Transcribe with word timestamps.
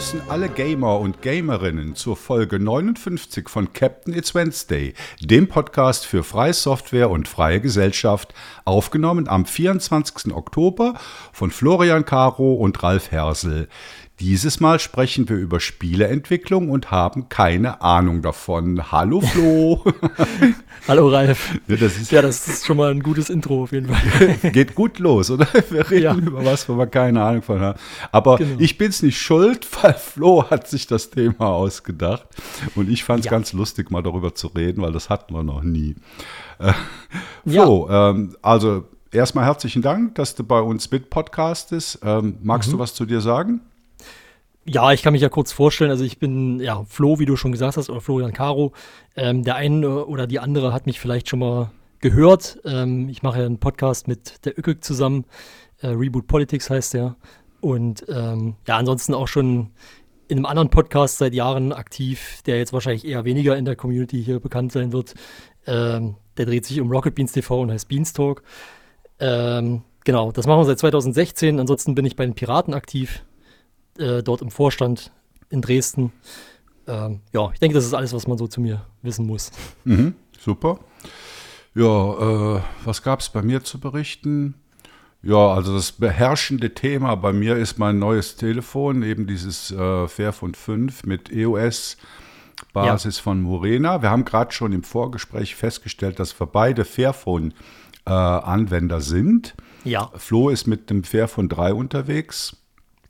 begrüßen 0.00 0.30
alle 0.30 0.48
Gamer 0.48 0.98
und 0.98 1.20
Gamerinnen 1.20 1.94
zur 1.94 2.16
Folge 2.16 2.58
59 2.58 3.50
von 3.50 3.74
Captain 3.74 4.14
It's 4.14 4.34
Wednesday, 4.34 4.94
dem 5.20 5.46
Podcast 5.46 6.06
für 6.06 6.24
freie 6.24 6.54
Software 6.54 7.10
und 7.10 7.28
freie 7.28 7.60
Gesellschaft, 7.60 8.32
aufgenommen 8.64 9.28
am 9.28 9.44
24. 9.44 10.32
Oktober 10.34 10.94
von 11.34 11.50
Florian 11.50 12.06
Caro 12.06 12.54
und 12.54 12.82
Ralf 12.82 13.10
Hersel. 13.10 13.68
Dieses 14.20 14.60
Mal 14.60 14.78
sprechen 14.78 15.30
wir 15.30 15.36
über 15.36 15.60
Spieleentwicklung 15.60 16.68
und 16.68 16.90
haben 16.90 17.30
keine 17.30 17.80
Ahnung 17.80 18.20
davon. 18.20 18.92
Hallo 18.92 19.22
Flo. 19.22 19.82
Hallo 20.88 21.08
Ralf. 21.08 21.58
Ja 21.68 21.76
das, 21.76 21.96
ist, 21.96 22.12
ja, 22.12 22.20
das 22.20 22.46
ist 22.46 22.66
schon 22.66 22.76
mal 22.76 22.90
ein 22.90 23.02
gutes 23.02 23.30
Intro 23.30 23.62
auf 23.62 23.72
jeden 23.72 23.88
Fall. 23.88 24.50
Geht 24.52 24.74
gut 24.74 24.98
los, 24.98 25.30
oder? 25.30 25.46
Wir 25.70 25.90
reden 25.90 26.02
ja. 26.02 26.14
über 26.14 26.44
was, 26.44 26.68
wo 26.68 26.76
wir 26.76 26.86
keine 26.86 27.22
Ahnung 27.22 27.40
von 27.40 27.60
haben. 27.60 27.78
Aber 28.12 28.36
genau. 28.36 28.56
ich 28.58 28.76
bin 28.76 28.90
es 28.90 29.02
nicht 29.02 29.18
schuld, 29.18 29.66
weil 29.82 29.94
Flo 29.94 30.50
hat 30.50 30.68
sich 30.68 30.86
das 30.86 31.08
Thema 31.08 31.46
ausgedacht. 31.46 32.26
Und 32.74 32.90
ich 32.90 33.04
fand 33.04 33.20
es 33.20 33.24
ja. 33.24 33.30
ganz 33.30 33.54
lustig, 33.54 33.90
mal 33.90 34.02
darüber 34.02 34.34
zu 34.34 34.48
reden, 34.48 34.82
weil 34.82 34.92
das 34.92 35.08
hatten 35.08 35.32
wir 35.32 35.42
noch 35.42 35.62
nie. 35.62 35.96
Äh, 36.58 36.74
Flo, 37.46 37.88
ähm, 37.90 38.36
also 38.42 38.84
erstmal 39.12 39.46
herzlichen 39.46 39.80
Dank, 39.80 40.16
dass 40.16 40.34
du 40.34 40.44
bei 40.44 40.60
uns 40.60 40.90
mit 40.90 41.08
podcastest. 41.08 42.00
Ähm, 42.02 42.36
magst 42.42 42.68
mhm. 42.68 42.72
du 42.72 42.78
was 42.80 42.92
zu 42.92 43.06
dir 43.06 43.22
sagen? 43.22 43.62
Ja, 44.66 44.92
ich 44.92 45.02
kann 45.02 45.12
mich 45.12 45.22
ja 45.22 45.28
kurz 45.28 45.52
vorstellen. 45.52 45.90
Also 45.90 46.04
ich 46.04 46.18
bin 46.18 46.60
ja 46.60 46.84
Flo, 46.84 47.18
wie 47.18 47.26
du 47.26 47.36
schon 47.36 47.52
gesagt 47.52 47.76
hast, 47.76 47.88
oder 47.88 48.00
Florian 48.00 48.32
Caro. 48.32 48.72
Ähm, 49.16 49.42
der 49.42 49.56
eine 49.56 50.04
oder 50.04 50.26
die 50.26 50.38
andere 50.38 50.72
hat 50.72 50.86
mich 50.86 51.00
vielleicht 51.00 51.28
schon 51.28 51.38
mal 51.38 51.70
gehört. 52.00 52.58
Ähm, 52.64 53.08
ich 53.08 53.22
mache 53.22 53.40
ja 53.40 53.46
einen 53.46 53.58
Podcast 53.58 54.06
mit 54.06 54.44
der 54.44 54.58
Ückig 54.58 54.84
zusammen. 54.84 55.24
Äh, 55.80 55.88
Reboot 55.88 56.26
Politics 56.26 56.68
heißt 56.68 56.94
der. 56.94 57.16
Und 57.60 58.04
ähm, 58.08 58.56
ja, 58.66 58.76
ansonsten 58.76 59.14
auch 59.14 59.28
schon 59.28 59.70
in 60.28 60.38
einem 60.38 60.46
anderen 60.46 60.70
Podcast 60.70 61.18
seit 61.18 61.34
Jahren 61.34 61.72
aktiv, 61.72 62.42
der 62.46 62.58
jetzt 62.58 62.72
wahrscheinlich 62.72 63.04
eher 63.04 63.24
weniger 63.24 63.56
in 63.56 63.64
der 63.64 63.76
Community 63.76 64.22
hier 64.22 64.40
bekannt 64.40 64.72
sein 64.72 64.92
wird. 64.92 65.14
Ähm, 65.66 66.16
der 66.36 66.46
dreht 66.46 66.64
sich 66.64 66.80
um 66.80 66.90
Rocket 66.90 67.14
Beans 67.14 67.32
TV 67.32 67.60
und 67.60 67.70
heißt 67.70 67.88
Beanstalk. 67.88 68.42
Ähm, 69.18 69.82
genau, 70.04 70.32
das 70.32 70.46
machen 70.46 70.60
wir 70.60 70.64
seit 70.66 70.78
2016. 70.78 71.58
Ansonsten 71.58 71.94
bin 71.94 72.04
ich 72.04 72.16
bei 72.16 72.24
den 72.24 72.34
Piraten 72.34 72.74
aktiv 72.74 73.24
äh, 73.98 74.22
dort 74.22 74.42
im 74.42 74.50
Vorstand 74.50 75.12
in 75.50 75.62
Dresden. 75.62 76.12
Ähm, 76.86 77.20
ja, 77.32 77.50
ich 77.52 77.60
denke, 77.60 77.74
das 77.74 77.84
ist 77.84 77.94
alles, 77.94 78.12
was 78.12 78.26
man 78.26 78.38
so 78.38 78.46
zu 78.46 78.60
mir 78.60 78.86
wissen 79.02 79.26
muss. 79.26 79.50
Mhm, 79.84 80.14
super. 80.38 80.80
Ja, 81.74 82.56
äh, 82.56 82.60
was 82.84 83.02
gab 83.02 83.20
es 83.20 83.28
bei 83.28 83.42
mir 83.42 83.62
zu 83.62 83.78
berichten? 83.78 84.54
Ja, 85.22 85.52
also 85.52 85.74
das 85.74 85.92
beherrschende 85.92 86.74
Thema 86.74 87.14
bei 87.14 87.32
mir 87.32 87.56
ist 87.56 87.78
mein 87.78 87.98
neues 87.98 88.36
Telefon, 88.36 89.02
eben 89.02 89.26
dieses 89.26 89.70
äh, 89.70 90.08
Fairphone 90.08 90.54
5 90.54 91.04
mit 91.04 91.30
EOS. 91.30 91.98
Basis 92.72 93.16
ja. 93.16 93.22
von 93.22 93.42
Morena. 93.42 94.02
Wir 94.02 94.10
haben 94.10 94.24
gerade 94.24 94.52
schon 94.52 94.72
im 94.72 94.82
Vorgespräch 94.82 95.54
festgestellt, 95.54 96.18
dass 96.18 96.38
wir 96.38 96.46
beide 96.46 96.84
Fairphone-Anwender 96.84 98.96
äh, 98.96 99.00
sind. 99.00 99.54
Ja. 99.84 100.10
Flo 100.14 100.50
ist 100.50 100.66
mit 100.66 100.90
dem 100.90 101.04
Fairphone 101.04 101.48
3 101.48 101.74
unterwegs. 101.74 102.56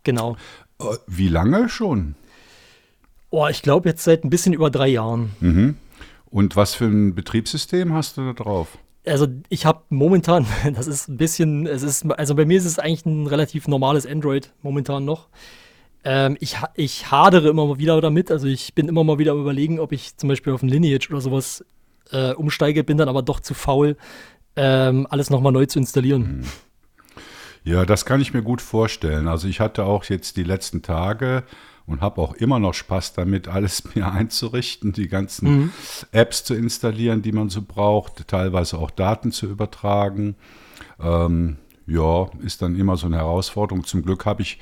Genau. 0.05 0.37
Äh, 0.81 0.97
wie 1.07 1.29
lange 1.29 1.69
schon? 1.69 2.15
Oh, 3.31 3.47
ich 3.49 3.63
glaube 3.63 3.89
jetzt 3.89 4.03
seit 4.03 4.25
ein 4.25 4.31
bisschen 4.31 4.53
über 4.53 4.71
drei 4.71 4.89
Jahren. 4.89 5.31
Mhm. 5.41 5.77
Und 6.31 6.57
was 6.57 6.75
für 6.75 6.87
ein 6.87 7.15
Betriebssystem 7.15 7.93
hast 7.93 8.17
du 8.17 8.23
da 8.23 8.33
drauf? 8.33 8.79
Also 9.07 9.27
ich 9.49 9.67
habe 9.67 9.83
momentan, 9.89 10.47
das 10.75 10.87
ist 10.87 11.09
ein 11.09 11.17
bisschen, 11.17 11.67
es 11.67 11.83
ist, 11.83 12.11
also 12.13 12.35
bei 12.35 12.45
mir 12.45 12.59
ist 12.59 12.65
es 12.65 12.79
eigentlich 12.79 13.07
ein 13.07 13.27
relativ 13.27 13.69
normales 13.69 14.07
Android 14.07 14.53
momentan 14.63 15.05
noch. 15.05 15.29
Ähm, 16.03 16.37
ich, 16.41 16.57
ich 16.75 17.11
hadere 17.11 17.49
immer 17.49 17.67
mal 17.67 17.79
wieder 17.79 18.01
damit, 18.01 18.31
also 18.31 18.47
ich 18.47 18.75
bin 18.75 18.89
immer 18.89 19.05
mal 19.05 19.19
wieder 19.19 19.35
überlegen, 19.35 19.79
ob 19.79 19.93
ich 19.93 20.17
zum 20.17 20.29
Beispiel 20.29 20.53
auf 20.53 20.63
ein 20.63 20.69
Lineage 20.69 21.11
oder 21.11 21.21
sowas 21.21 21.65
äh, 22.11 22.33
umsteige, 22.33 22.85
bin 22.85 22.97
dann 22.97 23.09
aber 23.09 23.23
doch 23.23 23.41
zu 23.41 23.55
faul, 23.55 23.97
ähm, 24.57 25.07
alles 25.11 25.31
nochmal 25.31 25.53
neu 25.53 25.67
zu 25.67 25.79
installieren. 25.79 26.39
Mhm. 26.39 26.45
Ja, 27.65 27.85
das 27.85 28.05
kann 28.05 28.21
ich 28.21 28.33
mir 28.33 28.43
gut 28.43 28.63
vorstellen. 28.63 29.29
Also 29.29 29.49
ich 29.49 29.61
hatte 29.61 29.85
auch 29.85 30.05
jetzt 30.05 30.37
die 30.37 30.45
letzten 30.45 30.83
Tage 30.83 31.45
und 31.87 32.01
habe 32.01 32.21
auch 32.21 32.35
immer 32.35 32.59
noch 32.59 32.75
Spaß 32.75 33.15
damit, 33.15 33.49
alles 33.49 33.85
mir 33.95 34.11
einzurichten, 34.11 34.93
die 34.93 35.09
ganzen 35.09 35.51
mhm. 35.51 35.73
Apps 36.13 36.45
zu 36.45 36.55
installieren, 36.55 37.23
die 37.23 37.33
man 37.33 37.51
so 37.51 37.63
braucht, 37.63 38.29
teilweise 38.29 38.79
auch 38.79 38.91
Daten 38.91 39.33
zu 39.33 39.47
übertragen. 39.47 40.37
Ähm, 41.01 41.57
ja, 41.87 42.29
ist 42.45 42.63
dann 42.63 42.77
immer 42.77 42.97
so 42.97 43.07
eine 43.07 43.17
Herausforderung. 43.17 43.85
Zum 43.85 44.03
Glück 44.03 44.25
habe 44.25 44.43
ich 44.43 44.59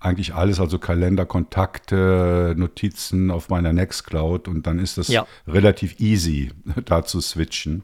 eigentlich 0.00 0.34
alles, 0.34 0.60
also 0.60 0.78
Kalender, 0.78 1.26
Kontakte, 1.26 2.54
Notizen 2.56 3.30
auf 3.30 3.50
meiner 3.50 3.74
Nextcloud 3.74 4.48
und 4.48 4.66
dann 4.66 4.78
ist 4.78 4.96
das 4.96 5.08
ja. 5.08 5.26
relativ 5.46 6.00
easy, 6.00 6.52
da 6.86 7.04
zu 7.04 7.20
switchen. 7.20 7.82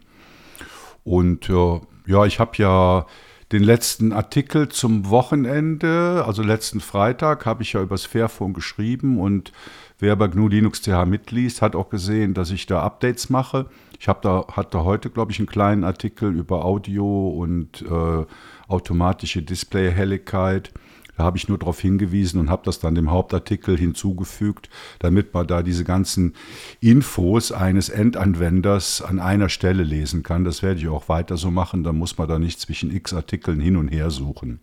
Und 1.05 1.51
äh, 1.51 1.81
ja, 2.07 2.25
ich 2.25 2.41
habe 2.41 2.53
ja 2.57 3.07
den 3.53 3.63
letzten 3.63 4.13
Artikel 4.13 4.69
zum 4.69 5.09
Wochenende, 5.09 6.25
also 6.27 6.43
letzten 6.43 6.81
Freitag, 6.81 7.47
habe 7.47 7.63
ich 7.63 7.75
ja 7.75 7.83
übers 7.83 8.05
Fairphone 8.05 8.55
geschrieben 8.55 9.21
und 9.21 9.53
wer 9.99 10.17
bei 10.17 10.27
GNU 10.27 10.49
Linux 10.49 10.83
TH 10.83 11.07
mitliest, 11.07 11.63
hat 11.63 11.77
auch 11.77 11.89
gesehen, 11.89 12.35
dass 12.35 12.51
ich 12.51 12.67
da 12.67 12.83
Updates 12.83 13.31
mache. 13.31 13.67
Ich 14.01 14.09
habe 14.09 14.19
da 14.23 14.47
hatte 14.53 14.85
heute, 14.85 15.11
glaube 15.11 15.33
ich, 15.33 15.39
einen 15.39 15.47
kleinen 15.47 15.85
Artikel 15.85 16.35
über 16.37 16.65
Audio 16.65 17.29
und 17.29 17.83
äh, 17.83 18.27
automatische 18.69 19.43
Display-Helligkeit. 19.43 20.73
Da 21.17 21.25
habe 21.25 21.39
ich 21.39 21.49
nur 21.49 21.59
darauf 21.59 21.81
hingewiesen 21.81 22.41
und 22.41 22.51
habe 22.51 22.63
das 22.65 22.79
dann 22.79 22.95
dem 22.95 23.11
Hauptartikel 23.11 23.77
hinzugefügt, 23.77 24.69
damit 24.99 25.35
man 25.35 25.47
da 25.47 25.63
diese 25.63 25.85
ganzen 25.85 26.35
Infos 26.81 27.53
eines 27.53 27.89
Endanwenders 27.89 29.03
an 29.03 29.19
einer 29.19 29.49
Stelle 29.49 29.83
lesen 29.83 30.23
kann. 30.23 30.45
Das 30.45 30.63
werde 30.63 30.81
ich 30.81 30.89
auch 30.89 31.09
weiter 31.09 31.37
so 31.37 31.51
machen. 31.51 31.85
Da 31.85 31.93
muss 31.93 32.19
man 32.19 32.29
da 32.29 32.39
nicht 32.39 32.61
zwischen 32.61 32.95
x 32.95 33.15
Artikeln 33.15 33.61
hin 33.61 33.77
und 33.77 33.89
her 33.89 34.11
suchen. 34.11 34.61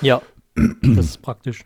Ja, 0.00 0.22
das 0.54 1.06
ist 1.06 1.22
praktisch. 1.22 1.64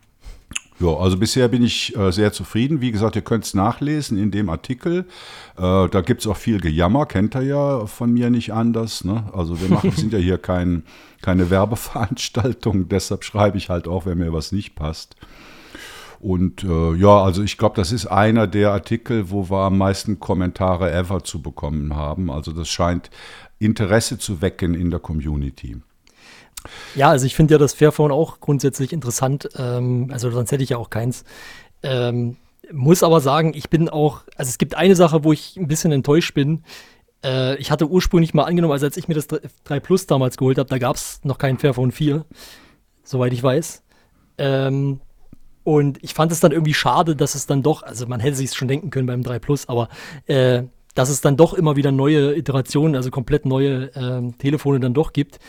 Ja, 0.79 0.93
also 0.97 1.17
bisher 1.17 1.47
bin 1.47 1.63
ich 1.63 1.95
äh, 1.95 2.11
sehr 2.11 2.33
zufrieden. 2.33 2.81
Wie 2.81 2.91
gesagt, 2.91 3.15
ihr 3.15 3.21
könnt 3.21 3.45
es 3.45 3.53
nachlesen 3.53 4.17
in 4.17 4.31
dem 4.31 4.49
Artikel. 4.49 5.05
Äh, 5.57 5.87
da 5.87 6.01
gibt 6.01 6.21
es 6.21 6.27
auch 6.27 6.35
viel 6.35 6.59
Gejammer, 6.59 7.05
kennt 7.05 7.33
ihr 7.35 7.43
ja 7.43 7.85
von 7.85 8.11
mir 8.11 8.29
nicht 8.29 8.51
anders. 8.51 9.05
Ne? 9.05 9.23
Also 9.31 9.61
wir 9.61 9.69
machen, 9.69 9.91
sind 9.95 10.11
ja 10.11 10.19
hier 10.19 10.37
kein, 10.37 10.83
keine 11.25 11.49
Werbeveranstaltung, 11.49 12.87
deshalb 12.89 13.23
schreibe 13.23 13.57
ich 13.57 13.69
halt 13.69 13.87
auch, 13.87 14.05
wenn 14.05 14.19
mir 14.19 14.31
was 14.31 14.51
nicht 14.51 14.75
passt. 14.75 15.15
Und 16.19 16.63
äh, 16.63 16.93
ja, 16.93 17.23
also 17.23 17.41
ich 17.41 17.57
glaube, 17.57 17.75
das 17.75 17.91
ist 17.91 18.05
einer 18.05 18.47
der 18.47 18.71
Artikel, 18.71 19.31
wo 19.31 19.49
wir 19.49 19.63
am 19.63 19.77
meisten 19.77 20.19
Kommentare 20.19 20.91
ever 20.91 21.23
zu 21.23 21.41
bekommen 21.41 21.95
haben. 21.95 22.31
Also 22.31 22.51
das 22.51 22.69
scheint 22.69 23.09
Interesse 23.59 24.17
zu 24.17 24.41
wecken 24.41 24.75
in 24.75 24.91
der 24.91 24.99
Community. 24.99 25.77
Ja, 26.95 27.09
also 27.09 27.25
ich 27.25 27.35
finde 27.35 27.55
ja 27.55 27.57
das 27.57 27.73
Fairphone 27.73 28.11
auch 28.11 28.39
grundsätzlich 28.39 28.93
interessant. 28.93 29.49
Ähm, 29.57 30.09
also 30.11 30.31
sonst 30.31 30.51
hätte 30.51 30.63
ich 30.63 30.69
ja 30.69 30.77
auch 30.77 30.89
keins. 30.89 31.25
Ähm, 31.83 32.37
muss 32.71 33.03
aber 33.03 33.19
sagen, 33.19 33.53
ich 33.55 33.69
bin 33.69 33.89
auch, 33.89 34.21
also 34.35 34.49
es 34.49 34.57
gibt 34.57 34.75
eine 34.75 34.95
Sache, 34.95 35.23
wo 35.23 35.33
ich 35.33 35.57
ein 35.57 35.67
bisschen 35.67 35.91
enttäuscht 35.91 36.33
bin. 36.33 36.63
Äh, 37.25 37.55
ich 37.57 37.71
hatte 37.71 37.89
ursprünglich 37.89 38.33
mal 38.33 38.43
angenommen, 38.43 38.71
also 38.71 38.85
als 38.85 38.97
ich 38.97 39.07
mir 39.07 39.15
das 39.15 39.27
3 39.27 39.79
Plus 39.79 40.05
damals 40.05 40.37
geholt 40.37 40.57
habe, 40.57 40.69
da 40.69 40.77
gab 40.77 40.95
es 40.95 41.19
noch 41.23 41.37
keinen 41.37 41.57
Fairphone 41.57 41.91
4, 41.91 42.25
soweit 43.03 43.33
ich 43.33 43.41
weiß. 43.41 43.83
Ähm, 44.37 45.01
und 45.63 46.01
ich 46.03 46.13
fand 46.13 46.31
es 46.31 46.39
dann 46.39 46.51
irgendwie 46.51 46.75
schade, 46.75 47.15
dass 47.15 47.33
es 47.33 47.47
dann 47.47 47.63
doch, 47.63 47.81
also 47.81 48.05
man 48.05 48.19
hätte 48.19 48.35
sich 48.35 48.53
schon 48.53 48.67
denken 48.67 48.91
können 48.91 49.07
beim 49.07 49.23
3 49.23 49.39
Plus, 49.39 49.67
aber 49.67 49.89
äh, 50.27 50.63
dass 50.93 51.09
es 51.09 51.21
dann 51.21 51.35
doch 51.35 51.53
immer 51.53 51.75
wieder 51.75 51.91
neue 51.91 52.35
Iterationen, 52.35 52.95
also 52.95 53.09
komplett 53.09 53.45
neue 53.45 53.93
äh, 53.95 54.31
Telefone 54.37 54.79
dann 54.79 54.93
doch 54.93 55.11
gibt. 55.11 55.39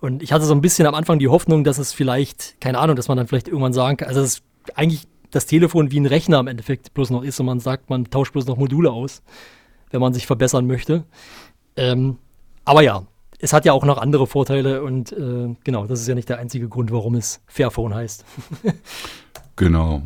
Und 0.00 0.22
ich 0.22 0.32
hatte 0.32 0.44
so 0.44 0.54
ein 0.54 0.60
bisschen 0.60 0.86
am 0.86 0.94
Anfang 0.94 1.18
die 1.18 1.28
Hoffnung, 1.28 1.64
dass 1.64 1.78
es 1.78 1.92
vielleicht, 1.92 2.60
keine 2.60 2.78
Ahnung, 2.78 2.96
dass 2.96 3.08
man 3.08 3.16
dann 3.16 3.26
vielleicht 3.26 3.48
irgendwann 3.48 3.72
sagen 3.72 3.96
kann, 3.96 4.08
also 4.08 4.20
es 4.20 4.42
eigentlich 4.74 5.06
das 5.30 5.46
Telefon 5.46 5.90
wie 5.90 5.98
ein 5.98 6.06
Rechner 6.06 6.38
im 6.40 6.46
Endeffekt 6.46 6.92
bloß 6.92 7.10
noch 7.10 7.22
ist 7.22 7.40
und 7.40 7.46
man 7.46 7.58
sagt, 7.58 7.88
man 7.88 8.04
tauscht 8.10 8.32
bloß 8.32 8.46
noch 8.46 8.58
Module 8.58 8.90
aus, 8.90 9.22
wenn 9.92 10.00
man 10.00 10.12
sich 10.12 10.26
verbessern 10.26 10.66
möchte. 10.66 11.04
Ähm, 11.76 12.18
aber 12.64 12.82
ja, 12.82 13.06
es 13.38 13.52
hat 13.52 13.64
ja 13.64 13.72
auch 13.72 13.84
noch 13.84 13.98
andere 13.98 14.26
Vorteile 14.26 14.82
und 14.82 15.12
äh, 15.12 15.54
genau, 15.64 15.86
das 15.86 16.00
ist 16.00 16.08
ja 16.08 16.14
nicht 16.14 16.28
der 16.28 16.38
einzige 16.38 16.68
Grund, 16.68 16.92
warum 16.92 17.14
es 17.14 17.40
Fairphone 17.46 17.94
heißt. 17.94 18.24
genau. 19.56 20.02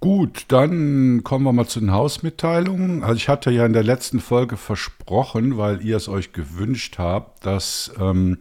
Gut, 0.00 0.46
dann 0.48 1.22
kommen 1.24 1.44
wir 1.44 1.52
mal 1.52 1.66
zu 1.66 1.78
den 1.78 1.92
Hausmitteilungen. 1.92 3.02
Also 3.02 3.16
ich 3.16 3.28
hatte 3.28 3.50
ja 3.50 3.66
in 3.66 3.74
der 3.74 3.82
letzten 3.82 4.20
Folge 4.20 4.56
versprochen, 4.56 5.58
weil 5.58 5.84
ihr 5.84 5.96
es 5.96 6.08
euch 6.08 6.32
gewünscht 6.32 6.96
habt, 6.98 7.44
dass 7.44 7.92
ähm, 8.00 8.38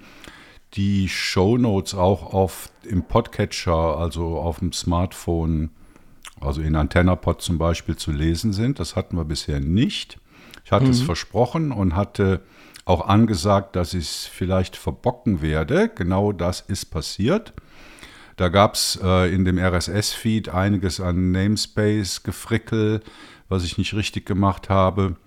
die 0.75 1.09
Show 1.09 1.57
Notes 1.57 1.95
auch 1.95 2.33
auf 2.33 2.69
im 2.83 3.03
Podcatcher, 3.03 3.97
also 3.97 4.39
auf 4.39 4.59
dem 4.59 4.71
Smartphone, 4.71 5.71
also 6.41 6.61
in 6.61 6.75
AntennaPod 6.75 7.41
zum 7.41 7.57
Beispiel 7.57 7.95
zu 7.95 8.11
lesen 8.11 8.53
sind. 8.53 8.79
Das 8.79 8.95
hatten 8.95 9.17
wir 9.17 9.25
bisher 9.25 9.59
nicht. 9.59 10.19
Ich 10.65 10.71
hatte 10.71 10.85
mhm. 10.85 10.91
es 10.91 11.01
versprochen 11.01 11.71
und 11.71 11.95
hatte 11.95 12.41
auch 12.85 13.07
angesagt, 13.07 13.75
dass 13.75 13.93
ich 13.93 14.05
es 14.05 14.25
vielleicht 14.25 14.75
verbocken 14.75 15.41
werde. 15.41 15.89
Genau 15.89 16.31
das 16.31 16.61
ist 16.61 16.85
passiert. 16.85 17.53
Da 18.35 18.49
gab 18.49 18.75
es 18.75 18.97
äh, 19.03 19.33
in 19.33 19.45
dem 19.45 19.59
RSS-Feed 19.59 20.49
einiges 20.49 21.01
an 21.01 21.31
Namespace-Gefrickel, 21.31 23.01
was 23.49 23.63
ich 23.63 23.77
nicht 23.77 23.93
richtig 23.93 24.25
gemacht 24.25 24.69
habe. 24.69 25.17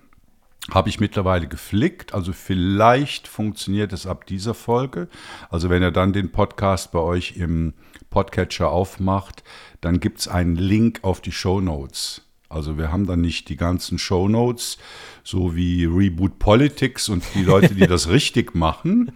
Habe 0.71 0.87
ich 0.87 1.01
mittlerweile 1.01 1.47
geflickt, 1.47 2.13
also 2.13 2.31
vielleicht 2.31 3.27
funktioniert 3.27 3.91
es 3.91 4.07
ab 4.07 4.25
dieser 4.25 4.53
Folge. 4.53 5.09
Also 5.49 5.69
wenn 5.69 5.83
ihr 5.83 5.91
dann 5.91 6.13
den 6.13 6.31
Podcast 6.31 6.93
bei 6.93 6.99
euch 6.99 7.35
im 7.35 7.73
Podcatcher 8.09 8.69
aufmacht, 8.69 9.43
dann 9.81 9.99
gibt 9.99 10.19
es 10.19 10.27
einen 10.29 10.55
Link 10.55 10.99
auf 11.03 11.19
die 11.19 11.33
Show 11.33 11.59
Notes. 11.59 12.21
Also 12.47 12.77
wir 12.77 12.91
haben 12.91 13.07
dann 13.07 13.19
nicht 13.19 13.49
die 13.49 13.57
ganzen 13.57 13.97
Show 13.97 14.29
Notes, 14.29 14.77
so 15.23 15.55
wie 15.55 15.85
Reboot 15.85 16.39
Politics 16.39 17.09
und 17.09 17.23
die 17.33 17.43
Leute, 17.43 17.75
die 17.75 17.87
das 17.87 18.07
richtig 18.09 18.55
machen, 18.55 19.11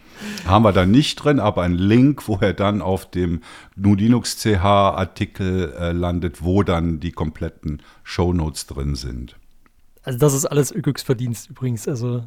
haben 0.45 0.63
wir 0.63 0.73
da 0.73 0.85
nicht 0.85 1.23
drin, 1.23 1.39
aber 1.39 1.61
ein 1.61 1.75
Link, 1.75 2.27
wo 2.27 2.37
er 2.41 2.53
dann 2.53 2.81
auf 2.81 3.09
dem 3.09 3.41
GNU 3.77 3.95
Linux 3.95 4.37
CH 4.37 4.65
Artikel 4.65 5.73
äh, 5.79 5.91
landet, 5.91 6.43
wo 6.43 6.63
dann 6.63 6.99
die 6.99 7.11
kompletten 7.11 7.83
Show 8.03 8.33
Notes 8.33 8.65
drin 8.65 8.95
sind. 8.95 9.37
Also 10.07 10.19
das 10.19 10.33
ist 10.33 10.45
alles 10.45 10.71
Öküx 10.71 11.03
Verdienst 11.03 11.49
übrigens. 11.49 11.85
Also 11.85 12.23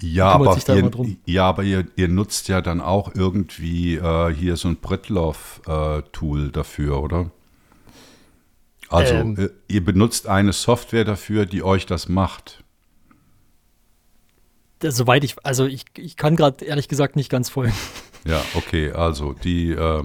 ja, 0.00 0.30
aber, 0.30 0.56
ihr, 0.56 1.16
ja, 1.26 1.44
aber 1.44 1.64
ihr, 1.64 1.86
ihr, 1.94 2.08
nutzt 2.08 2.48
ja 2.48 2.62
dann 2.62 2.80
auch 2.80 3.14
irgendwie 3.14 3.96
äh, 3.96 4.32
hier 4.32 4.56
so 4.56 4.68
ein 4.68 4.76
Britloff-Tool 4.76 6.46
äh, 6.46 6.50
dafür, 6.50 7.02
oder? 7.02 7.30
Also 8.88 9.12
ähm, 9.12 9.36
äh, 9.36 9.50
ihr 9.68 9.84
benutzt 9.84 10.28
eine 10.28 10.54
Software 10.54 11.04
dafür, 11.04 11.44
die 11.44 11.62
euch 11.62 11.84
das 11.84 12.08
macht. 12.08 12.64
Soweit 14.82 15.24
ich, 15.24 15.36
also 15.44 15.66
ich, 15.66 15.84
ich 15.96 16.16
kann 16.16 16.36
gerade 16.36 16.64
ehrlich 16.64 16.88
gesagt 16.88 17.16
nicht 17.16 17.30
ganz 17.30 17.48
folgen. 17.48 17.74
Ja, 18.26 18.42
okay, 18.54 18.92
also 18.92 19.32
die, 19.32 19.70
äh, 19.70 20.02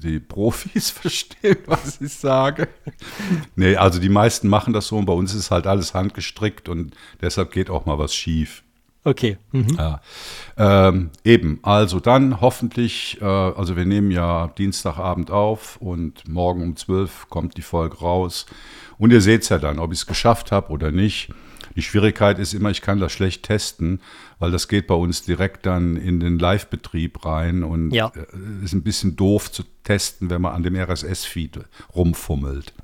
die 0.00 0.20
Profis 0.20 0.90
verstehen, 0.92 1.56
was 1.66 2.00
ich 2.00 2.12
sage. 2.12 2.68
nee, 3.56 3.74
also 3.74 3.98
die 3.98 4.08
meisten 4.08 4.46
machen 4.46 4.72
das 4.72 4.86
so 4.86 4.96
und 4.96 5.06
bei 5.06 5.12
uns 5.12 5.34
ist 5.34 5.50
halt 5.50 5.66
alles 5.66 5.92
handgestrickt 5.92 6.68
und 6.68 6.96
deshalb 7.20 7.50
geht 7.50 7.68
auch 7.68 7.84
mal 7.84 7.98
was 7.98 8.14
schief. 8.14 8.62
Okay. 9.06 9.38
Mhm. 9.52 9.76
Ja. 9.78 10.00
Ähm, 10.56 11.10
eben, 11.22 11.60
also 11.62 12.00
dann 12.00 12.40
hoffentlich, 12.40 13.20
äh, 13.20 13.24
also 13.24 13.76
wir 13.76 13.84
nehmen 13.84 14.10
ja 14.10 14.48
Dienstagabend 14.58 15.30
auf 15.30 15.76
und 15.76 16.26
morgen 16.28 16.62
um 16.62 16.74
12 16.74 17.28
kommt 17.28 17.56
die 17.56 17.62
Folge 17.62 17.98
raus. 17.98 18.46
Und 18.98 19.12
ihr 19.12 19.20
seht 19.20 19.42
es 19.42 19.48
ja 19.48 19.58
dann, 19.58 19.78
ob 19.78 19.92
ich 19.92 20.00
es 20.00 20.06
geschafft 20.06 20.50
habe 20.50 20.72
oder 20.72 20.90
nicht. 20.90 21.30
Die 21.76 21.82
Schwierigkeit 21.82 22.38
ist 22.38 22.54
immer, 22.54 22.70
ich 22.70 22.80
kann 22.80 22.98
das 22.98 23.12
schlecht 23.12 23.44
testen, 23.44 24.00
weil 24.38 24.50
das 24.50 24.66
geht 24.66 24.86
bei 24.86 24.94
uns 24.94 25.22
direkt 25.22 25.66
dann 25.66 25.96
in 25.96 26.20
den 26.20 26.38
Live-Betrieb 26.38 27.24
rein 27.24 27.62
und 27.62 27.92
ja. 27.92 28.10
Äh, 28.14 28.64
ist 28.64 28.72
ein 28.72 28.82
bisschen 28.82 29.14
doof 29.14 29.52
zu 29.52 29.62
testen, 29.84 30.30
wenn 30.30 30.42
man 30.42 30.54
an 30.54 30.62
dem 30.62 30.74
RSS-Feed 30.74 31.60
rumfummelt. 31.94 32.74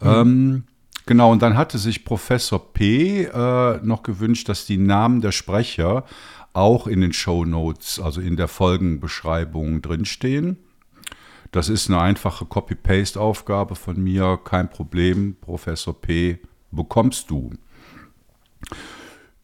Mhm. 0.00 0.08
Ähm, 0.08 0.64
Genau, 1.08 1.30
und 1.30 1.40
dann 1.40 1.56
hatte 1.56 1.78
sich 1.78 2.04
Professor 2.04 2.72
P. 2.72 3.22
Äh, 3.22 3.80
noch 3.84 4.02
gewünscht, 4.02 4.48
dass 4.48 4.66
die 4.66 4.76
Namen 4.76 5.20
der 5.20 5.30
Sprecher 5.30 6.04
auch 6.52 6.88
in 6.88 7.00
den 7.00 7.12
Show 7.12 7.44
Notes, 7.44 8.00
also 8.00 8.20
in 8.20 8.36
der 8.36 8.48
Folgenbeschreibung 8.48 9.82
drinstehen. 9.82 10.58
Das 11.52 11.68
ist 11.68 11.88
eine 11.88 12.00
einfache 12.00 12.44
Copy-Paste-Aufgabe 12.44 13.76
von 13.76 14.02
mir, 14.02 14.40
kein 14.42 14.68
Problem. 14.68 15.36
Professor 15.40 15.98
P. 15.98 16.40
bekommst 16.72 17.30
du. 17.30 17.52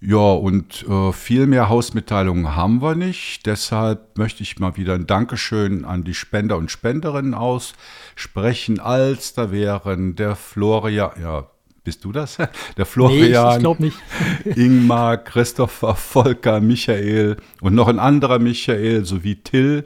Ja, 0.05 0.33
und 0.33 0.85
äh, 0.89 1.13
viel 1.13 1.47
mehr 1.47 1.69
Hausmitteilungen 1.69 2.57
haben 2.57 2.83
wir 2.83 2.97
nicht. 2.97 3.47
Deshalb 3.47 4.19
möchte 4.19 4.43
ich 4.43 4.59
mal 4.59 4.77
wieder 4.77 4.95
ein 4.95 5.07
Dankeschön 5.07 5.85
an 5.85 6.03
die 6.03 6.15
Spender 6.15 6.57
und 6.57 6.73
Spenderinnen 6.73 7.35
aussprechen, 7.35 8.81
als 8.81 9.35
da 9.35 9.53
wären 9.53 10.17
der 10.17 10.35
Florian, 10.35 11.13
ja, 11.23 11.47
bist 11.85 12.05
du 12.05 12.11
das? 12.11 12.39
Der 12.77 12.85
Florian, 12.85 13.63
nee, 13.63 13.69
ich, 13.69 13.75
ich 13.75 13.79
nicht. 13.79 13.99
Ingmar, 14.57 15.19
Christopher, 15.19 15.95
Volker, 15.95 16.61
Michael 16.61 17.37
und 17.61 17.77
noch 17.77 17.87
ein 17.87 18.01
anderer 18.01 18.41
Michael 18.41 19.05
sowie 19.05 19.37
Till. 19.37 19.85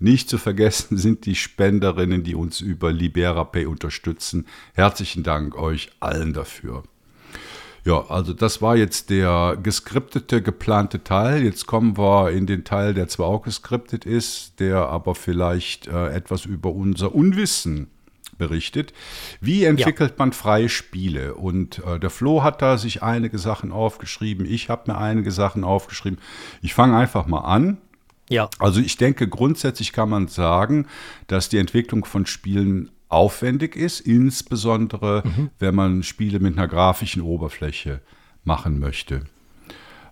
Nicht 0.00 0.30
zu 0.30 0.38
vergessen 0.38 0.96
sind 0.96 1.26
die 1.26 1.34
Spenderinnen, 1.34 2.22
die 2.22 2.34
uns 2.34 2.62
über 2.62 2.90
LiberaPay 2.90 3.66
unterstützen. 3.66 4.46
Herzlichen 4.72 5.24
Dank 5.24 5.56
euch 5.56 5.90
allen 6.00 6.32
dafür. 6.32 6.84
Ja, 7.88 8.04
also 8.10 8.34
das 8.34 8.60
war 8.60 8.76
jetzt 8.76 9.08
der 9.08 9.56
geskriptete, 9.62 10.42
geplante 10.42 11.04
Teil. 11.04 11.42
Jetzt 11.42 11.66
kommen 11.66 11.96
wir 11.96 12.30
in 12.32 12.44
den 12.44 12.62
Teil, 12.62 12.92
der 12.92 13.08
zwar 13.08 13.28
auch 13.28 13.40
geskriptet 13.40 14.04
ist, 14.04 14.60
der 14.60 14.90
aber 14.90 15.14
vielleicht 15.14 15.86
äh, 15.86 16.08
etwas 16.10 16.44
über 16.44 16.70
unser 16.70 17.14
Unwissen 17.14 17.88
berichtet. 18.36 18.92
Wie 19.40 19.64
entwickelt 19.64 20.10
ja. 20.10 20.16
man 20.18 20.34
freie 20.34 20.68
Spiele? 20.68 21.36
Und 21.36 21.78
äh, 21.78 21.98
der 21.98 22.10
Flo 22.10 22.42
hat 22.42 22.60
da 22.60 22.76
sich 22.76 23.02
einige 23.02 23.38
Sachen 23.38 23.72
aufgeschrieben. 23.72 24.44
Ich 24.44 24.68
habe 24.68 24.92
mir 24.92 24.98
einige 24.98 25.30
Sachen 25.30 25.64
aufgeschrieben. 25.64 26.18
Ich 26.60 26.74
fange 26.74 26.94
einfach 26.94 27.26
mal 27.26 27.40
an. 27.40 27.78
Ja. 28.28 28.50
Also 28.58 28.82
ich 28.82 28.98
denke, 28.98 29.28
grundsätzlich 29.28 29.94
kann 29.94 30.10
man 30.10 30.28
sagen, 30.28 30.88
dass 31.26 31.48
die 31.48 31.56
Entwicklung 31.56 32.04
von 32.04 32.26
Spielen 32.26 32.90
aufwendig 33.08 33.76
ist, 33.76 34.00
insbesondere 34.00 35.22
mhm. 35.24 35.50
wenn 35.58 35.74
man 35.74 36.02
Spiele 36.02 36.40
mit 36.40 36.56
einer 36.56 36.68
grafischen 36.68 37.22
Oberfläche 37.22 38.00
machen 38.44 38.78
möchte. 38.78 39.24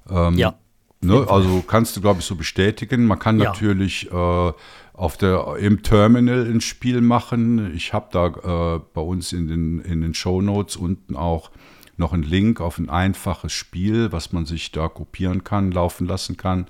Ähm, 0.09 0.35
ja. 0.39 0.55
Ne, 1.03 1.27
also 1.29 1.63
kannst 1.67 1.97
du, 1.97 2.01
glaube 2.01 2.21
ich, 2.21 2.27
so 2.27 2.37
bestätigen. 2.37 3.05
Man 3.05 3.19
kann 3.19 3.39
ja. 3.39 3.51
natürlich 3.51 4.11
äh, 4.11 4.53
auf 4.95 5.17
der, 5.19 5.57
im 5.61 5.83
Terminal 5.83 6.47
ein 6.47 6.61
Spiel 6.61 7.01
machen. 7.03 7.75
Ich 7.75 7.93
habe 7.93 8.09
da 8.11 8.77
äh, 8.77 8.81
bei 8.95 9.03
uns 9.03 9.33
in 9.33 9.47
den, 9.47 9.81
in 9.81 10.01
den 10.01 10.15
Show 10.15 10.41
Notes 10.41 10.77
unten 10.77 11.15
auch 11.15 11.51
noch 11.97 12.13
einen 12.13 12.23
Link 12.23 12.61
auf 12.61 12.79
ein 12.79 12.91
einfaches 12.91 13.53
Spiel, 13.53 14.13
was 14.13 14.33
man 14.33 14.47
sich 14.47 14.73
da 14.73 14.89
kopieren 14.89 15.45
kann, 15.45 15.71
laufen 15.71 16.07
lassen 16.07 16.37
kann. 16.37 16.67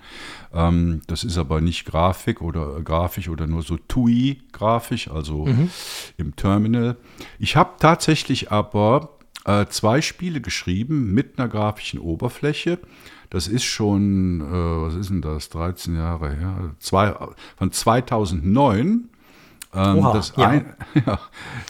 Ähm, 0.53 1.03
das 1.07 1.25
ist 1.25 1.39
aber 1.39 1.61
nicht 1.61 1.85
Grafik 1.85 2.41
oder 2.41 2.79
äh, 2.79 2.83
grafisch 2.83 3.29
oder 3.29 3.47
nur 3.47 3.63
so 3.63 3.77
TUI-grafisch, 3.77 5.09
also 5.09 5.47
mhm. 5.47 5.71
im 6.17 6.37
Terminal. 6.37 6.97
Ich 7.39 7.57
habe 7.57 7.73
tatsächlich 7.79 8.53
aber 8.53 9.17
äh, 9.45 9.67
zwei 9.67 10.01
Spiele 10.01 10.41
geschrieben 10.41 11.13
mit 11.13 11.39
einer 11.39 11.49
grafischen 11.49 12.01
Oberfläche. 12.01 12.79
Das 13.31 13.49
ist 13.49 13.65
schon, 13.65 14.41
äh, 14.41 14.45
was 14.87 14.95
ist 14.95 15.11
denn 15.11 15.23
das, 15.23 15.49
13 15.49 15.97
Jahre 15.97 16.35
her, 16.35 16.75
zwei, 16.79 17.15
von 17.57 17.73
2009. 17.73 19.09
Ähm, 19.75 19.99
Oha, 19.99 20.13
das, 20.13 20.33
ja. 20.37 20.49
ein, 20.49 20.75
ja, 21.07 21.19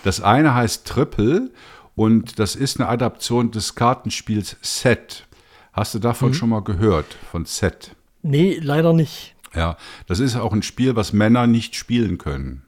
das 0.05 0.21
eine 0.21 0.55
heißt 0.55 0.87
Triple 0.87 1.51
und 1.97 2.39
das 2.39 2.55
ist 2.55 2.79
eine 2.79 2.89
Adaption 2.89 3.51
des 3.51 3.75
Kartenspiels 3.75 4.57
Set. 4.61 5.27
Hast 5.73 5.95
du 5.95 5.99
davon 5.99 6.29
mhm. 6.29 6.35
schon 6.35 6.49
mal 6.51 6.63
gehört, 6.63 7.17
von 7.31 7.45
Set? 7.45 7.97
Nee, 8.23 8.59
leider 8.63 8.93
nicht. 8.93 9.35
Ja, 9.55 9.77
das 10.07 10.21
ist 10.21 10.37
auch 10.37 10.53
ein 10.53 10.63
Spiel, 10.63 10.95
was 10.95 11.13
Männer 11.13 11.47
nicht 11.47 11.75
spielen 11.75 12.19
können. 12.19 12.63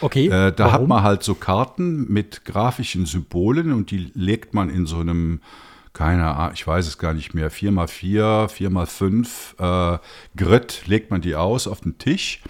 Okay. 0.00 0.26
Äh, 0.26 0.52
da 0.52 0.64
Warum? 0.64 0.72
hat 0.72 0.86
man 0.88 1.02
halt 1.02 1.22
so 1.22 1.34
Karten 1.34 2.12
mit 2.12 2.44
grafischen 2.44 3.06
Symbolen 3.06 3.72
und 3.72 3.90
die 3.90 4.10
legt 4.14 4.52
man 4.52 4.68
in 4.68 4.86
so 4.86 4.98
einem 4.98 5.40
keine 5.92 6.36
Ahnung, 6.36 6.52
ich 6.54 6.64
weiß 6.64 6.86
es 6.86 6.98
gar 6.98 7.14
nicht 7.14 7.34
mehr, 7.34 7.50
4x4, 7.50 8.48
4x5 8.48 9.94
äh, 9.94 9.98
Grid, 10.36 10.82
legt 10.86 11.10
man 11.10 11.20
die 11.20 11.34
aus 11.34 11.66
auf 11.66 11.80
den 11.80 11.98
Tisch 11.98 12.40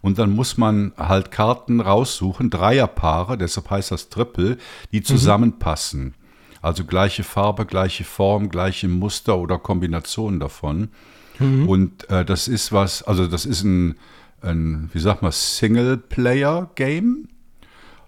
und 0.00 0.18
dann 0.18 0.30
muss 0.30 0.56
man 0.56 0.92
halt 0.96 1.30
Karten 1.30 1.80
raussuchen, 1.80 2.50
Dreierpaare, 2.50 3.36
deshalb 3.36 3.70
heißt 3.70 3.90
das 3.90 4.08
Triple, 4.08 4.58
die 4.92 5.00
mhm. 5.00 5.04
zusammenpassen. 5.04 6.04
Mhm. 6.04 6.14
Also 6.60 6.84
gleiche 6.84 7.22
Farbe, 7.24 7.66
gleiche 7.66 8.04
Form, 8.04 8.48
gleiche 8.48 8.88
Muster 8.88 9.38
oder 9.38 9.58
Kombinationen 9.58 10.40
davon. 10.40 10.90
Mhm. 11.38 11.68
Und 11.68 12.10
äh, 12.10 12.24
das 12.24 12.48
ist 12.48 12.72
was, 12.72 13.02
also 13.02 13.26
das 13.26 13.46
ist 13.46 13.62
ein, 13.62 13.96
ein 14.42 14.90
wie 14.92 14.98
sagt 14.98 15.22
man, 15.22 15.32
Single-Player-Game. 15.32 17.28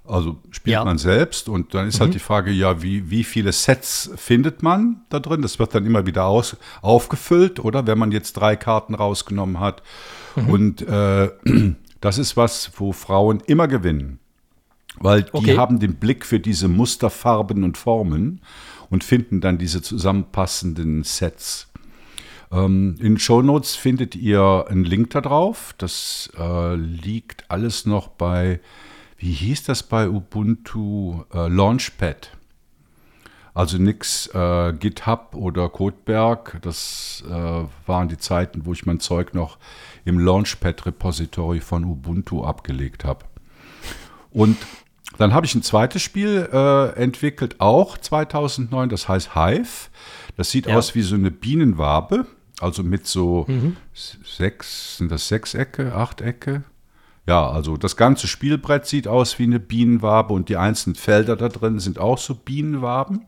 Also 0.07 0.39
spielt 0.51 0.75
ja. 0.75 0.85
man 0.85 0.99
selbst 0.99 1.49
und 1.49 1.73
dann 1.75 1.87
ist 1.87 2.01
halt 2.01 2.01
mhm. 2.01 2.05
halt 2.07 2.15
die 2.15 2.25
Frage, 2.25 2.51
ja, 2.51 2.83
wie, 2.83 3.11
wie 3.11 3.23
viele 3.23 3.53
Sets 3.53 4.11
findet 4.17 4.63
man 4.63 5.03
da 5.09 5.21
drin? 5.21 5.43
Das 5.43 5.61
wird 5.61 5.73
dann 5.75 5.87
immer 5.87 6.05
wieder 6.05 6.25
aus, 6.25 6.57
aufgefüllt, 6.83 7.61
oder? 7.61 7.87
Wenn 7.87 7.99
man 7.99 8.11
jetzt 8.11 8.33
drei 8.33 8.57
Karten 8.57 8.95
rausgenommen 8.97 9.61
hat. 9.61 9.83
Mhm. 10.37 10.49
Und 10.49 10.83
äh, 10.83 11.31
das 12.01 12.19
ist 12.19 12.37
was, 12.37 12.71
wo 12.77 12.93
Frauen 12.93 13.41
immer 13.47 13.69
gewinnen. 13.69 14.19
Weil 14.99 15.23
die 15.23 15.31
okay. 15.33 15.57
haben 15.57 15.79
den 15.79 15.95
Blick 15.95 16.27
für 16.27 16.41
diese 16.41 16.69
Musterfarben 16.69 17.65
und 17.65 17.79
Formen 17.79 18.41
und 18.91 19.05
finden 19.05 19.41
dann 19.41 19.57
diese 19.57 19.83
zusammenpassenden 19.83 21.05
Sets. 21.05 21.69
Ähm, 22.51 22.97
in 22.99 23.19
Show 23.19 23.41
Notes 23.41 23.77
findet 23.77 24.17
ihr 24.17 24.67
einen 24.69 24.85
Link 24.85 25.11
da 25.11 25.21
drauf. 25.21 25.75
Das 25.79 26.31
äh, 26.37 26.75
liegt 26.75 27.45
alles 27.49 27.87
noch 27.87 28.09
bei 28.09 28.61
wie 29.21 29.33
hieß 29.33 29.65
das 29.65 29.83
bei 29.83 30.09
Ubuntu? 30.09 31.25
Äh, 31.33 31.49
Launchpad. 31.49 32.31
Also 33.53 33.79
nichts 33.79 34.29
äh, 34.33 34.73
GitHub 34.73 35.35
oder 35.35 35.69
Codeberg. 35.69 36.59
Das 36.63 37.25
äh, 37.29 37.33
waren 37.87 38.09
die 38.09 38.19
Zeiten, 38.19 38.65
wo 38.65 38.73
ich 38.73 38.87
mein 38.87 39.01
Zeug 39.01 39.35
noch 39.35 39.59
im 40.05 40.19
Launchpad-Repository 40.19 41.61
von 41.61 41.85
Ubuntu 41.85 42.45
abgelegt 42.45 43.05
habe. 43.05 43.25
Und 44.31 44.57
dann 45.19 45.35
habe 45.35 45.45
ich 45.47 45.55
ein 45.55 45.63
zweites 45.63 46.03
Spiel 46.03 46.49
äh, 46.53 46.91
entwickelt, 46.95 47.57
auch 47.61 47.99
2009, 47.99 48.89
das 48.89 49.09
heißt 49.09 49.35
Hive. 49.35 49.89
Das 50.37 50.51
sieht 50.51 50.67
Ja. 50.67 50.77
aus 50.79 50.95
wie 50.95 51.03
so 51.03 51.17
eine 51.17 51.31
Bienenwabe, 51.31 52.27
also 52.61 52.83
mit 52.83 53.07
so 53.07 53.47
sechs, 54.25 54.97
sind 54.99 55.11
das 55.11 55.29
Sechsecke, 55.29 55.95
Achtecke? 55.95 56.63
Ja, 57.27 57.49
also 57.51 57.77
das 57.77 57.97
ganze 57.97 58.27
Spielbrett 58.29 58.87
sieht 58.87 59.07
aus 59.09 59.39
wie 59.39 59.43
eine 59.45 59.61
Bienenwabe 59.61 60.33
und 60.33 60.49
die 60.49 60.57
einzelnen 60.57 60.95
Felder 60.97 61.37
da 61.37 61.49
drin 61.49 61.79
sind 61.81 61.99
auch 61.99 62.19
so 62.19 62.35
Bienenwaben. 62.35 63.27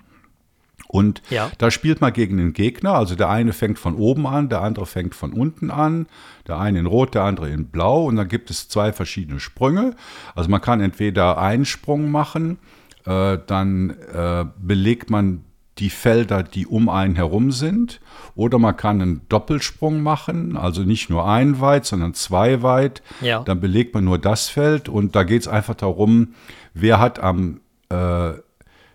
Und 0.93 1.23
Ja. 1.31 1.51
da 1.57 1.71
spielt 1.71 2.03
man 2.03 2.13
gegen 2.13 2.37
den 2.37 2.53
Gegner. 2.53 2.93
Also 2.95 3.15
der 3.17 3.31
eine 3.31 3.55
fängt 3.55 3.79
von 3.79 3.97
oben 3.97 4.27
an, 4.27 4.51
der 4.51 4.61
andere 4.61 4.85
fängt 4.85 5.15
von 5.15 5.33
unten 5.33 5.71
an. 5.71 6.07
Der 6.47 6.59
eine 6.61 6.79
in 6.81 6.87
Rot, 6.87 7.15
der 7.15 7.23
andere 7.25 7.49
in 7.49 7.69
Blau. 7.69 8.05
Und 8.05 8.17
dann 8.17 8.29
gibt 8.29 8.51
es 8.51 8.69
zwei 8.69 8.93
verschiedene 8.93 9.41
Sprünge. 9.41 9.95
Also 10.35 10.51
man 10.51 10.61
kann 10.61 10.81
entweder 10.83 11.39
einen 11.39 11.65
Sprung 11.65 12.11
machen, 12.11 12.59
äh, 13.07 13.39
dann 13.47 13.91
äh, 14.15 14.45
belegt 14.61 15.09
man 15.09 15.45
die 15.79 15.89
Felder, 15.89 16.43
die 16.43 16.67
um 16.67 16.91
einen 16.91 17.17
herum 17.17 17.53
sind. 17.53 18.01
Oder 18.35 18.59
man 18.59 18.77
kann 18.77 19.01
einen 19.01 19.23
Doppelsprung 19.31 20.03
machen, 20.03 20.59
also 20.59 20.83
nicht 20.83 21.09
nur 21.09 21.27
ein 21.27 21.61
weit, 21.63 21.87
sondern 21.87 22.13
zwei 22.13 22.63
weit. 22.63 23.03
Ja. 23.23 23.43
Dann 23.43 23.61
belegt 23.61 23.95
man 23.95 24.05
nur 24.05 24.19
das 24.19 24.51
Feld 24.51 24.91
und 24.91 25.17
da 25.17 25.23
geht 25.23 25.41
es 25.41 25.49
einfach 25.49 25.75
darum, 25.75 26.35
wer 26.75 27.01
hat 27.01 27.19
am, 27.19 27.63
äh, 27.89 28.33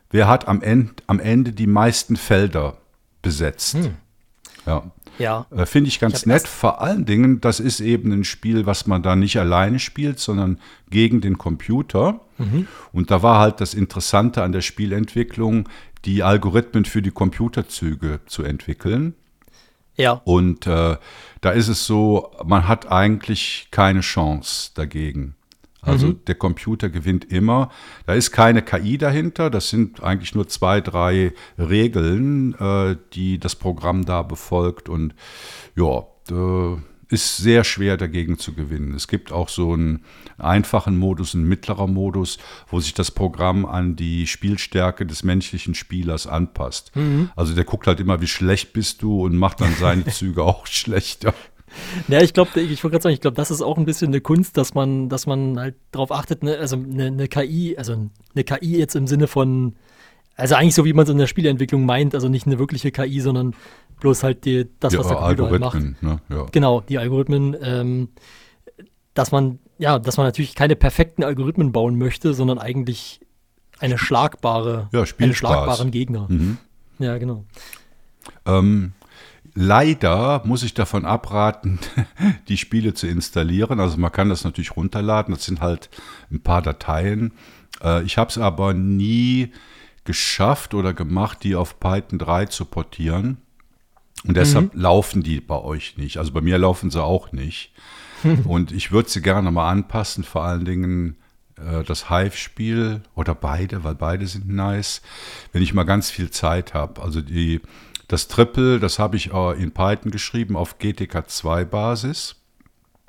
wer 0.09 0.27
hat 0.27 0.47
am, 0.47 0.61
End, 0.61 1.03
am 1.07 1.19
Ende 1.19 1.51
die 1.51 1.67
meisten 1.67 2.15
Felder 2.15 2.77
besetzt. 3.21 3.77
Ja. 4.65 4.83
Ja. 5.17 5.47
Äh, 5.51 5.65
Finde 5.65 5.87
ich 5.87 5.99
ganz 5.99 6.19
Ich 6.19 6.25
nett. 6.25 6.47
Vor 6.47 6.81
allen 6.81 7.05
Dingen, 7.05 7.41
das 7.41 7.59
ist 7.59 7.79
eben 7.79 8.11
ein 8.11 8.23
Spiel, 8.23 8.65
was 8.65 8.87
man 8.87 9.01
da 9.01 9.15
nicht 9.15 9.39
alleine 9.39 9.79
spielt, 9.79 10.19
sondern 10.19 10.59
gegen 10.89 11.21
den 11.21 11.37
Computer. 11.37 12.21
Mhm. 12.37 12.67
Und 12.91 13.11
da 13.11 13.23
war 13.23 13.39
halt 13.39 13.61
das 13.61 13.73
Interessante 13.73 14.43
an 14.43 14.51
der 14.51 14.61
Spielentwicklung, 14.61 15.67
die 16.05 16.23
Algorithmen 16.23 16.85
für 16.85 17.01
die 17.01 17.11
Computerzüge 17.11 18.19
zu 18.27 18.43
entwickeln. 18.43 19.15
Ja. 19.95 20.21
Und 20.23 20.67
äh, 20.67 20.97
da 21.41 21.49
ist 21.49 21.67
es 21.67 21.85
so, 21.85 22.31
man 22.45 22.67
hat 22.67 22.91
eigentlich 22.91 23.67
keine 23.71 24.01
Chance 24.01 24.71
dagegen. 24.75 25.35
Also 25.81 26.11
der 26.11 26.35
Computer 26.35 26.89
gewinnt 26.89 27.31
immer. 27.31 27.69
Da 28.05 28.13
ist 28.13 28.31
keine 28.31 28.61
KI 28.61 28.97
dahinter. 28.97 29.49
Das 29.49 29.69
sind 29.69 30.03
eigentlich 30.03 30.35
nur 30.35 30.47
zwei, 30.47 30.81
drei 30.81 31.33
Regeln, 31.57 32.55
äh, 32.55 32.97
die 33.13 33.39
das 33.39 33.55
Programm 33.55 34.05
da 34.05 34.21
befolgt. 34.21 34.89
Und 34.89 35.13
ja, 35.75 36.03
äh, 36.29 36.77
ist 37.09 37.37
sehr 37.37 37.63
schwer 37.63 37.95
dagegen 37.95 38.37
zu 38.37 38.53
gewinnen. 38.53 38.93
Es 38.93 39.07
gibt 39.07 39.31
auch 39.31 39.49
so 39.49 39.73
einen 39.73 40.03
einfachen 40.37 40.97
Modus, 40.97 41.35
einen 41.35 41.47
mittlerer 41.47 41.87
Modus, 41.87 42.37
wo 42.67 42.79
sich 42.79 42.93
das 42.93 43.11
Programm 43.11 43.65
an 43.65 43.95
die 43.95 44.27
Spielstärke 44.27 45.05
des 45.05 45.23
menschlichen 45.23 45.73
Spielers 45.73 46.27
anpasst. 46.27 46.91
Also 47.35 47.55
der 47.55 47.63
guckt 47.63 47.87
halt 47.87 48.01
immer, 48.01 48.19
wie 48.19 48.27
schlecht 48.27 48.73
bist 48.73 49.01
du 49.01 49.23
und 49.23 49.37
macht 49.37 49.61
dann 49.61 49.73
seine 49.79 50.05
Züge 50.07 50.43
auch 50.43 50.67
schlechter. 50.67 51.33
Ja, 52.07 52.21
ich 52.21 52.33
glaube, 52.33 52.59
ich 52.59 52.83
wollte 52.83 52.93
gerade 52.93 53.03
sagen, 53.03 53.13
ich 53.13 53.21
glaube, 53.21 53.35
das 53.35 53.51
ist 53.51 53.61
auch 53.61 53.77
ein 53.77 53.85
bisschen 53.85 54.09
eine 54.09 54.21
Kunst, 54.21 54.57
dass 54.57 54.73
man, 54.73 55.09
dass 55.09 55.25
man 55.25 55.59
halt 55.59 55.75
darauf 55.91 56.11
achtet, 56.11 56.43
ne, 56.43 56.57
also 56.57 56.75
eine, 56.77 57.07
eine 57.07 57.27
KI, 57.27 57.77
also 57.77 57.93
eine 57.93 58.43
KI 58.43 58.77
jetzt 58.77 58.95
im 58.95 59.07
Sinne 59.07 59.27
von, 59.27 59.75
also 60.35 60.55
eigentlich 60.55 60.75
so 60.75 60.85
wie 60.85 60.93
man 60.93 61.03
es 61.03 61.09
in 61.09 61.17
der 61.17 61.27
Spieleentwicklung 61.27 61.85
meint, 61.85 62.15
also 62.15 62.29
nicht 62.29 62.45
eine 62.45 62.59
wirkliche 62.59 62.91
KI, 62.91 63.19
sondern 63.19 63.55
bloß 63.99 64.23
halt 64.23 64.45
die, 64.45 64.67
das, 64.79 64.93
ja, 64.93 64.99
was 64.99 65.07
der 65.07 65.17
Computer 65.17 65.49
halt 65.49 65.59
macht. 65.59 65.75
Algorithmen, 65.75 65.97
ne? 66.01 66.19
ja. 66.29 66.45
Genau, 66.51 66.81
die 66.81 66.97
Algorithmen, 66.97 67.55
ähm, 67.61 68.09
dass 69.13 69.31
man, 69.31 69.59
ja, 69.77 69.99
dass 69.99 70.17
man 70.17 70.25
natürlich 70.25 70.55
keine 70.55 70.75
perfekten 70.75 71.23
Algorithmen 71.23 71.71
bauen 71.71 71.97
möchte, 71.97 72.33
sondern 72.33 72.59
eigentlich 72.59 73.19
eine 73.79 73.97
schlagbare, 73.97 74.89
Ja, 74.91 75.03
einen 75.19 75.33
schlagbaren 75.33 75.91
Gegner. 75.91 76.27
Mhm. 76.29 76.57
Ja, 76.99 77.17
genau. 77.17 77.45
Ähm, 78.45 78.93
leider 79.57 80.43
muss 80.45 80.61
ich 80.61 80.75
davon 80.75 81.05
abraten, 81.05 81.79
die 82.47 82.57
Spiele 82.57 82.93
zu 82.93 83.07
installieren. 83.07 83.79
Also 83.79 83.97
man 83.97 84.11
kann 84.11 84.29
das 84.29 84.43
natürlich 84.43 84.75
runterladen. 84.75 85.33
Das 85.33 85.45
sind 85.45 85.61
halt 85.61 85.89
ein 86.31 86.41
paar 86.41 86.61
Dateien. 86.61 87.33
Äh, 87.81 88.03
ich 88.03 88.17
habe 88.19 88.29
es 88.29 88.37
aber 88.37 88.73
nie 88.73 89.51
geschafft 90.03 90.73
oder 90.73 90.93
gemacht, 90.93 91.39
die 91.43 91.55
auf 91.55 91.79
Python 91.79 92.19
3 92.19 92.45
zu 92.45 92.65
portieren. 92.65 93.37
Und 94.23 94.37
deshalb 94.37 94.73
laufen 94.73 95.23
die 95.23 95.41
bei 95.41 95.59
euch 95.59 95.97
nicht. 95.97 96.17
Also 96.17 96.31
bei 96.31 96.41
mir 96.41 96.57
laufen 96.57 96.91
sie 96.91 97.03
auch 97.03 97.31
nicht. 97.31 97.73
Und 98.45 98.71
ich 98.71 98.91
würde 98.91 99.09
sie 99.09 99.21
gerne 99.21 99.51
mal 99.51 99.69
anpassen, 99.69 100.23
vor 100.23 100.43
allen 100.43 100.65
Dingen 100.65 101.17
äh, 101.55 101.83
das 101.83 102.09
Hive-Spiel 102.09 103.01
oder 103.15 103.33
beide, 103.35 103.83
weil 103.83 103.95
beide 103.95 104.27
sind 104.27 104.49
nice, 104.49 105.01
wenn 105.51 105.61
ich 105.61 105.73
mal 105.73 105.83
ganz 105.83 106.09
viel 106.09 106.29
Zeit 106.29 106.73
habe. 106.73 107.01
Also 107.01 107.21
die, 107.21 107.61
das 108.07 108.27
Triple, 108.27 108.79
das 108.79 108.99
habe 108.99 109.17
ich 109.17 109.33
äh, 109.33 109.61
in 109.61 109.71
Python 109.71 110.11
geschrieben 110.11 110.55
auf 110.55 110.77
GTK2-Basis. 110.79 112.35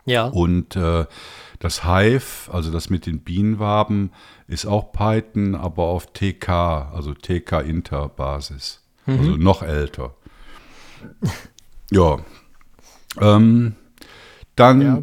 Ja, 0.04 0.26
Und 0.26 0.74
äh, 0.74 1.06
das 1.58 1.84
Hive, 1.84 2.50
also 2.50 2.70
das 2.70 2.88
mit 2.88 3.04
den 3.06 3.20
Bienenwaben, 3.20 4.12
ist 4.46 4.64
auch 4.64 4.92
Python, 4.92 5.54
aber 5.54 5.84
auf 5.84 6.12
TK, 6.12 6.48
also 6.94 7.12
TK-Inter-Basis. 7.14 8.82
Also 9.06 9.36
noch 9.36 9.62
älter. 9.62 10.14
Ja. 11.90 12.18
Ähm, 13.20 13.74
dann, 14.56 14.80
Ja, 14.82 15.00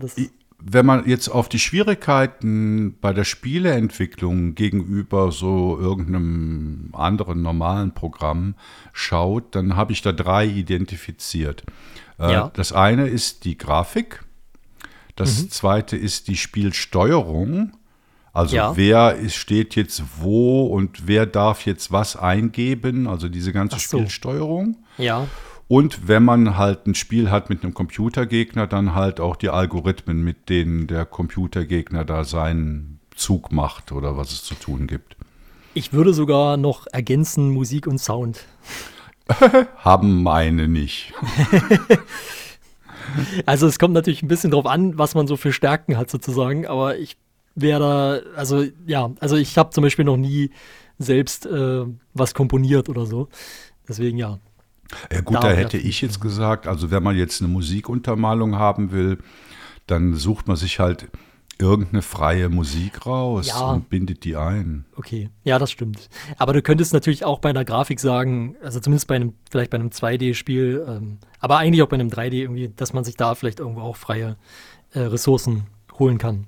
wenn 0.68 0.86
man 0.86 1.08
jetzt 1.08 1.28
auf 1.28 1.48
die 1.48 1.60
Schwierigkeiten 1.60 2.98
bei 3.00 3.14
der 3.14 3.24
Spieleentwicklung 3.24 4.56
gegenüber 4.56 5.32
so 5.32 5.78
irgendeinem 5.80 6.90
anderen 6.94 7.44
normalen 7.44 7.94
Programm 7.94 8.56
schaut, 8.92 9.54
dann 9.54 9.76
habe 9.76 9.92
ich 9.94 10.02
da 10.02 10.12
drei 10.12 10.48
identifiziert. 10.48 11.64
Äh, 12.20 12.32
Ja. 12.34 12.52
Das 12.56 12.72
eine 12.74 13.08
ist 13.08 13.46
die 13.46 13.60
Grafik. 13.60 14.24
Das 15.16 15.48
zweite 15.50 15.96
ist 15.98 16.28
die 16.28 16.36
Spielsteuerung. 16.36 17.74
Also 18.34 18.56
Ja. 18.56 18.76
wer 18.76 19.16
ist, 19.16 19.36
steht 19.36 19.76
jetzt 19.76 20.02
wo 20.20 20.66
und 20.66 21.08
wer 21.08 21.28
darf 21.28 21.66
jetzt 21.68 21.92
was 21.92 22.16
eingeben, 22.16 23.08
also 23.08 23.30
diese 23.30 23.54
ganze 23.54 23.78
so. 23.80 23.98
Spielsteuerung. 24.00 24.78
ja, 24.98 25.28
Und 25.68 26.08
wenn 26.08 26.24
man 26.24 26.58
halt 26.58 26.86
ein 26.86 26.94
Spiel 26.96 27.32
hat 27.32 27.50
mit 27.50 27.64
einem 27.64 27.74
Computergegner, 27.74 28.68
dann 28.68 28.94
halt 28.94 29.20
auch 29.20 29.36
die 29.36 29.50
Algorithmen, 29.50 30.24
mit 30.24 30.50
denen 30.50 30.86
der 30.88 31.06
Computergegner 31.06 32.06
da 32.06 32.24
seinen 32.24 33.00
Zug 33.16 33.52
macht 33.52 33.92
oder 33.92 34.18
was 34.18 34.32
es 34.32 34.44
zu 34.44 34.56
tun 34.56 34.88
gibt. 34.88 35.16
ich 35.74 35.94
würde 35.94 36.14
sogar 36.14 36.58
noch 36.58 36.86
ergänzen 36.92 37.50
Musik 37.50 37.88
und 37.88 37.98
Sound. 38.00 38.46
Haben 39.78 40.24
meine 40.24 40.68
nicht. 40.68 41.14
Also 43.46 43.68
es 43.68 43.80
kommt 43.80 43.94
natürlich 43.94 44.24
ein 44.24 44.28
bisschen 44.28 44.52
drauf 44.52 44.66
an, 44.66 44.98
was 44.98 45.16
man 45.16 45.28
so 45.28 45.38
für 45.38 45.54
Stärken 45.54 45.96
hat 45.96 46.10
sozusagen, 46.10 46.66
aber 46.66 46.98
ich 46.98 47.18
wäre 47.54 47.80
da, 47.80 48.38
also 48.38 48.66
ja, 48.86 49.12
also 49.20 49.36
ich 49.38 49.58
habe 49.58 49.70
zum 49.70 49.84
Beispiel 49.84 50.06
noch 50.06 50.18
nie 50.18 50.50
selbst 50.98 51.46
äh, 51.46 51.86
was 52.14 52.34
komponiert 52.34 52.90
oder 52.90 53.06
so. 53.06 53.30
Deswegen 53.88 54.18
ja. 54.18 54.40
Ja 55.12 55.22
gut, 55.22 55.38
Da 55.44 55.50
hätte 55.52 55.78
ich 55.78 56.02
jetzt 56.02 56.22
gesagt, 56.22 56.68
also 56.68 56.92
wenn 56.92 57.04
man 57.04 57.16
jetzt 57.16 57.42
eine 57.42 57.52
Musikuntermalung 57.52 58.56
haben 58.56 58.92
will, 58.92 59.18
dann 59.88 60.14
sucht 60.14 60.48
man 60.48 60.56
sich 60.58 60.80
halt 60.80 61.08
irgendeine 61.58 62.02
freie 62.02 62.50
Musik 62.50 63.06
raus 63.06 63.48
Ja. 63.48 63.72
und 63.72 63.90
bindet 63.90 64.26
die 64.26 64.36
ein. 64.36 64.86
Okay, 64.96 65.30
ja, 65.44 65.58
das 65.58 65.72
stimmt. 65.72 66.10
Aber 66.38 66.52
du 66.54 66.62
könntest 66.62 66.92
natürlich 66.94 67.24
auch 67.24 67.40
bei 67.40 67.50
einer 67.50 67.64
Grafik 67.64 68.00
sagen, 68.00 68.56
also 68.62 68.80
zumindest 68.80 69.08
bei 69.08 69.16
einem, 69.16 69.34
vielleicht 69.50 69.72
bei 69.72 69.78
einem 69.78 69.90
2D-Spiel, 69.90 70.86
ähm, 70.88 71.18
aber 71.40 71.58
eigentlich 71.58 71.82
auch 71.82 71.88
bei 71.88 71.96
einem 71.96 72.10
3D 72.10 72.34
irgendwie, 72.42 72.70
dass 72.76 72.92
man 72.94 73.04
sich 73.06 73.16
da 73.16 73.36
vielleicht 73.36 73.60
irgendwo 73.60 73.82
auch 73.82 73.96
freie 73.96 74.36
äh, 74.94 75.00
Ressourcen 75.00 75.68
holen 75.98 76.18
kann. 76.18 76.48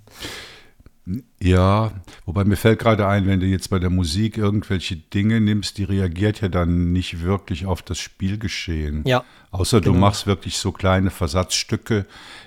Ja, 1.40 1.92
wobei 2.26 2.44
mir 2.44 2.58
fällt 2.58 2.80
gerade 2.80 3.08
ein, 3.08 3.28
wenn 3.28 3.40
du 3.40 3.46
jetzt 3.46 3.70
bei 3.70 3.80
der 3.80 3.90
Musik 3.90 4.38
irgendwelche 4.38 4.98
Dinge 4.98 5.40
nimmst, 5.40 5.78
die 5.78 5.86
reagiert 5.86 6.42
ja 6.42 6.50
dann 6.50 6.92
nicht 6.92 7.22
wirklich 7.22 7.66
auf 7.66 7.82
das 7.82 7.98
Spielgeschehen. 8.00 9.04
Ja, 9.06 9.24
Außer 9.52 9.80
du 9.80 9.94
genau. 9.94 10.08
machst 10.08 10.28
wirklich 10.28 10.58
so 10.58 10.74
kleine 10.74 11.10
Versatzstücke, 11.10 12.06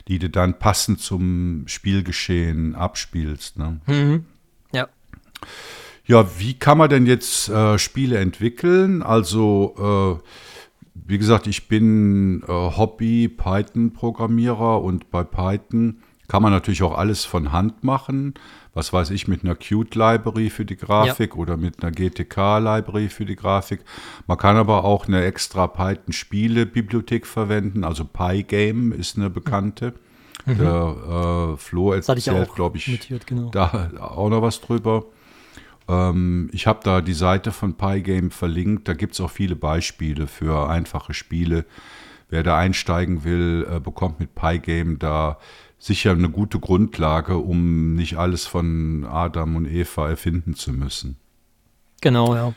die 0.08 0.18
du 0.18 0.28
dann 0.28 0.58
passend 0.58 1.00
zum 1.00 1.64
Spielgeschehen 1.66 2.74
abspielst. 2.74 3.58
Ne? 3.58 3.80
Mhm. 3.86 4.26
Ja. 4.72 4.88
Ja, 6.06 6.26
wie 6.38 6.52
kann 6.54 6.78
man 6.78 6.88
denn 6.90 7.06
jetzt 7.06 7.48
äh, 7.48 7.78
Spiele 7.78 8.18
entwickeln? 8.18 9.02
Also, 9.02 10.20
äh, 10.22 10.24
wie 10.94 11.18
gesagt, 11.18 11.46
ich 11.46 11.68
bin 11.68 12.42
äh, 12.42 12.46
Hobby-Python-Programmierer 12.48 14.82
und 14.82 15.10
bei 15.10 15.24
Python 15.24 16.02
kann 16.30 16.44
man 16.44 16.52
natürlich 16.52 16.84
auch 16.84 16.96
alles 16.96 17.24
von 17.24 17.50
Hand 17.50 17.82
machen. 17.82 18.34
Was 18.72 18.92
weiß 18.92 19.10
ich, 19.10 19.26
mit 19.26 19.42
einer 19.42 19.56
Qt-Library 19.56 20.48
für 20.50 20.64
die 20.64 20.76
Grafik 20.76 21.36
oder 21.36 21.56
mit 21.56 21.82
einer 21.82 21.90
GTK-Library 21.90 23.08
für 23.08 23.24
die 23.24 23.34
Grafik. 23.34 23.80
Man 24.28 24.38
kann 24.38 24.56
aber 24.56 24.84
auch 24.84 25.08
eine 25.08 25.24
extra 25.24 25.66
Python-Spiele-Bibliothek 25.66 27.26
verwenden. 27.26 27.82
Also 27.82 28.04
Pygame 28.04 28.94
ist 28.94 29.16
eine 29.16 29.28
bekannte. 29.28 29.94
Mhm. 30.46 30.58
Der 30.58 31.54
äh, 31.54 31.56
Flo 31.56 31.94
erzählt, 31.94 32.54
glaube 32.54 32.78
ich, 32.78 32.86
notiert, 32.86 33.26
genau. 33.26 33.50
da 33.50 33.90
auch 33.98 34.30
noch 34.30 34.40
was 34.40 34.60
drüber. 34.60 35.06
Ähm, 35.88 36.48
ich 36.52 36.68
habe 36.68 36.78
da 36.84 37.00
die 37.00 37.12
Seite 37.12 37.50
von 37.50 37.74
Pygame 37.74 38.30
verlinkt. 38.30 38.86
Da 38.86 38.94
gibt 38.94 39.14
es 39.14 39.20
auch 39.20 39.32
viele 39.32 39.56
Beispiele 39.56 40.28
für 40.28 40.70
einfache 40.70 41.12
Spiele. 41.12 41.64
Wer 42.28 42.44
da 42.44 42.56
einsteigen 42.56 43.24
will, 43.24 43.66
äh, 43.68 43.80
bekommt 43.80 44.20
mit 44.20 44.36
Pygame 44.36 44.96
da 44.96 45.38
sicher 45.80 46.12
eine 46.12 46.28
gute 46.28 46.60
Grundlage, 46.60 47.38
um 47.38 47.94
nicht 47.94 48.16
alles 48.18 48.46
von 48.46 49.04
Adam 49.04 49.56
und 49.56 49.66
Eva 49.66 50.08
erfinden 50.08 50.54
zu 50.54 50.72
müssen. 50.72 51.16
Genau, 52.02 52.34
ja. 52.36 52.52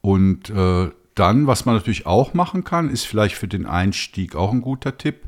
Und 0.00 0.50
äh, 0.50 0.90
dann, 1.14 1.46
was 1.46 1.64
man 1.64 1.74
natürlich 1.74 2.06
auch 2.06 2.32
machen 2.32 2.64
kann, 2.64 2.90
ist 2.90 3.04
vielleicht 3.04 3.34
für 3.34 3.48
den 3.48 3.66
Einstieg 3.66 4.36
auch 4.36 4.52
ein 4.52 4.62
guter 4.62 4.96
Tipp, 4.96 5.22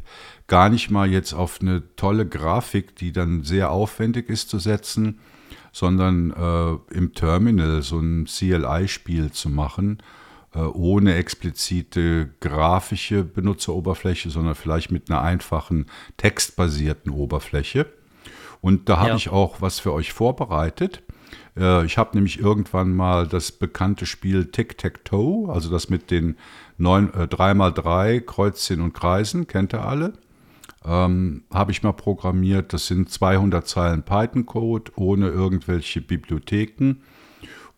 gar 0.46 0.68
nicht 0.68 0.90
mal 0.90 1.10
jetzt 1.10 1.32
auf 1.32 1.60
eine 1.60 1.82
tolle 1.96 2.26
Grafik, 2.26 2.94
die 2.96 3.12
dann 3.12 3.42
sehr 3.42 3.70
aufwendig 3.70 4.28
ist 4.28 4.48
zu 4.48 4.58
setzen, 4.58 5.18
sondern 5.72 6.30
äh, 6.30 6.94
im 6.94 7.12
Terminal 7.12 7.82
so 7.82 7.98
ein 7.98 8.26
CLI-Spiel 8.26 9.32
zu 9.32 9.48
machen, 9.48 9.98
ohne 10.60 11.14
explizite 11.14 12.30
grafische 12.40 13.24
Benutzeroberfläche, 13.24 14.30
sondern 14.30 14.54
vielleicht 14.54 14.90
mit 14.90 15.10
einer 15.10 15.22
einfachen 15.22 15.86
textbasierten 16.16 17.12
Oberfläche. 17.12 17.86
Und 18.60 18.88
da 18.88 18.98
habe 18.98 19.10
ja. 19.10 19.16
ich 19.16 19.28
auch 19.28 19.60
was 19.60 19.80
für 19.80 19.92
euch 19.92 20.12
vorbereitet. 20.12 21.02
Äh, 21.56 21.84
ich 21.84 21.98
habe 21.98 22.16
nämlich 22.16 22.38
irgendwann 22.40 22.92
mal 22.92 23.26
das 23.26 23.52
bekannte 23.52 24.06
Spiel 24.06 24.46
Tic-Tac-Toe, 24.46 25.52
also 25.52 25.70
das 25.70 25.88
mit 25.88 26.10
den 26.10 26.36
9, 26.78 27.12
äh, 27.14 27.26
3x3 27.26 28.20
Kreuzchen 28.20 28.80
und 28.80 28.92
Kreisen, 28.92 29.46
kennt 29.46 29.74
ihr 29.74 29.84
alle? 29.84 30.14
Ähm, 30.84 31.42
habe 31.52 31.72
ich 31.72 31.82
mal 31.82 31.92
programmiert. 31.92 32.72
Das 32.72 32.86
sind 32.86 33.10
200 33.10 33.66
Zeilen 33.66 34.04
Python-Code 34.04 34.92
ohne 34.96 35.28
irgendwelche 35.28 36.00
Bibliotheken. 36.00 36.96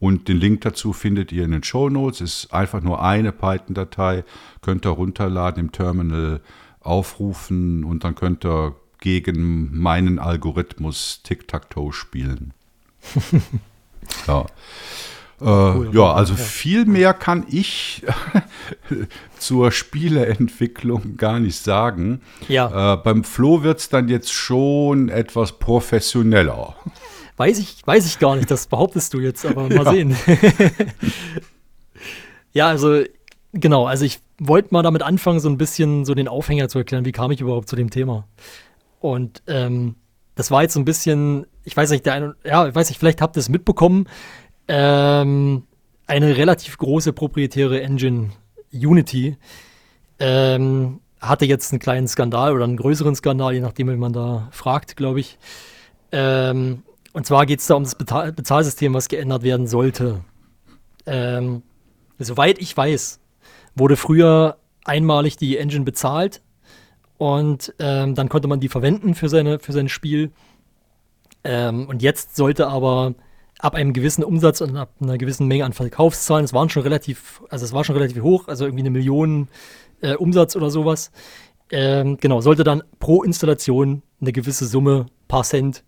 Und 0.00 0.28
den 0.28 0.36
Link 0.36 0.60
dazu 0.60 0.92
findet 0.92 1.32
ihr 1.32 1.44
in 1.44 1.50
den 1.50 1.64
Show 1.64 1.88
Notes. 1.88 2.20
Ist 2.20 2.52
einfach 2.52 2.80
nur 2.80 3.02
eine 3.02 3.32
Python-Datei. 3.32 4.24
Könnt 4.62 4.86
ihr 4.86 4.90
runterladen 4.90 5.64
im 5.64 5.72
Terminal 5.72 6.40
aufrufen 6.80 7.84
und 7.84 8.04
dann 8.04 8.14
könnt 8.14 8.44
ihr 8.44 8.76
gegen 9.00 9.76
meinen 9.78 10.18
Algorithmus 10.18 11.22
Tic-Tac-Toe 11.22 11.92
spielen. 11.92 12.54
ja. 14.26 14.46
Äh, 15.40 15.44
cool, 15.44 15.90
ja, 15.92 16.12
also 16.12 16.34
ja. 16.34 16.38
viel 16.38 16.84
mehr 16.84 17.14
kann 17.14 17.46
ich 17.48 18.04
zur 19.38 19.70
Spieleentwicklung 19.70 21.16
gar 21.16 21.38
nicht 21.38 21.62
sagen. 21.62 22.22
Ja. 22.48 22.94
Äh, 22.94 22.96
beim 22.96 23.22
Flo 23.22 23.62
wird 23.62 23.78
es 23.78 23.88
dann 23.88 24.08
jetzt 24.08 24.32
schon 24.32 25.08
etwas 25.08 25.58
professioneller. 25.58 26.74
Weiß 27.36 27.60
ich, 27.60 27.86
weiß 27.86 28.04
ich 28.06 28.18
gar 28.18 28.34
nicht, 28.34 28.50
das 28.50 28.66
behauptest 28.66 29.14
du 29.14 29.20
jetzt, 29.20 29.46
aber 29.46 29.62
mal 29.68 29.84
ja. 29.84 29.92
sehen. 29.92 30.16
ja, 32.52 32.66
also 32.66 33.04
genau, 33.52 33.86
also 33.86 34.04
ich 34.04 34.18
wollte 34.40 34.70
mal 34.72 34.82
damit 34.82 35.02
anfangen, 35.02 35.38
so 35.38 35.48
ein 35.48 35.58
bisschen 35.58 36.04
so 36.04 36.14
den 36.14 36.26
Aufhänger 36.26 36.68
zu 36.68 36.78
erklären, 36.78 37.04
wie 37.04 37.12
kam 37.12 37.30
ich 37.30 37.40
überhaupt 37.40 37.68
zu 37.68 37.76
dem 37.76 37.90
Thema. 37.90 38.26
Und 38.98 39.44
ähm, 39.46 39.94
das 40.34 40.50
war 40.50 40.62
jetzt 40.62 40.74
so 40.74 40.80
ein 40.80 40.84
bisschen, 40.84 41.46
ich 41.62 41.76
weiß 41.76 41.90
nicht, 41.90 42.06
der 42.06 42.14
eine, 42.14 42.34
ja, 42.44 42.66
ich 42.66 42.74
weiß 42.74 42.88
nicht, 42.88 42.98
vielleicht 42.98 43.22
habt 43.22 43.36
ihr 43.36 43.40
es 43.40 43.48
mitbekommen, 43.48 44.08
ähm, 44.68 45.64
eine 46.06 46.36
relativ 46.36 46.78
große 46.78 47.12
proprietäre 47.12 47.82
Engine, 47.82 48.30
Unity, 48.72 49.36
ähm, 50.18 51.00
hatte 51.20 51.46
jetzt 51.46 51.72
einen 51.72 51.80
kleinen 51.80 52.06
Skandal 52.06 52.52
oder 52.52 52.64
einen 52.64 52.76
größeren 52.76 53.14
Skandal, 53.14 53.54
je 53.54 53.60
nachdem, 53.60 53.88
wie 53.88 53.96
man 53.96 54.12
da 54.12 54.48
fragt, 54.52 54.96
glaube 54.96 55.20
ich. 55.20 55.38
Ähm, 56.12 56.82
und 57.12 57.26
zwar 57.26 57.46
geht 57.46 57.60
es 57.60 57.66
da 57.66 57.74
um 57.74 57.84
das 57.84 57.94
Bezahl 57.94 58.32
Bezahlsystem, 58.32 58.94
was 58.94 59.08
geändert 59.08 59.42
werden 59.42 59.66
sollte. 59.66 60.20
Ähm, 61.06 61.62
soweit 62.18 62.58
ich 62.58 62.76
weiß, 62.76 63.20
wurde 63.74 63.96
früher 63.96 64.58
einmalig 64.84 65.36
die 65.36 65.56
Engine 65.56 65.84
bezahlt 65.84 66.42
und 67.16 67.74
ähm, 67.78 68.14
dann 68.14 68.28
konnte 68.28 68.48
man 68.48 68.60
die 68.60 68.68
verwenden 68.68 69.14
für, 69.14 69.28
seine, 69.28 69.58
für 69.58 69.72
sein 69.72 69.88
Spiel. 69.88 70.30
Ähm, 71.44 71.88
und 71.88 72.02
jetzt 72.02 72.36
sollte 72.36 72.68
aber 72.68 73.14
ab 73.58 73.74
einem 73.74 73.92
gewissen 73.92 74.24
Umsatz 74.24 74.60
und 74.60 74.76
ab 74.76 74.92
einer 75.00 75.18
gewissen 75.18 75.46
Menge 75.46 75.64
an 75.64 75.72
Verkaufszahlen, 75.72 76.44
es 76.44 76.52
waren 76.52 76.70
schon 76.70 76.82
relativ, 76.82 77.42
also 77.50 77.64
es 77.64 77.72
war 77.72 77.84
schon 77.84 77.96
relativ 77.96 78.22
hoch, 78.22 78.48
also 78.48 78.64
irgendwie 78.64 78.82
eine 78.82 78.90
Million 78.90 79.48
äh, 80.00 80.14
Umsatz 80.14 80.56
oder 80.56 80.70
sowas. 80.70 81.10
Ähm, 81.70 82.16
genau, 82.18 82.40
sollte 82.40 82.64
dann 82.64 82.82
pro 82.98 83.22
Installation 83.22 84.02
eine 84.20 84.32
gewisse 84.32 84.66
Summe, 84.66 85.06
paar 85.26 85.44
Cent 85.44 85.84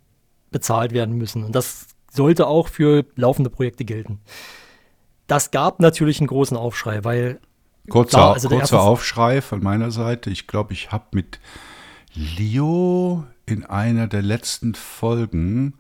bezahlt 0.51 0.93
werden 0.93 1.17
müssen. 1.17 1.45
Und 1.45 1.55
das 1.55 1.87
sollte 2.11 2.47
auch 2.47 2.69
für 2.69 3.07
laufende 3.15 3.51
Projekte 3.51 3.85
gelten. 3.85 4.21
Das 5.27 5.53
gab 5.53 5.81
natürlich 5.81 6.21
einen 6.21 6.27
großen 6.27 6.57
Aufschrei, 6.57 7.05
weil. 7.05 7.41
Kurzer, 7.89 8.19
klar, 8.19 8.35
also 8.35 8.49
kurzer 8.49 8.83
Aufschrei 8.83 9.41
von 9.41 9.63
meiner 9.63 9.91
Seite. 9.91 10.31
Ich 10.31 10.47
glaube, 10.47 10.73
ich 10.73 10.93
habe 10.93 11.07
mit 11.13 11.41
Leo 12.15 13.25
in 13.47 13.65
einer 13.65 14.07
der 14.07 14.23
letzten 14.23 14.75
Folgen, 14.75 15.75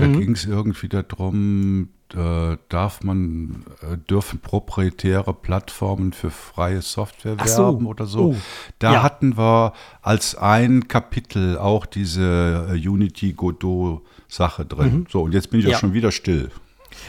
da 0.00 0.06
mhm. 0.06 0.20
ging 0.20 0.32
es 0.32 0.44
irgendwie 0.44 0.88
darum, 0.88 1.88
äh, 2.14 2.56
darf 2.68 3.02
man, 3.02 3.64
äh, 3.82 3.96
dürfen 3.96 4.40
proprietäre 4.40 5.32
Plattformen 5.32 6.12
für 6.12 6.30
freie 6.30 6.82
Software 6.82 7.36
Ach 7.38 7.46
werben 7.46 7.84
so. 7.84 7.88
oder 7.88 8.06
so. 8.06 8.20
Oh. 8.20 8.36
Da 8.78 8.94
ja. 8.94 9.02
hatten 9.02 9.36
wir 9.36 9.72
als 10.02 10.34
ein 10.34 10.88
Kapitel 10.88 11.58
auch 11.58 11.86
diese 11.86 12.68
äh, 12.70 12.88
Unity 12.88 13.32
Godot 13.32 14.02
Sache 14.28 14.64
drin. 14.64 14.92
Mhm. 14.92 15.06
So, 15.10 15.22
und 15.22 15.34
jetzt 15.34 15.50
bin 15.50 15.60
ich 15.60 15.66
ja. 15.66 15.76
auch 15.76 15.80
schon 15.80 15.92
wieder 15.92 16.12
still. 16.12 16.50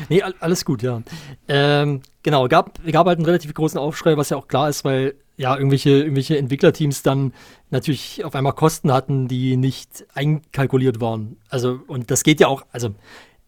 Nee, 0.10 0.22
alles 0.22 0.66
gut, 0.66 0.84
ja. 0.84 1.02
Ähm, 1.48 2.02
genau, 2.24 2.48
gab, 2.48 2.80
gab 2.92 3.08
halt 3.08 3.18
einen 3.18 3.26
relativ 3.26 3.54
großen 3.54 3.80
Aufschrei, 3.80 4.18
was 4.18 4.30
ja 4.30 4.38
auch 4.38 4.48
klar 4.48 4.70
ist, 4.70 4.86
weil 4.86 5.16
ja 5.42 5.58
irgendwelche, 5.58 5.90
irgendwelche 5.90 6.38
Entwicklerteams 6.38 7.02
dann 7.02 7.34
natürlich 7.72 8.24
auf 8.24 8.36
einmal 8.36 8.54
Kosten 8.54 8.94
hatten, 8.94 9.28
die 9.28 9.58
nicht 9.58 10.06
einkalkuliert 10.14 11.02
waren. 11.02 11.38
Also, 11.50 11.80
und 11.88 12.12
das 12.12 12.24
geht 12.24 12.40
ja 12.40 12.48
auch, 12.48 12.64
also 12.72 12.94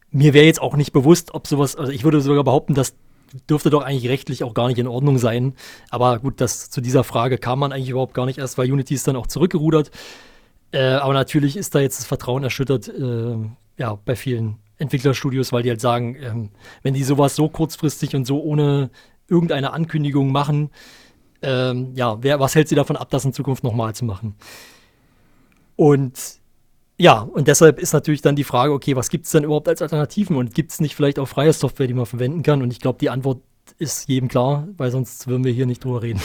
mir 0.09 0.33
wäre 0.33 0.45
jetzt 0.45 0.61
auch 0.61 0.75
nicht 0.75 0.91
bewusst, 0.91 1.35
ob 1.35 1.45
sowas, 1.45 1.75
also 1.75 1.91
ich 1.91 2.03
würde 2.03 2.19
sogar 2.19 2.43
behaupten, 2.43 2.73
das 2.73 2.95
dürfte 3.49 3.69
doch 3.69 3.83
eigentlich 3.83 4.09
rechtlich 4.09 4.43
auch 4.43 4.55
gar 4.55 4.67
nicht 4.67 4.79
in 4.79 4.87
Ordnung 4.87 5.19
sein. 5.19 5.53
Aber 5.91 6.17
gut, 6.19 6.41
das, 6.41 6.71
zu 6.71 6.81
dieser 6.81 7.03
Frage 7.03 7.37
kam 7.37 7.59
man 7.59 7.71
eigentlich 7.71 7.89
überhaupt 7.89 8.15
gar 8.15 8.25
nicht 8.25 8.39
erst, 8.39 8.57
weil 8.57 8.71
Unity 8.71 8.95
ist 8.95 9.07
dann 9.07 9.15
auch 9.15 9.27
zurückgerudert. 9.27 9.91
Äh, 10.71 10.93
aber 10.93 11.13
natürlich 11.13 11.57
ist 11.57 11.75
da 11.75 11.79
jetzt 11.79 11.99
das 11.99 12.07
Vertrauen 12.07 12.43
erschüttert, 12.43 12.87
äh, 12.87 13.35
ja, 13.77 13.99
bei 14.05 14.15
vielen 14.15 14.57
Entwicklerstudios, 14.77 15.51
weil 15.51 15.61
die 15.61 15.69
halt 15.69 15.81
sagen, 15.81 16.15
ähm, 16.19 16.49
wenn 16.81 16.95
die 16.95 17.03
sowas 17.03 17.35
so 17.35 17.49
kurzfristig 17.49 18.15
und 18.15 18.25
so 18.25 18.41
ohne 18.41 18.89
irgendeine 19.27 19.73
Ankündigung 19.73 20.31
machen, 20.31 20.69
ähm, 21.43 21.91
ja, 21.95 22.17
wer, 22.21 22.39
was 22.39 22.55
hält 22.55 22.69
sie 22.69 22.75
davon 22.75 22.97
ab, 22.97 23.09
das 23.11 23.25
in 23.25 23.33
Zukunft 23.33 23.63
nochmal 23.63 23.93
zu 23.93 24.05
machen? 24.05 24.35
Und 25.75 26.41
ja, 26.97 27.19
und 27.19 27.47
deshalb 27.47 27.79
ist 27.79 27.93
natürlich 27.93 28.21
dann 28.21 28.35
die 28.35 28.43
Frage, 28.43 28.71
okay, 28.71 28.95
was 28.95 29.09
gibt 29.09 29.25
es 29.25 29.31
denn 29.31 29.43
überhaupt 29.43 29.67
als 29.67 29.81
Alternativen 29.81 30.37
und 30.37 30.53
gibt 30.53 30.71
es 30.71 30.79
nicht 30.79 30.95
vielleicht 30.95 31.19
auch 31.19 31.27
freie 31.27 31.53
Software, 31.53 31.87
die 31.87 31.93
man 31.93 32.05
verwenden 32.05 32.43
kann? 32.43 32.61
Und 32.61 32.71
ich 32.71 32.79
glaube, 32.79 32.99
die 32.99 33.09
Antwort 33.09 33.41
ist 33.77 34.07
jedem 34.07 34.29
klar, 34.29 34.67
weil 34.77 34.91
sonst 34.91 35.27
würden 35.27 35.43
wir 35.43 35.51
hier 35.51 35.65
nicht 35.65 35.83
drüber 35.83 36.01
reden. 36.01 36.21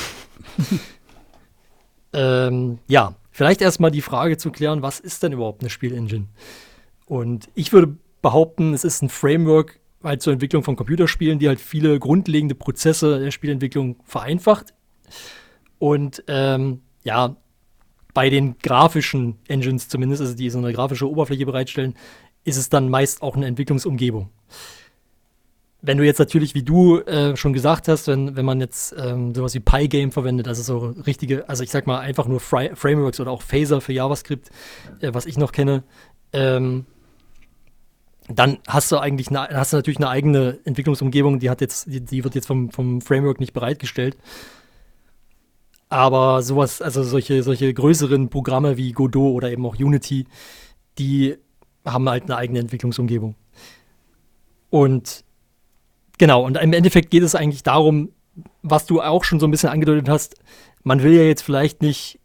ähm, 2.12 2.78
ja, 2.86 3.14
vielleicht 3.30 3.62
erstmal 3.62 3.90
die 3.90 4.02
Frage 4.02 4.36
zu 4.36 4.50
klären, 4.50 4.82
was 4.82 5.00
ist 5.00 5.22
denn 5.22 5.32
überhaupt 5.32 5.62
eine 5.62 5.70
Spielengine? 5.70 6.26
Und 7.06 7.48
ich 7.54 7.72
würde 7.72 7.96
behaupten, 8.20 8.74
es 8.74 8.84
ist 8.84 9.02
ein 9.02 9.08
Framework 9.08 9.80
halt 10.02 10.22
zur 10.22 10.32
Entwicklung 10.32 10.62
von 10.62 10.76
Computerspielen, 10.76 11.38
die 11.38 11.48
halt 11.48 11.60
viele 11.60 11.98
grundlegende 11.98 12.54
Prozesse 12.54 13.18
der 13.18 13.30
Spielentwicklung 13.30 13.96
vereinfacht. 14.04 14.74
Und 15.78 16.24
ähm, 16.26 16.82
ja, 17.04 17.36
bei 18.14 18.30
den 18.30 18.58
grafischen 18.58 19.38
Engines 19.46 19.88
zumindest, 19.88 20.22
also 20.22 20.34
die 20.34 20.50
so 20.50 20.58
eine 20.58 20.72
grafische 20.72 21.08
Oberfläche 21.08 21.46
bereitstellen, 21.46 21.94
ist 22.44 22.56
es 22.56 22.68
dann 22.68 22.88
meist 22.88 23.22
auch 23.22 23.36
eine 23.36 23.46
Entwicklungsumgebung. 23.46 24.30
Wenn 25.80 25.98
du 25.98 26.04
jetzt 26.04 26.18
natürlich, 26.18 26.54
wie 26.56 26.64
du 26.64 26.98
äh, 26.98 27.36
schon 27.36 27.52
gesagt 27.52 27.86
hast, 27.86 28.08
wenn, 28.08 28.34
wenn 28.34 28.44
man 28.44 28.60
jetzt 28.60 28.92
ähm, 28.98 29.32
sowas 29.32 29.54
wie 29.54 29.60
Pygame 29.60 30.10
verwendet, 30.10 30.48
also 30.48 30.62
so 30.62 31.00
richtige, 31.06 31.48
also 31.48 31.62
ich 31.62 31.70
sag 31.70 31.86
mal 31.86 32.00
einfach 32.00 32.26
nur 32.26 32.40
Fra 32.40 32.74
Frameworks 32.74 33.20
oder 33.20 33.30
auch 33.30 33.42
Phaser 33.42 33.80
für 33.80 33.92
JavaScript, 33.92 34.50
äh, 35.00 35.14
was 35.14 35.24
ich 35.24 35.38
noch 35.38 35.52
kenne, 35.52 35.84
ähm, 36.32 36.86
dann 38.28 38.58
hast 38.66 38.90
du 38.90 38.98
eigentlich 38.98 39.28
eine, 39.28 39.48
hast 39.56 39.72
du 39.72 39.76
natürlich 39.76 39.98
eine 39.98 40.08
eigene 40.08 40.58
Entwicklungsumgebung, 40.64 41.38
die 41.38 41.48
hat 41.48 41.60
jetzt, 41.60 41.86
die, 41.86 42.00
die 42.00 42.24
wird 42.24 42.34
jetzt 42.34 42.46
vom, 42.46 42.70
vom 42.70 43.00
Framework 43.00 43.38
nicht 43.38 43.52
bereitgestellt. 43.52 44.16
Aber 45.88 46.42
sowas, 46.42 46.82
also 46.82 47.02
solche, 47.02 47.42
solche 47.42 47.72
größeren 47.72 48.28
Programme 48.28 48.76
wie 48.76 48.92
Godot 48.92 49.34
oder 49.34 49.50
eben 49.50 49.64
auch 49.64 49.76
Unity, 49.76 50.26
die 50.98 51.36
haben 51.84 52.08
halt 52.08 52.24
eine 52.24 52.36
eigene 52.36 52.58
Entwicklungsumgebung. 52.58 53.34
Und 54.70 55.24
genau, 56.18 56.44
und 56.44 56.58
im 56.58 56.72
Endeffekt 56.72 57.10
geht 57.10 57.22
es 57.22 57.34
eigentlich 57.34 57.62
darum, 57.62 58.12
was 58.62 58.86
du 58.86 59.00
auch 59.00 59.24
schon 59.24 59.40
so 59.40 59.46
ein 59.46 59.50
bisschen 59.50 59.70
angedeutet 59.70 60.08
hast, 60.08 60.36
man 60.82 61.02
will 61.02 61.12
ja 61.12 61.22
jetzt 61.22 61.42
vielleicht 61.42 61.82
nicht 61.82 62.20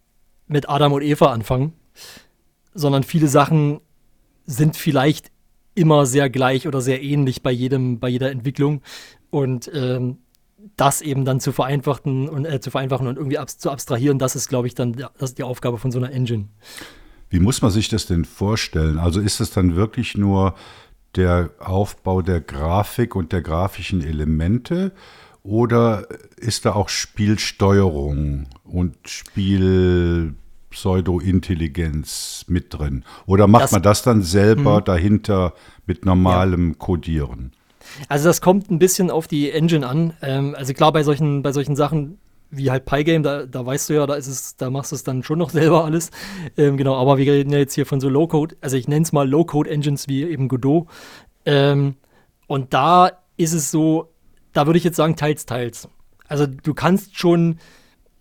mit 0.47 0.69
Adam 0.69 0.93
und 0.93 1.02
Eva 1.02 1.28
anfangen, 1.28 1.73
sondern 2.73 3.04
viele 3.04 3.28
Sachen 3.28 3.80
sind 4.45 4.76
vielleicht 4.76 5.32
immer 5.76 6.06
sehr 6.06 6.30
gleich 6.30 6.67
oder 6.67 6.82
sehr 6.82 7.02
ähnlich 7.02 7.41
bei 7.41 7.52
jedem, 7.52 7.99
bei 7.99 8.10
jeder 8.10 8.30
Entwicklung. 8.30 8.82
Und 9.30 9.71
ähm, 9.73 10.17
das 10.76 11.02
eben 11.02 11.26
dann 11.26 11.39
zu 11.39 11.52
vereinfachen 11.52 12.30
und 12.30 12.45
äh, 12.45 12.60
zu 12.60 12.71
vereinfachen 12.71 13.08
und 13.08 13.17
irgendwie 13.17 13.38
ab, 13.38 13.49
zu 13.49 13.69
abstrahieren, 13.69 14.19
das 14.19 14.36
ist, 14.36 14.47
glaube 14.49 14.67
ich, 14.67 14.76
dann 14.76 14.93
das 14.93 15.32
ist 15.32 15.38
die 15.38 15.43
Aufgabe 15.43 15.78
von 15.78 15.91
so 15.91 15.99
einer 15.99 16.12
Engine. 16.12 16.45
Wie 17.30 17.39
muss 17.39 17.62
man 17.62 17.71
sich 17.71 17.89
das 17.89 18.06
denn 18.06 18.26
vorstellen? 18.26 18.97
Also 18.97 19.19
ist 19.19 19.39
es 19.39 19.52
dann 19.52 19.76
wirklich 19.76 20.15
nur 20.17 20.56
der 21.15 21.52
Aufbau 21.60 22.21
der 22.21 22.41
Grafik 22.41 23.15
und 23.15 23.32
der 23.32 23.41
grafischen 23.41 24.02
Elemente 24.02 24.91
oder 25.43 26.08
ist 26.38 26.65
da 26.65 26.73
auch 26.73 26.89
Spielsteuerung 26.89 28.47
und 28.63 28.95
Spiel 29.06 30.36
Pseudo-Intelligenz 30.69 32.45
mit 32.47 32.73
drin? 32.73 33.04
Oder 33.26 33.47
macht 33.47 33.65
das, 33.65 33.71
man 33.71 33.82
das 33.82 34.04
dann 34.04 34.21
selber 34.21 34.78
mh. 34.78 34.82
dahinter 34.82 35.54
mit 35.86 36.06
normalem. 36.06 36.80
Codieren? 36.80 37.52
Also 38.10 38.25
das 38.25 38.41
kommt 38.41 38.71
ein 38.71 38.79
bisschen 38.79 39.12
auf 39.12 39.27
die 39.27 39.51
Engine 39.51 39.88
an. 39.88 40.13
Ähm, 40.21 40.56
also 40.58 40.73
klar, 40.73 40.91
bei 40.91 41.03
solchen, 41.03 41.41
bei 41.41 41.51
solchen 41.51 41.75
Sachen 41.75 42.19
wie 42.56 42.69
halt 42.69 42.86
Pygame, 42.86 43.23
da, 43.23 43.45
da 43.45 43.65
weißt 43.65 43.89
du 43.89 43.93
ja, 43.93 44.06
da 44.06 44.13
ist 44.13 44.27
es, 44.27 44.56
da 44.58 44.69
machst 44.69 44.91
du 44.91 44.95
es 44.95 45.03
dann 45.03 45.23
schon 45.23 45.39
noch 45.39 45.49
selber 45.51 45.86
alles. 45.86 46.12
Ähm, 46.58 46.77
genau, 46.77 46.95
aber 46.95 47.17
wir 47.17 47.32
reden 47.32 47.51
ja 47.51 47.60
jetzt 47.60 47.73
hier 47.73 47.86
von 47.86 47.99
so 47.99 48.10
Low-Code, 48.10 48.58
also 48.62 48.77
ich 48.77 48.88
nenne 48.88 49.03
es 49.03 49.12
mal 49.12 49.27
Low-Code-Engines 49.27 50.08
wie 50.08 50.23
eben 50.23 50.47
Godot. 50.47 50.88
Ähm, 51.45 51.95
und 52.47 52.73
da 52.73 53.12
ist 53.38 53.53
es 53.53 53.71
so, 53.71 54.13
da 54.53 54.65
würde 54.65 54.77
ich 54.77 54.84
jetzt 54.84 54.97
sagen, 54.97 55.15
teils, 55.15 55.45
teils. 55.45 55.89
Also 56.27 56.45
du 56.45 56.73
kannst 56.73 57.17
schon 57.17 57.58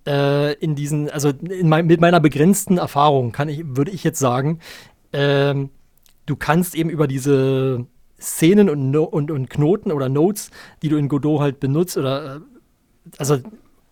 äh, 0.06 0.54
in 0.54 0.74
diesen, 0.74 1.10
also 1.10 1.32
mein, 1.62 1.86
mit 1.86 2.00
meiner 2.00 2.20
begrenzten 2.20 2.78
Erfahrung 2.78 3.32
kann 3.32 3.48
ich, 3.48 3.62
würde 3.64 3.90
ich 3.90 4.02
jetzt 4.04 4.18
sagen, 4.18 4.58
ähm, 5.12 5.70
du 6.26 6.36
kannst 6.36 6.74
eben 6.74 6.90
über 6.90 7.06
diese 7.06 7.86
Szenen 8.22 8.70
und, 8.70 8.90
no 8.90 9.04
und, 9.04 9.30
und 9.30 9.50
Knoten 9.50 9.92
oder 9.92 10.08
Notes, 10.08 10.50
die 10.82 10.88
du 10.88 10.96
in 10.96 11.08
Godot 11.08 11.40
halt 11.40 11.60
benutzt, 11.60 11.96
oder 11.96 12.36
äh, 12.36 12.40
also 13.18 13.38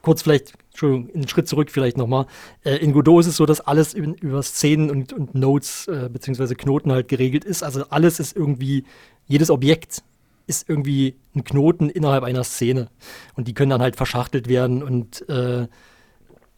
kurz 0.02 0.22
vielleicht, 0.22 0.54
Entschuldigung, 0.70 1.14
einen 1.14 1.28
Schritt 1.28 1.48
zurück 1.48 1.70
vielleicht 1.70 1.96
nochmal. 1.96 2.26
Äh, 2.64 2.76
in 2.76 2.92
Godot 2.92 3.20
ist 3.20 3.26
es 3.26 3.36
so, 3.36 3.46
dass 3.46 3.60
alles 3.60 3.94
über, 3.94 4.14
über 4.20 4.42
Szenen 4.42 4.90
und, 4.90 5.12
und 5.12 5.34
Nodes 5.34 5.88
äh, 5.88 6.08
beziehungsweise 6.10 6.54
Knoten 6.54 6.92
halt 6.92 7.08
geregelt 7.08 7.44
ist. 7.44 7.62
Also 7.62 7.84
alles 7.90 8.20
ist 8.20 8.36
irgendwie, 8.36 8.84
jedes 9.26 9.50
Objekt 9.50 10.02
ist 10.46 10.68
irgendwie 10.68 11.16
ein 11.34 11.44
Knoten 11.44 11.90
innerhalb 11.90 12.24
einer 12.24 12.44
Szene. 12.44 12.88
Und 13.34 13.46
die 13.46 13.54
können 13.54 13.70
dann 13.70 13.82
halt 13.82 13.96
verschachtelt 13.96 14.48
werden 14.48 14.82
und 14.82 15.28
äh, 15.28 15.68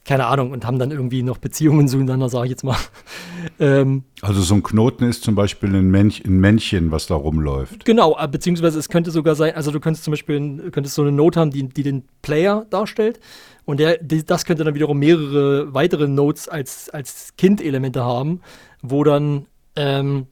keine 0.04 0.26
Ahnung, 0.26 0.50
und 0.50 0.66
haben 0.66 0.78
dann 0.78 0.90
irgendwie 0.90 1.22
noch 1.22 1.38
Beziehungen 1.38 1.86
zueinander, 1.88 2.28
sage 2.28 2.46
ich 2.46 2.50
jetzt 2.50 2.64
mal. 2.64 2.76
ähm, 3.60 4.04
also 4.20 4.40
so 4.40 4.54
ein 4.54 4.62
Knoten 4.62 5.04
ist 5.04 5.22
zum 5.22 5.34
Beispiel 5.34 5.74
ein, 5.74 5.90
Mänch 5.90 6.24
ein, 6.24 6.40
Männchen, 6.40 6.90
was 6.90 7.06
da 7.06 7.14
rumläuft. 7.14 7.84
Genau, 7.84 8.18
äh, 8.18 8.26
beziehungsweise 8.26 8.78
es 8.78 8.88
könnte 8.88 9.10
sogar 9.10 9.34
sein, 9.34 9.54
also 9.54 9.70
du 9.70 9.80
könntest 9.80 10.04
zum 10.04 10.12
Beispiel 10.12 10.70
könntest 10.70 10.96
so 10.96 11.02
eine 11.02 11.12
Note 11.12 11.38
haben, 11.38 11.50
die, 11.50 11.68
die 11.68 11.82
den 11.82 12.04
Player 12.22 12.66
darstellt. 12.70 13.20
Und 13.64 13.78
der, 13.78 13.98
die, 13.98 14.24
das 14.24 14.44
könnte 14.44 14.64
dann 14.64 14.74
wiederum 14.74 14.98
mehrere 14.98 15.72
weitere 15.72 16.08
Notes 16.08 16.48
als, 16.48 16.90
als 16.90 17.36
Kind-Elemente 17.36 18.02
haben, 18.02 18.40
wo 18.82 19.04
dann, 19.04 19.46
ähm, 19.76 20.26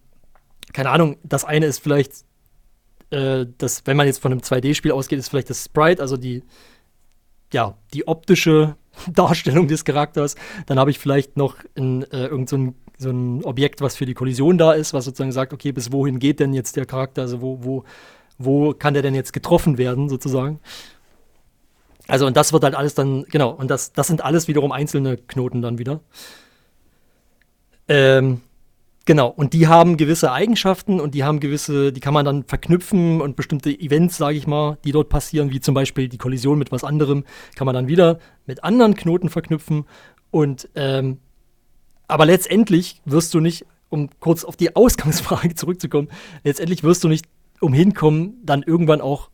keine 0.73 0.91
Ahnung, 0.91 1.17
das 1.23 1.45
eine 1.45 1.67
ist 1.67 1.79
vielleicht, 1.79 2.25
äh, 3.11 3.47
das, 3.59 3.83
wenn 3.87 3.97
man 3.97 4.07
jetzt 4.07 4.21
von 4.21 4.33
einem 4.33 4.41
2D-Spiel 4.41 4.91
ausgeht, 4.91 5.21
ist 5.21 5.29
vielleicht 5.29 5.51
das 5.51 5.65
Sprite, 5.65 6.03
also 6.03 6.17
die, 6.17 6.43
ja, 7.53 7.77
die 7.95 8.09
optische 8.09 8.77
Darstellung 9.13 9.69
des 9.69 9.85
Charakters. 9.85 10.37
Dann 10.67 10.79
habe 10.79 10.91
ich 10.91 10.99
vielleicht 10.99 11.37
noch 11.37 11.57
ein, 11.77 12.03
äh, 12.13 12.27
irgend 12.27 12.49
so 12.49 12.57
ein, 12.57 12.75
so 12.99 13.11
ein, 13.11 13.45
Objekt, 13.45 13.81
was 13.81 13.97
für 13.97 14.07
die 14.07 14.15
Kollision 14.15 14.59
da 14.59 14.73
ist, 14.73 14.93
was 14.93 15.05
sozusagen 15.05 15.33
sagt, 15.33 15.53
okay, 15.53 15.73
bis 15.73 15.93
wohin 15.93 16.19
geht 16.19 16.41
denn 16.41 16.53
jetzt 16.53 16.77
der 16.77 16.87
Charakter? 16.87 17.23
Also 17.23 17.41
wo, 17.41 17.59
wo, 17.63 17.85
wo 18.39 18.75
kann 18.75 18.95
der 18.95 19.03
denn 19.03 19.15
jetzt 19.15 19.33
getroffen 19.33 19.79
werden, 19.79 20.09
sozusagen? 20.09 20.61
Also 22.09 22.27
und 22.27 22.37
das 22.37 22.53
wird 22.53 22.65
halt 22.65 22.75
alles 22.75 22.95
dann, 22.95 23.25
genau, 23.25 23.51
und 23.51 23.71
das, 23.71 23.93
das 23.93 24.09
sind 24.09 24.25
alles 24.25 24.49
wiederum 24.49 24.73
einzelne 24.73 25.17
Knoten 25.17 25.63
dann 25.63 25.79
wieder. 25.79 26.01
Ähm, 27.89 28.41
Genau, 29.07 29.29
und 29.29 29.55
die 29.55 29.67
haben 29.67 29.97
gewisse 29.97 30.31
Eigenschaften 30.31 31.01
und 31.01 31.15
die 31.15 31.25
haben 31.25 31.41
gewisse, 31.41 31.93
die 31.93 32.01
kann 32.01 32.15
man 32.15 32.25
dann 32.25 32.45
verknüpfen 32.45 33.21
und 33.21 33.35
bestimmte 33.35 33.71
Events, 33.71 34.19
sage 34.19 34.37
ich 34.37 34.47
mal, 34.47 34.79
die 34.85 34.93
dort 34.93 35.09
passieren, 35.09 35.51
wie 35.51 35.61
zum 35.61 35.75
Beispiel 35.75 36.09
die 36.09 36.19
Kollision 36.19 36.59
mit 36.59 36.71
was 36.71 36.85
anderem, 36.85 37.25
kann 37.57 37.65
man 37.65 37.75
dann 37.75 37.89
wieder 37.89 38.19
mit 38.47 38.63
anderen 38.63 38.95
Knoten 38.95 39.31
verknüpfen. 39.31 39.87
Und 40.31 40.69
ähm, 40.75 41.19
aber 42.09 42.27
letztendlich 42.27 43.01
wirst 43.05 43.33
du 43.35 43.41
nicht, 43.41 43.65
um 43.89 44.11
kurz 44.21 44.45
auf 44.45 44.57
die 44.57 44.77
Ausgangsfrage 44.77 45.55
zurückzukommen, 45.55 46.09
letztendlich 46.45 46.83
wirst 46.83 47.03
du 47.03 47.09
nicht 47.09 47.27
umhin 47.61 47.95
kommen, 47.95 48.35
dann 48.45 48.63
irgendwann 48.63 49.01
auch 49.01 49.31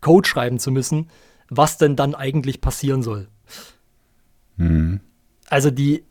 Code 0.00 0.28
schreiben 0.28 0.58
zu 0.58 0.70
müssen, 0.70 1.08
was 1.48 1.78
denn 1.78 1.96
dann 1.96 2.14
eigentlich 2.14 2.60
passieren 2.60 3.02
soll. 3.02 3.28
Mhm. 4.56 5.00
Also 5.48 5.70
die 5.70 6.04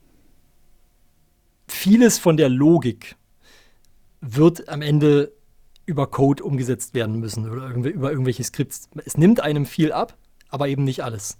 vieles 1.68 2.18
von 2.18 2.38
der 2.38 2.50
Logik 2.50 3.16
wird 4.22 4.70
am 4.70 4.82
Ende 4.82 5.32
über 5.86 6.08
Code 6.08 6.44
umgesetzt 6.44 6.94
werden 6.94 7.20
müssen 7.20 7.50
oder 7.50 7.70
über 7.70 8.12
irgendwelche 8.12 8.44
Skripts. 8.44 8.90
Es 9.06 9.18
nimmt 9.18 9.40
einem 9.40 9.66
viel 9.66 9.92
ab, 9.92 10.18
aber 10.50 10.68
eben 10.68 10.84
nicht 10.84 11.04
alles. 11.04 11.38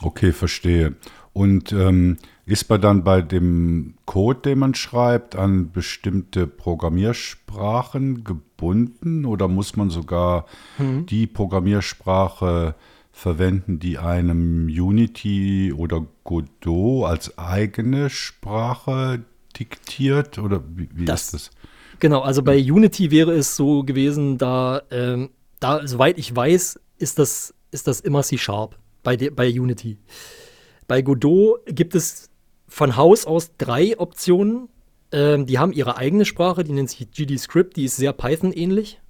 Okay, 0.00 0.32
verstehe. 0.32 0.94
Und 1.32 1.72
ähm, 1.72 2.18
ist 2.44 2.68
man 2.68 2.80
dann 2.80 3.04
bei 3.04 3.22
dem 3.22 3.94
Code, 4.04 4.40
den 4.40 4.58
man 4.58 4.74
schreibt, 4.74 5.36
an 5.36 5.70
bestimmte 5.70 6.46
Programmiersprachen 6.46 8.24
gebunden 8.24 9.24
oder 9.24 9.48
muss 9.48 9.76
man 9.76 9.90
sogar 9.90 10.46
hm. 10.76 11.06
die 11.06 11.26
Programmiersprache 11.26 12.74
verwenden 13.12 13.78
die 13.78 13.98
einem 13.98 14.66
Unity 14.66 15.72
oder 15.76 16.06
Godot 16.24 17.06
als 17.06 17.38
eigene 17.38 18.10
Sprache 18.10 19.24
diktiert 19.58 20.38
oder 20.38 20.62
wie, 20.74 20.88
wie 20.92 21.04
das, 21.04 21.24
ist 21.24 21.34
das? 21.34 21.50
Genau, 22.00 22.22
also 22.22 22.42
bei 22.42 22.58
Unity 22.58 23.10
wäre 23.10 23.32
es 23.32 23.54
so 23.54 23.84
gewesen, 23.84 24.38
da, 24.38 24.82
ähm, 24.90 25.30
da 25.60 25.86
soweit 25.86 26.18
ich 26.18 26.34
weiß, 26.34 26.80
ist 26.98 27.18
das, 27.18 27.54
ist 27.70 27.86
das 27.86 28.00
immer 28.00 28.22
C-Sharp 28.22 28.78
bei, 29.02 29.16
bei 29.16 29.48
Unity. 29.48 29.98
Bei 30.88 31.02
Godot 31.02 31.60
gibt 31.66 31.94
es 31.94 32.30
von 32.66 32.96
Haus 32.96 33.26
aus 33.26 33.52
drei 33.58 33.98
Optionen. 33.98 34.68
Ähm, 35.12 35.46
die 35.46 35.58
haben 35.58 35.72
ihre 35.72 35.98
eigene 35.98 36.24
Sprache, 36.24 36.64
die 36.64 36.72
nennt 36.72 36.90
sich 36.90 37.10
GD-Script, 37.10 37.76
die 37.76 37.84
ist 37.84 37.96
sehr 37.96 38.14
Python-ähnlich. 38.14 39.00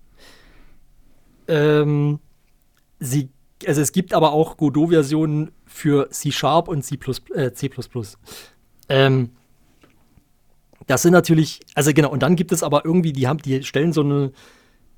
Ähm, 1.47 2.19
sie 2.99 3.31
also 3.69 3.81
es 3.81 3.93
gibt 3.93 4.15
aber 4.15 4.33
auch 4.33 4.57
Godot-Versionen 4.57 5.53
für 5.67 6.11
C-Sharp 6.11 6.69
und 6.69 6.83
C++. 6.83 6.99
Äh, 7.35 7.53
C++. 7.53 7.71
Ähm, 8.89 9.31
das 10.87 11.03
sind 11.03 11.13
natürlich, 11.13 11.61
also 11.75 11.93
genau, 11.93 12.11
und 12.11 12.23
dann 12.23 12.37
gibt 12.37 12.53
es 12.53 12.63
aber 12.63 12.85
irgendwie, 12.85 13.13
die 13.13 13.29
haben, 13.29 13.39
die 13.39 13.63
stellen 13.63 13.93
so 13.93 14.03
eine, 14.03 14.33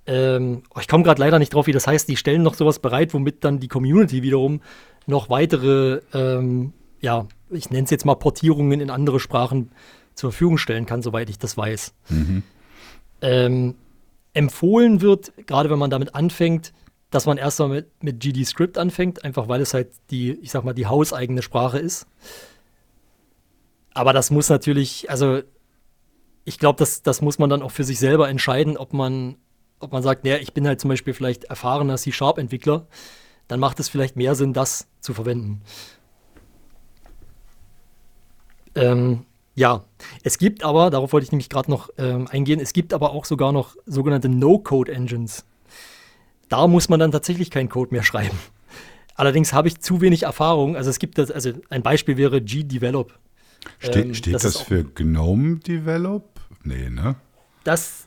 ähm, 0.07 0.63
oh, 0.75 0.81
ich 0.81 0.89
komme 0.89 1.05
gerade 1.05 1.21
leider 1.21 1.39
nicht 1.39 1.55
drauf, 1.55 1.67
wie 1.67 1.73
das 1.73 1.87
heißt, 1.87 2.09
die 2.09 2.17
stellen 2.17 2.43
noch 2.43 2.55
sowas 2.55 2.79
bereit, 2.79 3.15
womit 3.15 3.45
dann 3.45 3.61
die 3.61 3.69
Community 3.69 4.23
wiederum 4.23 4.61
noch 5.07 5.29
weitere, 5.29 6.01
ähm, 6.13 6.73
ja, 7.01 7.27
ich 7.51 7.71
nenne 7.71 7.85
es 7.85 7.91
jetzt 7.91 8.07
mal 8.07 8.15
Portierungen 8.15 8.81
in 8.81 8.91
andere 8.91 9.21
Sprachen 9.21 9.71
zur 10.15 10.31
Verfügung 10.33 10.59
stellen 10.59 10.87
kann, 10.87 11.03
soweit 11.03 11.29
ich 11.29 11.39
das 11.39 11.57
weiß. 11.57 11.95
Mhm. 12.09 12.43
Ähm, 13.21 13.75
empfohlen 14.33 15.01
wird, 15.01 15.33
gerade 15.47 15.71
wenn 15.71 15.79
man 15.79 15.91
damit 15.91 16.15
anfängt, 16.15 16.73
dass 17.15 17.27
man 17.27 17.39
erstmal 17.39 17.69
mit, 17.69 18.03
mit 18.03 18.19
GD 18.19 18.45
Script 18.45 18.77
anfängt, 18.77 19.25
einfach 19.25 19.47
weil 19.47 19.61
es 19.61 19.73
halt 19.73 19.89
die, 20.11 20.33
ich 20.33 20.51
sag 20.51 20.65
mal, 20.65 20.73
die 20.73 20.87
hauseigene 20.87 21.43
Sprache 21.43 21.79
ist. 21.79 22.09
Aber 23.95 24.13
das 24.13 24.33
muss 24.33 24.49
natürlich, 24.49 25.09
also 25.09 25.41
ich 26.45 26.59
glaube, 26.59 26.81
das, 26.81 27.03
das 27.03 27.23
muss 27.23 27.39
man 27.39 27.49
dann 27.49 27.63
auch 27.63 27.71
für 27.71 27.85
sich 27.85 28.01
selber 28.01 28.29
entscheiden, 28.29 28.77
ob 28.77 28.93
man, 28.93 29.37
ob 29.79 29.93
man 29.93 30.03
sagt, 30.03 30.25
naja, 30.25 30.39
ich 30.39 30.55
bin 30.55 30.67
halt 30.67 30.81
zum 30.81 30.89
Beispiel 30.89 31.15
vielleicht 31.15 31.45
erfahrener 31.45 31.97
C-Sharp-Entwickler, 31.97 32.89
dann 33.47 33.61
macht 33.61 33.79
es 33.79 33.89
vielleicht 33.89 34.17
mehr 34.17 34.35
Sinn, 34.35 34.53
das 34.53 34.89
zu 35.01 35.15
verwenden. 35.15 35.63
Ähm, 38.75 39.25
ja, 39.55 39.85
es 40.25 40.39
gibt 40.39 40.65
aber, 40.65 40.91
darauf 40.91 41.13
wollte 41.13 41.27
ich 41.27 41.31
nämlich 41.31 41.49
gerade 41.49 41.71
noch 41.71 41.91
ähm, 41.97 42.27
eingehen, 42.27 42.59
es 42.59 42.73
gibt 42.73 42.93
aber 42.93 43.13
auch 43.13 43.25
sogar 43.25 43.53
noch 43.53 43.77
sogenannte 43.87 44.29
No-Code-Engines. 44.29 45.45
Da 46.49 46.67
muss 46.67 46.89
man 46.89 47.01
dann 47.01 47.13
tatsächlich 47.13 47.51
keinen 47.51 47.69
Code 47.69 47.93
mehr 47.93 48.03
schreiben. 48.03 48.39
Allerdings 49.15 49.53
habe 49.53 49.69
ich 49.69 49.81
zu 49.81 50.01
wenig 50.01 50.25
Erfahrung. 50.25 50.77
Also 50.77 50.91
es 50.91 50.99
gibt 50.99 51.19
das, 51.19 51.31
also 51.31 51.53
ein 51.71 51.83
Beispiel 51.83 52.17
wäre 52.17 52.43
G-Develop. 52.43 53.13
Ste 53.81 54.01
ähm, 54.01 54.15
steht 54.15 54.35
das, 54.35 54.43
das 54.43 54.61
für 54.61 54.85
GNOME 54.85 55.57
Develop? 55.61 56.41
Nee, 56.65 56.91
ne? 56.91 57.17
Das, 57.63 58.07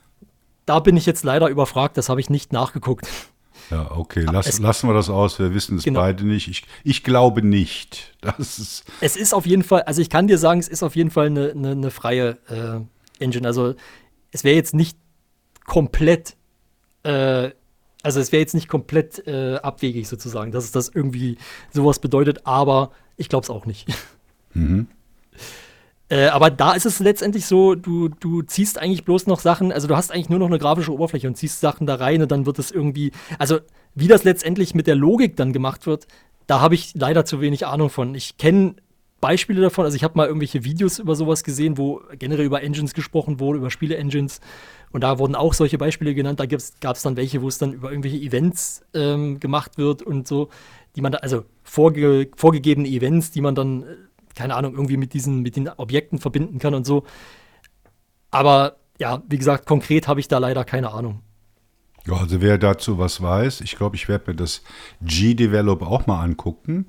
da 0.66 0.80
bin 0.80 0.98
ich 0.98 1.06
jetzt 1.06 1.24
leider 1.24 1.48
überfragt, 1.48 1.98
das 1.98 2.10
habe 2.10 2.20
ich 2.20 2.30
nicht 2.30 2.54
nachgeguckt. 2.54 3.08
Ja, 3.72 3.92
okay, 3.92 4.26
Lass, 4.32 4.48
es, 4.48 4.60
lassen 4.60 4.88
wir 4.88 4.94
das 4.94 5.10
aus. 5.10 5.40
Wir 5.40 5.54
wissen 5.54 5.78
es 5.78 5.84
genau. 5.84 6.00
beide 6.00 6.26
nicht. 6.26 6.48
Ich, 6.48 6.64
ich 6.84 7.04
glaube 7.04 7.42
nicht. 7.42 8.14
Das 8.22 8.60
ist 8.60 8.84
es 9.00 9.16
ist 9.16 9.34
auf 9.34 9.46
jeden 9.46 9.64
Fall, 9.64 9.84
also 9.84 10.02
ich 10.02 10.10
kann 10.10 10.28
dir 10.28 10.38
sagen, 10.38 10.60
es 10.60 10.68
ist 10.68 10.84
auf 10.84 10.98
jeden 10.98 11.12
Fall 11.12 11.28
eine, 11.28 11.52
eine, 11.52 11.72
eine 11.72 11.92
freie 11.92 12.38
äh, 12.50 13.24
Engine. 13.24 13.48
Also 13.48 13.76
es 14.32 14.44
wäre 14.44 14.56
jetzt 14.56 14.74
nicht 14.74 14.98
komplett, 15.66 16.36
äh, 17.04 17.52
also 18.04 18.20
es 18.20 18.32
wäre 18.32 18.42
jetzt 18.42 18.56
nicht 18.56 18.68
komplett 18.68 19.28
äh, 19.28 19.56
abwegig 19.56 20.08
sozusagen, 20.08 20.52
dass 20.52 20.64
es 20.64 20.72
das 20.72 20.90
irgendwie 20.90 21.38
sowas 21.72 22.00
bedeutet, 22.00 22.46
aber 22.46 22.92
ich 23.16 23.30
glaube 23.30 23.44
es 23.44 23.50
auch 23.50 23.66
nicht. 23.66 23.88
Mhm. 24.54 24.88
Äh, 26.10 26.28
aber 26.28 26.50
da 26.50 26.72
ist 26.72 26.86
es 26.86 27.00
letztendlich 27.00 27.46
so, 27.46 27.76
du, 27.76 28.08
du 28.08 28.42
ziehst 28.42 28.80
eigentlich 28.80 29.04
bloß 29.04 29.28
noch 29.28 29.42
Sachen, 29.42 29.74
also 29.74 29.88
du 29.88 29.96
hast 29.96 30.10
eigentlich 30.10 30.30
nur 30.30 30.40
noch 30.40 30.48
eine 30.48 30.58
grafische 30.58 30.94
Oberfläche 30.94 31.28
und 31.28 31.36
ziehst 31.36 31.60
Sachen 31.60 31.86
da 31.86 31.96
rein 31.96 32.22
und 32.22 32.32
dann 32.32 32.46
wird 32.46 32.58
es 32.60 32.72
irgendwie, 32.72 33.12
also 33.38 33.60
wie 33.94 34.08
das 34.08 34.24
letztendlich 34.24 34.74
mit 34.74 34.88
der 34.88 34.96
Logik 34.96 35.36
dann 35.36 35.52
gemacht 35.52 35.86
wird, 35.86 36.08
da 36.48 36.62
habe 36.62 36.76
ich 36.76 36.94
leider 36.96 37.26
zu 37.26 37.42
wenig 37.42 37.68
Ahnung 37.68 37.90
von. 37.90 38.16
Ich 38.16 38.38
kenne 38.38 38.76
Beispiele 39.20 39.62
davon, 39.62 39.86
also 39.86 39.96
ich 39.96 40.04
habe 40.04 40.18
mal 40.18 40.28
irgendwelche 40.28 40.64
Videos 40.64 41.00
über 41.00 41.16
sowas 41.16 41.44
gesehen, 41.44 41.78
wo 41.78 42.02
generell 42.20 42.46
über 42.46 42.62
Engines 42.62 42.94
gesprochen 42.94 43.40
wurde, 43.40 43.58
über 43.58 43.72
Spiele-Engines 43.72 44.42
und 44.92 45.02
da 45.02 45.18
wurden 45.18 45.36
auch 45.36 45.54
solche 45.54 45.78
Beispiele 45.78 46.14
genannt. 46.14 46.40
Da 46.40 46.46
gab 46.46 46.96
es 46.96 47.02
dann 47.02 47.18
welche, 47.18 47.42
wo 47.42 47.48
es 47.48 47.58
dann 47.58 47.74
über 47.74 47.90
irgendwelche 47.90 48.18
Events 48.18 48.86
ähm, 48.94 49.40
gemacht 49.40 49.78
wird 49.78 50.04
und 50.04 50.28
so, 50.28 50.50
die 50.96 51.02
man 51.02 51.12
da, 51.12 51.20
also 51.20 51.46
vorge 51.64 52.30
vorgegebene 52.36 52.88
Events, 52.88 53.32
die 53.32 53.42
man 53.42 53.56
dann 53.56 53.84
äh, 53.84 53.86
keine 54.38 54.56
Ahnung, 54.56 54.74
irgendwie 54.74 54.98
mit 54.98 55.14
diesen, 55.14 55.42
mit 55.42 55.56
den 55.56 55.68
Objekten 55.68 56.20
verbinden 56.20 56.60
kann 56.60 56.76
und 56.76 56.86
so. 56.86 57.04
Aber 58.30 58.78
ja, 59.00 59.24
wie 59.28 59.38
gesagt, 59.38 59.66
konkret 59.66 60.08
habe 60.08 60.20
ich 60.20 60.28
da 60.28 60.38
leider 60.38 60.64
keine 60.64 60.92
Ahnung. 60.92 61.22
Ja, 62.06 62.14
also 62.14 62.40
wer 62.40 62.58
dazu 62.58 62.98
was 62.98 63.22
weiß, 63.22 63.62
ich 63.62 63.76
glaube, 63.76 63.96
ich 63.96 64.08
werde 64.08 64.32
mir 64.32 64.38
das 64.38 64.64
G-Develop 65.02 65.82
auch 65.82 66.08
mal 66.08 66.24
angucken. 66.24 66.86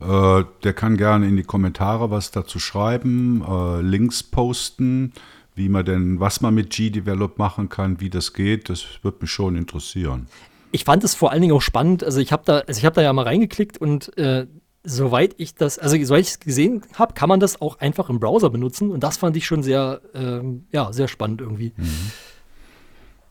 Äh, 0.00 0.44
der 0.64 0.72
kann 0.72 0.96
gerne 0.96 1.28
in 1.28 1.36
die 1.36 1.42
Kommentare 1.42 2.10
was 2.10 2.30
dazu 2.30 2.58
schreiben, 2.58 3.44
äh, 3.46 3.80
Links 3.82 4.22
posten, 4.22 5.12
wie 5.54 5.68
man 5.68 5.84
denn, 5.84 6.20
was 6.20 6.40
man 6.40 6.54
mit 6.54 6.70
G-Develop 6.70 7.38
machen 7.38 7.68
kann, 7.68 8.00
wie 8.00 8.10
das 8.10 8.32
geht. 8.32 8.68
Das 8.70 8.84
würde 9.02 9.18
mich 9.20 9.30
schon 9.30 9.56
interessieren. 9.56 10.26
Ich 10.72 10.84
fand 10.84 11.04
es 11.04 11.14
vor 11.14 11.32
allen 11.32 11.42
Dingen 11.42 11.54
auch 11.54 11.62
spannend. 11.62 12.04
Also 12.04 12.20
ich 12.20 12.32
habe 12.32 12.42
da, 12.46 12.58
also 12.60 12.86
ich 12.86 12.92
da 12.92 13.02
ja 13.02 13.12
mal 13.12 13.24
reingeklickt 13.24 13.78
und 13.78 14.16
äh, 14.16 14.46
soweit 14.84 15.34
ich 15.36 15.54
das, 15.54 15.78
also 15.78 16.02
soweit 16.02 16.22
ich 16.22 16.28
es 16.28 16.40
gesehen 16.40 16.82
habe, 16.94 17.14
kann 17.14 17.28
man 17.28 17.40
das 17.40 17.60
auch 17.60 17.78
einfach 17.80 18.08
im 18.08 18.20
Browser 18.20 18.50
benutzen 18.50 18.90
und 18.90 19.02
das 19.02 19.18
fand 19.18 19.36
ich 19.36 19.46
schon 19.46 19.62
sehr, 19.62 20.00
ähm, 20.14 20.66
ja, 20.72 20.92
sehr 20.92 21.08
spannend 21.08 21.40
irgendwie. 21.40 21.72
Mhm. 21.76 22.12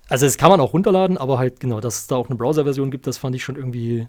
Also 0.07 0.25
das 0.25 0.37
kann 0.37 0.49
man 0.49 0.59
auch 0.59 0.73
runterladen, 0.73 1.17
aber 1.17 1.39
halt 1.39 1.59
genau, 1.59 1.79
dass 1.79 1.99
es 1.99 2.07
da 2.07 2.15
auch 2.15 2.29
eine 2.29 2.37
Browser-Version 2.37 2.91
gibt, 2.91 3.07
das 3.07 3.17
fand 3.17 3.35
ich 3.35 3.43
schon 3.43 3.55
irgendwie, 3.55 4.07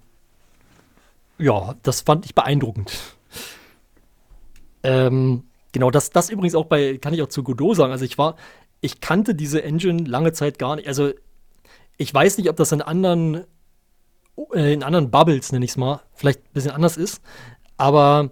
ja, 1.40 1.74
das 1.83 2.03
fand 2.03 2.24
ich 2.26 2.35
beeindruckend. 2.35 2.92
Ähm, 4.83 5.44
genau, 5.72 5.90
das, 5.90 6.11
das 6.11 6.31
übrigens 6.31 6.55
auch 6.55 6.66
bei, 6.66 6.98
kann 6.98 7.12
ich 7.14 7.22
auch 7.22 7.29
zu 7.29 7.42
Godot 7.42 7.76
sagen, 7.76 7.92
also 7.92 8.05
ich 8.05 8.18
war, 8.18 8.37
ich 8.81 9.00
kannte 9.00 9.35
diese 9.35 9.62
Engine 9.62 10.05
lange 10.05 10.33
Zeit 10.33 10.59
gar 10.59 10.76
nicht, 10.76 10.88
also 10.88 11.12
ich 11.96 12.12
weiß 12.12 12.38
nicht, 12.38 12.48
ob 12.48 12.57
das 12.57 12.72
in 12.72 12.81
anderen 12.81 13.44
äh, 14.55 14.72
in 14.72 14.83
anderen 14.83 15.11
Bubbles, 15.11 15.53
nenne 15.53 15.64
ich 15.64 15.72
es 15.72 15.76
mal, 15.76 16.00
vielleicht 16.14 16.40
ein 16.40 16.53
bisschen 16.53 16.72
anders 16.72 16.96
ist. 16.96 17.20
Aber 17.76 18.31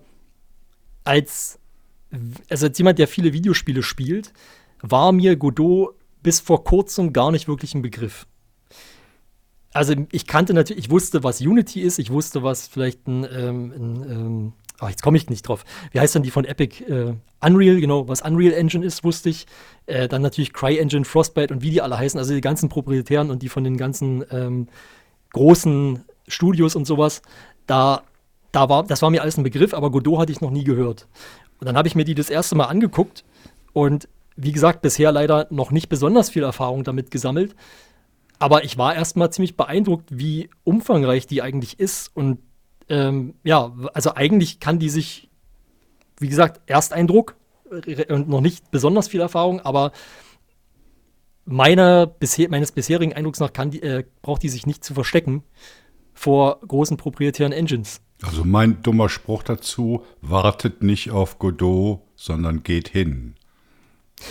als, 1.04 1.58
also 2.48 2.66
als 2.66 2.78
jemand, 2.78 2.98
der 2.98 3.08
viele 3.08 3.32
Videospiele 3.32 3.82
spielt, 3.82 4.32
war 4.80 5.12
mir 5.12 5.36
Godot 5.36 5.94
bis 6.22 6.40
vor 6.40 6.64
kurzem 6.64 7.12
gar 7.12 7.30
nicht 7.30 7.48
wirklich 7.48 7.74
ein 7.74 7.82
Begriff. 7.82 8.26
Also 9.72 9.94
ich 10.12 10.26
kannte 10.26 10.54
natürlich, 10.54 10.84
ich 10.84 10.90
wusste, 10.90 11.22
was 11.24 11.40
Unity 11.40 11.80
ist, 11.82 11.98
ich 11.98 12.10
wusste, 12.10 12.42
was 12.42 12.68
vielleicht 12.68 13.06
ein, 13.06 13.24
ähm, 13.24 13.72
ein 13.72 14.10
ähm, 14.10 14.52
oh, 14.80 14.86
jetzt 14.88 15.02
komme 15.02 15.18
ich 15.18 15.28
nicht 15.28 15.42
drauf. 15.42 15.64
Wie 15.92 16.00
heißt 16.00 16.14
dann 16.14 16.22
die 16.22 16.30
von 16.30 16.44
Epic? 16.44 16.84
Äh, 16.84 17.14
Unreal, 17.40 17.80
genau, 17.80 18.08
was 18.08 18.22
Unreal 18.22 18.54
Engine 18.54 18.84
ist, 18.84 19.04
wusste 19.04 19.28
ich. 19.28 19.46
Äh, 19.86 20.08
dann 20.08 20.22
natürlich 20.22 20.52
CryEngine, 20.52 21.04
Frostbite 21.04 21.52
und 21.52 21.62
wie 21.62 21.70
die 21.70 21.82
alle 21.82 21.98
heißen, 21.98 22.18
also 22.18 22.34
die 22.34 22.40
ganzen 22.40 22.68
proprietären 22.68 23.30
und 23.30 23.42
die 23.42 23.48
von 23.48 23.64
den 23.64 23.76
ganzen 23.76 24.24
ähm, 24.30 24.68
großen 25.32 26.04
Studios 26.26 26.74
und 26.74 26.86
sowas, 26.86 27.22
da, 27.66 28.02
da 28.52 28.68
war, 28.68 28.84
das 28.84 29.02
war 29.02 29.10
mir 29.10 29.22
alles 29.22 29.36
ein 29.36 29.44
Begriff, 29.44 29.74
aber 29.74 29.90
Godot 29.90 30.18
hatte 30.18 30.32
ich 30.32 30.40
noch 30.40 30.50
nie 30.50 30.64
gehört. 30.64 31.06
Und 31.60 31.66
dann 31.66 31.76
habe 31.76 31.88
ich 31.88 31.94
mir 31.94 32.04
die 32.04 32.14
das 32.14 32.30
erste 32.30 32.54
Mal 32.54 32.66
angeguckt 32.66 33.24
und 33.72 34.08
wie 34.36 34.52
gesagt, 34.52 34.82
bisher 34.82 35.10
leider 35.10 35.48
noch 35.50 35.72
nicht 35.72 35.88
besonders 35.88 36.30
viel 36.30 36.44
Erfahrung 36.44 36.84
damit 36.84 37.10
gesammelt. 37.10 37.56
Aber 38.38 38.64
ich 38.64 38.78
war 38.78 38.94
erstmal 38.94 39.30
ziemlich 39.32 39.56
beeindruckt, 39.56 40.06
wie 40.10 40.48
umfangreich 40.64 41.26
die 41.26 41.42
eigentlich 41.42 41.80
ist. 41.80 42.14
Und 42.14 42.38
ähm, 42.88 43.34
ja, 43.42 43.72
also 43.94 44.14
eigentlich 44.14 44.60
kann 44.60 44.78
die 44.78 44.90
sich, 44.90 45.28
wie 46.18 46.28
gesagt, 46.28 46.60
Ersteindruck 46.66 47.36
und 48.08 48.28
noch 48.28 48.40
nicht 48.40 48.70
besonders 48.70 49.08
viel 49.08 49.20
Erfahrung, 49.20 49.60
aber 49.60 49.92
meiner, 51.44 52.06
bisher, 52.06 52.48
meines 52.48 52.72
bisherigen 52.72 53.12
Eindrucks 53.12 53.40
nach 53.40 53.52
kann 53.52 53.70
die, 53.70 53.82
äh, 53.82 54.04
braucht 54.22 54.42
die 54.42 54.48
sich 54.48 54.66
nicht 54.66 54.84
zu 54.84 54.94
verstecken 54.94 55.42
vor 56.14 56.60
großen 56.66 56.96
proprietären 56.96 57.52
Engines. 57.52 58.00
Also 58.22 58.44
mein 58.44 58.82
dummer 58.82 59.08
Spruch 59.08 59.42
dazu, 59.42 60.04
wartet 60.20 60.82
nicht 60.82 61.10
auf 61.10 61.38
Godot, 61.38 62.00
sondern 62.16 62.62
geht 62.62 62.88
hin. 62.88 63.36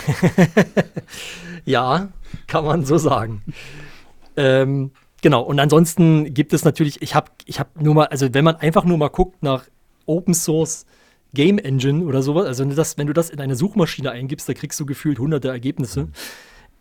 ja, 1.65 2.09
kann 2.47 2.65
man 2.65 2.85
so 2.85 2.97
sagen. 2.97 3.43
Ähm, 4.37 4.91
genau, 5.21 5.41
und 5.41 5.59
ansonsten 5.59 6.33
gibt 6.33 6.53
es 6.53 6.63
natürlich, 6.63 7.01
ich 7.01 7.15
habe 7.15 7.31
ich 7.45 7.59
hab 7.59 7.81
nur 7.81 7.95
mal, 7.95 8.05
also 8.05 8.33
wenn 8.33 8.45
man 8.45 8.55
einfach 8.55 8.85
nur 8.85 8.97
mal 8.97 9.09
guckt 9.09 9.43
nach 9.43 9.65
Open 10.05 10.33
Source 10.33 10.85
Game 11.33 11.57
Engine 11.57 12.05
oder 12.05 12.21
sowas, 12.21 12.45
also 12.45 12.61
wenn 12.63 12.69
du 12.69 12.75
das, 12.75 12.97
wenn 12.97 13.07
du 13.07 13.13
das 13.13 13.29
in 13.29 13.41
eine 13.41 13.55
Suchmaschine 13.55 14.11
eingibst, 14.11 14.47
da 14.47 14.53
kriegst 14.53 14.79
du 14.79 14.85
gefühlt 14.85 15.19
hunderte 15.19 15.49
Ergebnisse. 15.49 16.05
Mhm. 16.05 16.11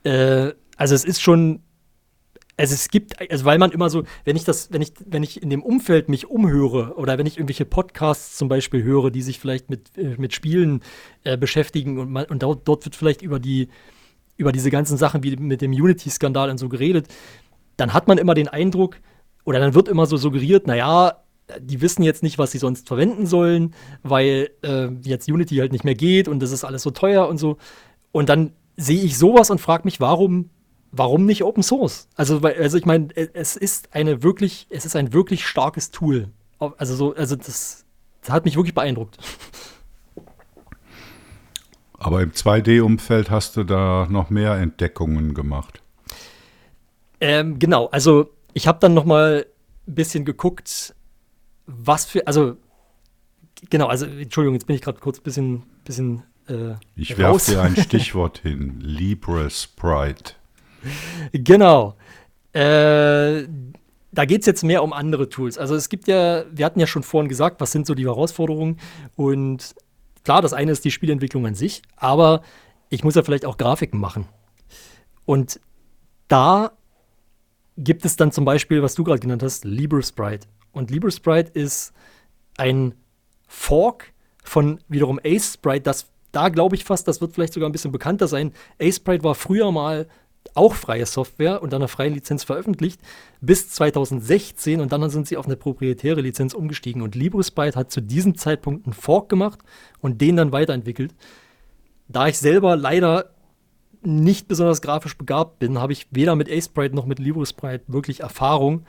Äh, 0.04 0.52
also 0.76 0.94
es 0.94 1.04
ist 1.04 1.20
schon, 1.20 1.60
also 2.56 2.74
es 2.74 2.88
gibt, 2.88 3.20
also 3.30 3.44
weil 3.44 3.58
man 3.58 3.70
immer 3.72 3.90
so, 3.90 4.04
wenn 4.24 4.36
ich 4.36 4.44
das, 4.44 4.72
wenn 4.72 4.82
ich, 4.82 4.92
wenn 5.04 5.22
ich 5.22 5.42
in 5.42 5.50
dem 5.50 5.62
Umfeld 5.62 6.08
mich 6.08 6.28
umhöre 6.30 6.94
oder 6.96 7.18
wenn 7.18 7.26
ich 7.26 7.38
irgendwelche 7.38 7.64
Podcasts 7.64 8.36
zum 8.36 8.48
Beispiel 8.48 8.82
höre, 8.82 9.10
die 9.10 9.22
sich 9.22 9.40
vielleicht 9.40 9.68
mit, 9.68 9.96
äh, 9.98 10.14
mit 10.18 10.34
Spielen 10.34 10.80
äh, 11.24 11.36
beschäftigen 11.36 11.98
und, 11.98 12.10
man, 12.10 12.26
und 12.26 12.42
dort, 12.42 12.68
dort 12.68 12.84
wird 12.84 12.96
vielleicht 12.96 13.22
über 13.22 13.40
die, 13.40 13.68
über 14.36 14.52
diese 14.52 14.70
ganzen 14.70 14.96
Sachen 14.96 15.22
wie 15.22 15.36
mit 15.36 15.60
dem 15.60 15.72
Unity-Skandal 15.72 16.50
und 16.50 16.58
so 16.58 16.68
geredet, 16.68 17.08
dann 17.76 17.92
hat 17.92 18.08
man 18.08 18.18
immer 18.18 18.34
den 18.34 18.48
Eindruck, 18.48 18.98
oder 19.44 19.60
dann 19.60 19.74
wird 19.74 19.88
immer 19.88 20.06
so 20.06 20.16
suggeriert, 20.16 20.66
naja, 20.66 21.22
die 21.60 21.80
wissen 21.80 22.02
jetzt 22.02 22.22
nicht, 22.22 22.38
was 22.38 22.50
sie 22.50 22.58
sonst 22.58 22.88
verwenden 22.88 23.26
sollen, 23.26 23.74
weil 24.02 24.50
äh, 24.62 24.88
jetzt 25.02 25.30
Unity 25.30 25.56
halt 25.56 25.72
nicht 25.72 25.84
mehr 25.84 25.94
geht 25.94 26.28
und 26.28 26.40
das 26.40 26.50
ist 26.50 26.64
alles 26.64 26.82
so 26.82 26.90
teuer 26.90 27.28
und 27.28 27.38
so. 27.38 27.56
Und 28.10 28.28
dann 28.28 28.52
sehe 28.76 29.02
ich 29.02 29.16
sowas 29.16 29.50
und 29.50 29.60
frage 29.60 29.84
mich, 29.84 30.00
warum, 30.00 30.50
warum 30.90 31.24
nicht 31.24 31.44
Open 31.44 31.62
Source? 31.62 32.08
Also, 32.16 32.40
also 32.40 32.76
ich 32.76 32.84
meine, 32.84 33.08
es 33.14 33.56
ist 33.56 33.94
eine 33.94 34.22
wirklich, 34.22 34.66
es 34.70 34.84
ist 34.84 34.96
ein 34.96 35.12
wirklich 35.12 35.46
starkes 35.46 35.90
Tool. 35.92 36.30
Also 36.58 36.94
so, 36.96 37.14
also 37.14 37.36
das, 37.36 37.84
das 38.22 38.30
hat 38.30 38.44
mich 38.44 38.56
wirklich 38.56 38.74
beeindruckt. 38.74 39.18
Aber 41.98 42.22
im 42.22 42.32
2D-Umfeld 42.32 43.30
hast 43.30 43.56
du 43.56 43.64
da 43.64 44.06
noch 44.10 44.30
mehr 44.30 44.54
Entdeckungen 44.54 45.34
gemacht. 45.34 45.82
Ähm, 47.20 47.58
genau, 47.58 47.86
also 47.86 48.30
ich 48.52 48.66
habe 48.66 48.78
dann 48.80 48.94
noch 48.94 49.04
mal 49.04 49.46
ein 49.86 49.94
bisschen 49.94 50.24
geguckt, 50.24 50.94
was 51.66 52.04
für, 52.04 52.26
also 52.26 52.56
genau, 53.70 53.86
also 53.86 54.06
Entschuldigung, 54.06 54.54
jetzt 54.54 54.66
bin 54.66 54.76
ich 54.76 54.82
gerade 54.82 55.00
kurz 55.00 55.18
ein 55.18 55.22
bisschen, 55.22 55.62
bisschen 55.84 56.22
äh, 56.48 56.74
ich 56.94 57.16
werfe 57.18 57.52
dir 57.52 57.62
ein 57.62 57.76
Stichwort 57.80 58.38
hin: 58.38 58.80
Libre 58.80 59.50
Sprite. 59.50 60.34
Genau. 61.32 61.96
Äh, 62.52 63.46
da 64.12 64.24
geht 64.24 64.40
es 64.40 64.46
jetzt 64.46 64.62
mehr 64.62 64.82
um 64.82 64.92
andere 64.92 65.28
Tools. 65.28 65.58
Also 65.58 65.74
es 65.74 65.88
gibt 65.88 66.08
ja, 66.08 66.44
wir 66.50 66.64
hatten 66.64 66.80
ja 66.80 66.86
schon 66.86 67.02
vorhin 67.02 67.28
gesagt, 67.28 67.60
was 67.60 67.72
sind 67.72 67.86
so 67.86 67.94
die 67.94 68.06
Herausforderungen. 68.06 68.78
Und 69.14 69.74
klar, 70.24 70.40
das 70.40 70.52
eine 70.52 70.72
ist 70.72 70.84
die 70.84 70.90
Spielentwicklung 70.90 71.46
an 71.46 71.54
sich, 71.54 71.82
aber 71.96 72.42
ich 72.88 73.04
muss 73.04 73.14
ja 73.14 73.22
vielleicht 73.22 73.44
auch 73.44 73.58
Grafiken 73.58 74.00
machen. 74.00 74.26
Und 75.26 75.60
da 76.28 76.72
gibt 77.76 78.04
es 78.04 78.16
dann 78.16 78.32
zum 78.32 78.44
Beispiel, 78.44 78.82
was 78.82 78.94
du 78.94 79.04
gerade 79.04 79.20
genannt 79.20 79.42
hast, 79.42 79.64
LibreSprite. 79.64 80.46
Und 80.72 80.90
LibreSprite 80.90 81.50
ist 81.52 81.92
ein 82.56 82.94
Fork 83.46 84.12
von 84.42 84.80
wiederum 84.88 85.20
Ace 85.24 85.54
Sprite, 85.54 85.82
das 85.82 86.06
da 86.32 86.50
glaube 86.50 86.76
ich 86.76 86.84
fast, 86.84 87.08
das 87.08 87.22
wird 87.22 87.32
vielleicht 87.32 87.54
sogar 87.54 87.68
ein 87.68 87.72
bisschen 87.72 87.92
bekannter 87.92 88.28
sein. 88.28 88.52
Sprite 88.80 89.24
war 89.24 89.34
früher 89.34 89.72
mal 89.72 90.06
auch 90.54 90.74
freie 90.74 91.06
Software 91.06 91.62
und 91.62 91.72
einer 91.74 91.88
freien 91.88 92.14
Lizenz 92.14 92.44
veröffentlicht, 92.44 93.00
bis 93.40 93.70
2016 93.70 94.80
und 94.80 94.92
dann 94.92 95.08
sind 95.10 95.26
sie 95.26 95.36
auf 95.36 95.46
eine 95.46 95.56
proprietäre 95.56 96.20
Lizenz 96.20 96.54
umgestiegen 96.54 97.02
und 97.02 97.14
LibreSprite 97.14 97.78
hat 97.78 97.90
zu 97.90 98.00
diesem 98.00 98.36
Zeitpunkt 98.36 98.86
einen 98.86 98.92
Fork 98.92 99.28
gemacht 99.28 99.60
und 100.00 100.20
den 100.20 100.36
dann 100.36 100.52
weiterentwickelt. 100.52 101.14
Da 102.08 102.28
ich 102.28 102.38
selber 102.38 102.76
leider 102.76 103.30
nicht 104.06 104.48
besonders 104.48 104.80
grafisch 104.80 105.16
begabt 105.18 105.58
bin, 105.58 105.78
habe 105.78 105.92
ich 105.92 106.06
weder 106.10 106.36
mit 106.36 106.48
Sprite 106.62 106.94
noch 106.94 107.06
mit 107.06 107.18
LibreSprite 107.18 107.84
wirklich 107.88 108.20
Erfahrung. 108.20 108.86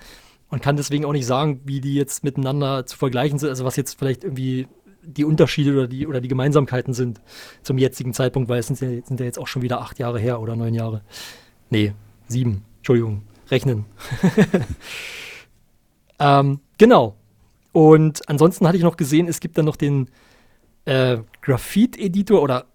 und 0.50 0.62
kann 0.62 0.78
deswegen 0.78 1.04
auch 1.04 1.12
nicht 1.12 1.26
sagen, 1.26 1.60
wie 1.66 1.82
die 1.82 1.96
jetzt 1.96 2.24
miteinander 2.24 2.86
zu 2.86 2.98
vergleichen 2.98 3.38
sind, 3.38 3.50
also 3.50 3.66
was 3.66 3.76
jetzt 3.76 4.00
vielleicht 4.00 4.24
irgendwie 4.24 4.68
die 5.04 5.26
Unterschiede 5.26 5.74
oder 5.74 5.88
die, 5.88 6.08
oder 6.08 6.22
die 6.22 6.28
Gemeinsamkeiten 6.28 6.94
sind 6.94 7.20
zum 7.64 7.78
jetzigen 7.78 8.14
Zeitpunkt, 8.14 8.48
weil 8.48 8.60
es 8.60 8.68
sind 8.68 8.80
ja, 8.80 8.88
sind 9.06 9.20
ja 9.20 9.26
jetzt 9.26 9.40
auch 9.40 9.48
schon 9.48 9.62
wieder 9.62 9.82
acht 9.82 10.00
Jahre 10.00 10.20
her 10.20 10.40
oder 10.40 10.56
neun 10.56 10.74
Jahre. 10.74 11.02
Nee, 11.70 11.94
sieben. 12.28 12.64
Entschuldigung, 12.78 13.24
rechnen. 13.50 13.86
ähm, 16.20 16.60
genau. 16.78 17.16
Und 17.72 18.28
ansonsten 18.30 18.68
hatte 18.68 18.78
ich 18.78 18.84
noch 18.84 18.98
gesehen, 18.98 19.28
es 19.28 19.40
gibt 19.40 19.58
dann 19.58 19.66
noch 19.66 19.76
den 19.76 20.10
äh, 20.86 21.18
Graphite-Editor 21.42 22.42
oder 22.42 22.66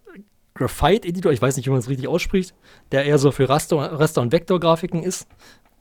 Graphite-Editor, 0.62 1.32
ich 1.32 1.42
weiß 1.42 1.56
nicht, 1.56 1.66
wie 1.66 1.70
man 1.70 1.80
es 1.80 1.88
richtig 1.88 2.08
ausspricht, 2.08 2.54
der 2.92 3.04
eher 3.04 3.18
so 3.18 3.32
für 3.32 3.48
Raster, 3.48 3.76
Raster 3.76 4.20
und 4.20 4.32
Vektorgrafiken 4.32 5.02
ist. 5.02 5.26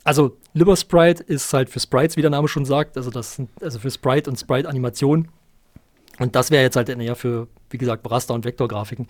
Also 0.04 0.38
LibreSprite 0.54 1.22
ist 1.24 1.54
halt 1.54 1.70
für 1.70 1.80
Sprites, 1.80 2.18
wie 2.18 2.22
der 2.22 2.32
Name 2.32 2.48
schon 2.48 2.66
sagt, 2.66 2.98
also 2.98 3.12
das 3.12 3.36
sind, 3.36 3.50
also 3.62 3.80
für 3.80 3.92
Sprite 3.92 4.30
und 4.30 4.40
Sprite-Animation. 4.40 5.28
Und 6.20 6.36
das 6.36 6.52
wäre 6.52 6.64
jetzt 6.64 6.76
halt 6.76 6.90
eher 6.90 7.16
für, 7.16 7.48
wie 7.70 7.78
gesagt, 7.78 8.10
Raster- 8.10 8.34
und 8.34 8.44
Vektorgrafiken. 8.44 9.08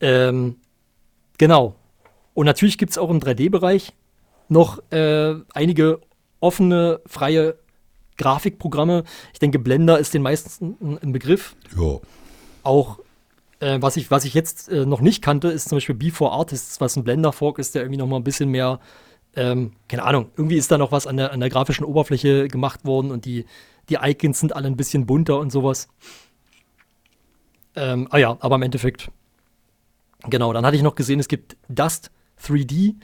Ähm, 0.00 0.56
genau. 1.38 1.74
Und 2.32 2.46
natürlich 2.46 2.78
gibt 2.78 2.92
es 2.92 2.98
auch 2.98 3.10
im 3.10 3.20
3D-Bereich 3.20 3.92
noch 4.48 4.80
äh, 4.90 5.34
einige 5.52 6.00
offene, 6.40 7.00
freie 7.06 7.56
Grafikprogramme. 8.16 9.04
Ich 9.32 9.38
denke, 9.40 9.58
Blender 9.58 9.98
ist 9.98 10.14
den 10.14 10.22
meisten 10.22 10.98
ein 11.02 11.12
Begriff. 11.12 11.56
Ja. 11.76 11.98
Auch 12.62 12.98
äh, 13.64 13.80
was, 13.80 13.96
ich, 13.96 14.10
was 14.10 14.24
ich 14.24 14.34
jetzt 14.34 14.68
äh, 14.68 14.84
noch 14.84 15.00
nicht 15.00 15.22
kannte, 15.22 15.48
ist 15.48 15.68
zum 15.68 15.76
Beispiel 15.76 15.94
Before 15.94 16.32
Artists, 16.32 16.80
was 16.80 16.96
ein 16.96 17.04
Blender-Fork 17.04 17.58
ist, 17.58 17.74
der 17.74 17.82
irgendwie 17.82 17.98
noch 17.98 18.06
mal 18.06 18.16
ein 18.16 18.24
bisschen 18.24 18.50
mehr, 18.50 18.78
ähm, 19.36 19.72
keine 19.88 20.04
Ahnung, 20.04 20.30
irgendwie 20.36 20.56
ist 20.56 20.70
da 20.70 20.76
noch 20.76 20.92
was 20.92 21.06
an 21.06 21.16
der, 21.16 21.32
an 21.32 21.40
der 21.40 21.48
grafischen 21.48 21.84
Oberfläche 21.84 22.48
gemacht 22.48 22.84
worden 22.84 23.10
und 23.10 23.24
die, 23.24 23.46
die 23.88 23.98
Icons 24.00 24.38
sind 24.38 24.54
alle 24.54 24.66
ein 24.66 24.76
bisschen 24.76 25.06
bunter 25.06 25.38
und 25.38 25.50
sowas. 25.50 25.88
Ähm, 27.74 28.06
ah 28.10 28.18
ja, 28.18 28.36
aber 28.40 28.56
im 28.56 28.62
Endeffekt, 28.62 29.10
genau, 30.28 30.52
dann 30.52 30.66
hatte 30.66 30.76
ich 30.76 30.82
noch 30.82 30.94
gesehen, 30.94 31.18
es 31.18 31.28
gibt 31.28 31.56
Dust 31.68 32.10
3D, 32.42 32.96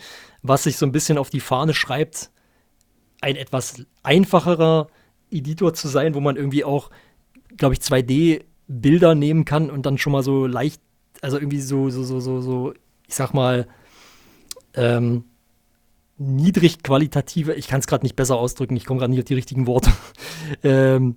was 0.43 0.65
sich 0.65 0.77
so 0.77 0.85
ein 0.85 0.93
bisschen 0.93 1.17
auf 1.17 1.31
die 1.31 1.41
Fahne 1.41 1.73
schreibt, 1.73 2.31
ein 3.23 3.37
etwas 3.37 3.83
einfacherer 4.03 4.89
Editor 5.31 5.73
zu 5.73 5.89
sein, 5.89 6.15
wo 6.15 6.21
man 6.21 6.37
irgendwie 6.37 6.65
auch, 6.65 6.91
glaube 7.57 7.75
ich, 7.75 7.81
2D-Bilder 8.71 9.15
nehmen 9.15 9.45
kann 9.45 9.71
und 9.71 9.87
dann 9.87 9.99
schon 9.99 10.13
mal 10.13 10.23
so 10.23 10.47
leicht, 10.47 10.81
also 11.21 11.37
irgendwie 11.37 11.61
so, 11.61 11.91
so, 11.91 12.03
so, 12.05 12.21
so, 12.21 12.41
so 12.41 12.75
ich 13.07 13.15
sag 13.15 13.35
mal, 13.35 13.67
ähm, 14.75 15.25
niedrig 16.17 16.83
qualitative, 16.83 17.55
ich 17.55 17.67
kann 17.69 17.81
es 17.81 17.87
gerade 17.87 18.05
nicht 18.05 18.17
besser 18.17 18.37
ausdrücken, 18.37 18.77
ich 18.77 18.85
komme 18.85 19.01
gerade 19.01 19.11
nicht 19.11 19.21
auf 19.21 19.27
die 19.27 19.35
richtigen 19.35 19.67
Worte, 19.67 19.91
ähm, 20.63 21.17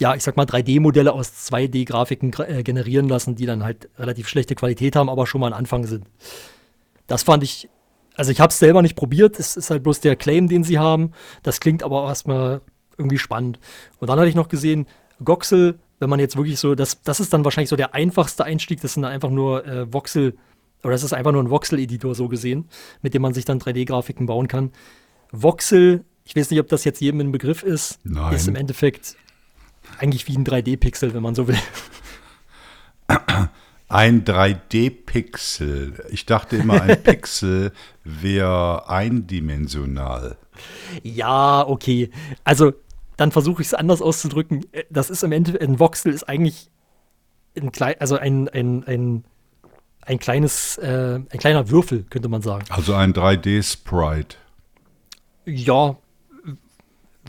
ja, 0.00 0.14
ich 0.14 0.22
sag 0.22 0.36
mal, 0.36 0.46
3D-Modelle 0.46 1.12
aus 1.12 1.50
2D-Grafiken 1.50 2.32
äh, 2.38 2.62
generieren 2.62 3.08
lassen, 3.08 3.34
die 3.34 3.44
dann 3.44 3.62
halt 3.62 3.90
relativ 3.98 4.28
schlechte 4.28 4.54
Qualität 4.54 4.96
haben, 4.96 5.10
aber 5.10 5.26
schon 5.26 5.42
mal 5.42 5.48
ein 5.48 5.58
Anfang 5.58 5.84
sind. 5.86 6.06
Das 7.06 7.22
fand 7.22 7.42
ich, 7.42 7.68
also 8.14 8.30
ich 8.30 8.40
habe 8.40 8.50
es 8.50 8.58
selber 8.58 8.80
nicht 8.80 8.96
probiert, 8.96 9.38
es 9.38 9.58
ist 9.58 9.68
halt 9.68 9.82
bloß 9.82 10.00
der 10.00 10.16
Claim, 10.16 10.48
den 10.48 10.64
sie 10.64 10.78
haben. 10.78 11.12
Das 11.42 11.60
klingt 11.60 11.82
aber 11.82 12.06
erstmal 12.06 12.62
irgendwie 12.96 13.18
spannend. 13.18 13.58
Und 13.98 14.08
dann 14.08 14.18
hatte 14.18 14.28
ich 14.28 14.34
noch 14.34 14.48
gesehen, 14.48 14.86
Goxel, 15.22 15.78
wenn 16.00 16.10
man 16.10 16.18
jetzt 16.18 16.36
wirklich 16.36 16.58
so, 16.58 16.74
das, 16.74 17.02
das 17.02 17.20
ist 17.20 17.32
dann 17.32 17.44
wahrscheinlich 17.44 17.68
so 17.68 17.76
der 17.76 17.94
einfachste 17.94 18.44
Einstieg, 18.44 18.80
das 18.80 18.94
sind 18.94 19.02
dann 19.02 19.12
einfach 19.12 19.30
nur 19.30 19.64
äh, 19.66 19.92
Voxel, 19.92 20.34
oder 20.82 20.92
das 20.92 21.04
ist 21.04 21.12
einfach 21.12 21.30
nur 21.30 21.42
ein 21.42 21.50
Voxel-Editor 21.50 22.14
so 22.14 22.26
gesehen, 22.28 22.68
mit 23.02 23.14
dem 23.14 23.22
man 23.22 23.34
sich 23.34 23.44
dann 23.44 23.60
3D-Grafiken 23.60 24.26
bauen 24.26 24.48
kann. 24.48 24.72
Voxel, 25.30 26.04
ich 26.24 26.34
weiß 26.34 26.50
nicht, 26.50 26.58
ob 26.58 26.68
das 26.68 26.84
jetzt 26.84 27.00
jedem 27.00 27.20
ein 27.20 27.32
Begriff 27.32 27.62
ist, 27.62 28.00
Nein. 28.02 28.34
ist 28.34 28.48
im 28.48 28.56
Endeffekt 28.56 29.16
eigentlich 29.98 30.26
wie 30.26 30.36
ein 30.36 30.44
3D-Pixel, 30.44 31.12
wenn 31.14 31.22
man 31.22 31.34
so 31.34 31.46
will. 31.46 31.58
Ein 33.88 34.24
3D-Pixel. 34.24 36.04
Ich 36.10 36.24
dachte 36.24 36.58
immer, 36.58 36.80
ein 36.80 37.02
Pixel 37.02 37.72
wäre 38.04 38.88
eindimensional. 38.88 40.36
Ja, 41.02 41.66
okay. 41.66 42.10
Also, 42.44 42.72
dann 43.20 43.32
versuche 43.32 43.60
ich 43.60 43.68
es 43.68 43.74
anders 43.74 44.00
auszudrücken. 44.00 44.64
Das 44.88 45.10
ist 45.10 45.22
im 45.22 45.32
Endeffekt, 45.32 45.62
ein 45.62 45.78
Voxel 45.78 46.10
ist 46.14 46.22
eigentlich 46.22 46.70
ein, 47.54 47.70
klein, 47.70 47.96
also 47.98 48.16
ein, 48.16 48.48
ein, 48.48 48.82
ein, 48.84 49.24
ein 50.00 50.18
kleines, 50.18 50.78
äh, 50.78 51.20
ein 51.28 51.38
kleiner 51.38 51.68
Würfel, 51.68 52.04
könnte 52.04 52.30
man 52.30 52.40
sagen. 52.40 52.64
Also 52.70 52.94
ein 52.94 53.12
3D-Sprite. 53.12 54.38
Ja, 55.44 55.98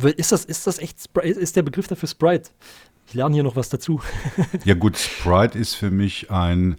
ist 0.02 0.32
das, 0.32 0.46
ist 0.46 0.66
das 0.66 0.80
echt, 0.80 0.98
ist 1.24 1.58
der 1.58 1.64
Begriff 1.64 1.90
dafür 1.90 2.08
Sprite? 2.08 2.52
Ich 3.08 3.14
lerne 3.14 3.34
hier 3.34 3.44
noch 3.44 3.58
was 3.58 3.68
dazu. 3.68 4.00
ja 4.64 4.76
gut, 4.76 4.98
Sprite 4.98 5.60
ist 5.60 5.76
für 5.76 5.92
mich 5.92 6.32
ein 6.32 6.78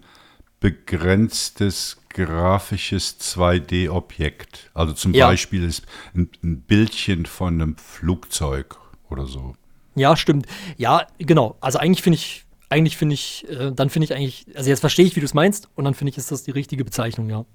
begrenztes 0.59 1.97
grafisches 2.09 3.19
2D-Objekt. 3.19 4.71
Also 4.73 4.93
zum 4.93 5.13
ja. 5.13 5.27
Beispiel 5.27 5.63
ist 5.65 5.85
ein, 6.15 6.29
ein 6.41 6.61
Bildchen 6.61 7.27
von 7.27 7.61
einem 7.61 7.77
Flugzeug 7.77 8.79
oder 9.13 9.25
so. 9.25 9.53
Ja, 9.95 10.17
stimmt. 10.17 10.47
Ja, 10.77 11.07
genau. 11.19 11.55
Also 11.61 11.79
eigentlich 11.79 12.01
finde 12.01 12.17
ich, 12.17 12.45
eigentlich 12.69 12.97
finde 12.97 13.13
ich, 13.13 13.47
äh, 13.49 13.71
dann 13.71 13.89
finde 13.89 14.05
ich 14.05 14.13
eigentlich, 14.13 14.45
also 14.55 14.69
jetzt 14.69 14.81
verstehe 14.81 15.05
ich, 15.05 15.15
wie 15.15 15.21
du 15.21 15.25
es 15.25 15.33
meinst, 15.33 15.69
und 15.75 15.85
dann 15.85 15.93
finde 15.93 16.11
ich, 16.11 16.17
ist 16.17 16.31
das 16.31 16.43
die 16.43 16.51
richtige 16.51 16.83
Bezeichnung, 16.83 17.29
ja. 17.29 17.45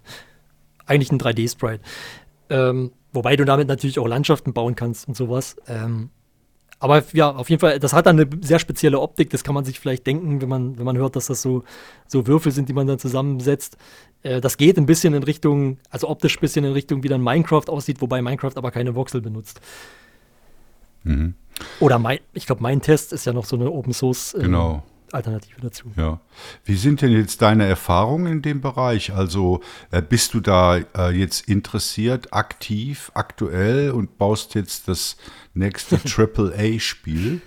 Eigentlich 0.86 1.12
ein 1.12 1.20
3D-Sprite. 1.20 1.82
Ähm, 2.48 2.92
Wobei 3.12 3.36
du 3.36 3.44
damit 3.44 3.68
natürlich 3.68 3.98
auch 3.98 4.06
Landschaften 4.06 4.52
bauen 4.52 4.74
kannst 4.74 5.08
und 5.08 5.16
sowas. 5.16 5.56
Ähm, 5.66 6.10
aber 6.78 7.02
ja, 7.12 7.34
auf 7.34 7.50
jeden 7.50 7.60
Fall, 7.60 7.80
das 7.80 7.92
hat 7.92 8.06
dann 8.06 8.20
eine 8.20 8.28
sehr 8.42 8.58
spezielle 8.58 9.00
Optik. 9.00 9.30
Das 9.30 9.42
kann 9.42 9.54
man 9.54 9.64
sich 9.64 9.80
vielleicht 9.80 10.06
denken, 10.06 10.40
wenn 10.40 10.48
man, 10.48 10.78
wenn 10.78 10.84
man 10.84 10.96
hört, 10.96 11.16
dass 11.16 11.26
das 11.26 11.42
so, 11.42 11.64
so 12.06 12.26
Würfel 12.26 12.52
sind, 12.52 12.68
die 12.68 12.74
man 12.74 12.86
dann 12.86 12.98
zusammensetzt. 12.98 13.76
Äh, 14.22 14.40
das 14.40 14.56
geht 14.58 14.76
ein 14.76 14.86
bisschen 14.86 15.14
in 15.14 15.22
Richtung, 15.22 15.78
also 15.90 16.08
optisch 16.08 16.36
ein 16.36 16.40
bisschen 16.40 16.64
in 16.64 16.72
Richtung, 16.72 17.02
wie 17.02 17.08
dann 17.08 17.22
Minecraft 17.22 17.68
aussieht, 17.68 18.00
wobei 18.00 18.22
Minecraft 18.22 18.56
aber 18.56 18.70
keine 18.70 18.94
Voxel 18.94 19.20
benutzt. 19.20 19.60
Mhm. 21.04 21.34
Oder 21.80 21.98
mein, 21.98 22.18
ich 22.34 22.46
glaube, 22.46 22.62
mein 22.62 22.80
Test 22.80 23.12
ist 23.12 23.24
ja 23.24 23.32
noch 23.32 23.44
so 23.44 23.56
eine 23.56 23.70
Open 23.70 23.92
Source. 23.92 24.34
Äh, 24.34 24.42
genau. 24.42 24.82
Alternative 25.12 25.60
dazu. 25.60 25.90
Ja. 25.96 26.20
Wie 26.64 26.76
sind 26.76 27.00
denn 27.00 27.10
jetzt 27.10 27.40
deine 27.40 27.66
Erfahrungen 27.66 28.30
in 28.30 28.42
dem 28.42 28.60
Bereich? 28.60 29.12
Also 29.12 29.60
äh, 29.90 30.02
bist 30.02 30.34
du 30.34 30.40
da 30.40 30.78
äh, 30.96 31.10
jetzt 31.10 31.48
interessiert, 31.48 32.32
aktiv, 32.32 33.10
aktuell 33.14 33.90
und 33.90 34.18
baust 34.18 34.54
jetzt 34.54 34.88
das 34.88 35.16
nächste 35.54 35.96
AAA-Spiel? 36.04 37.40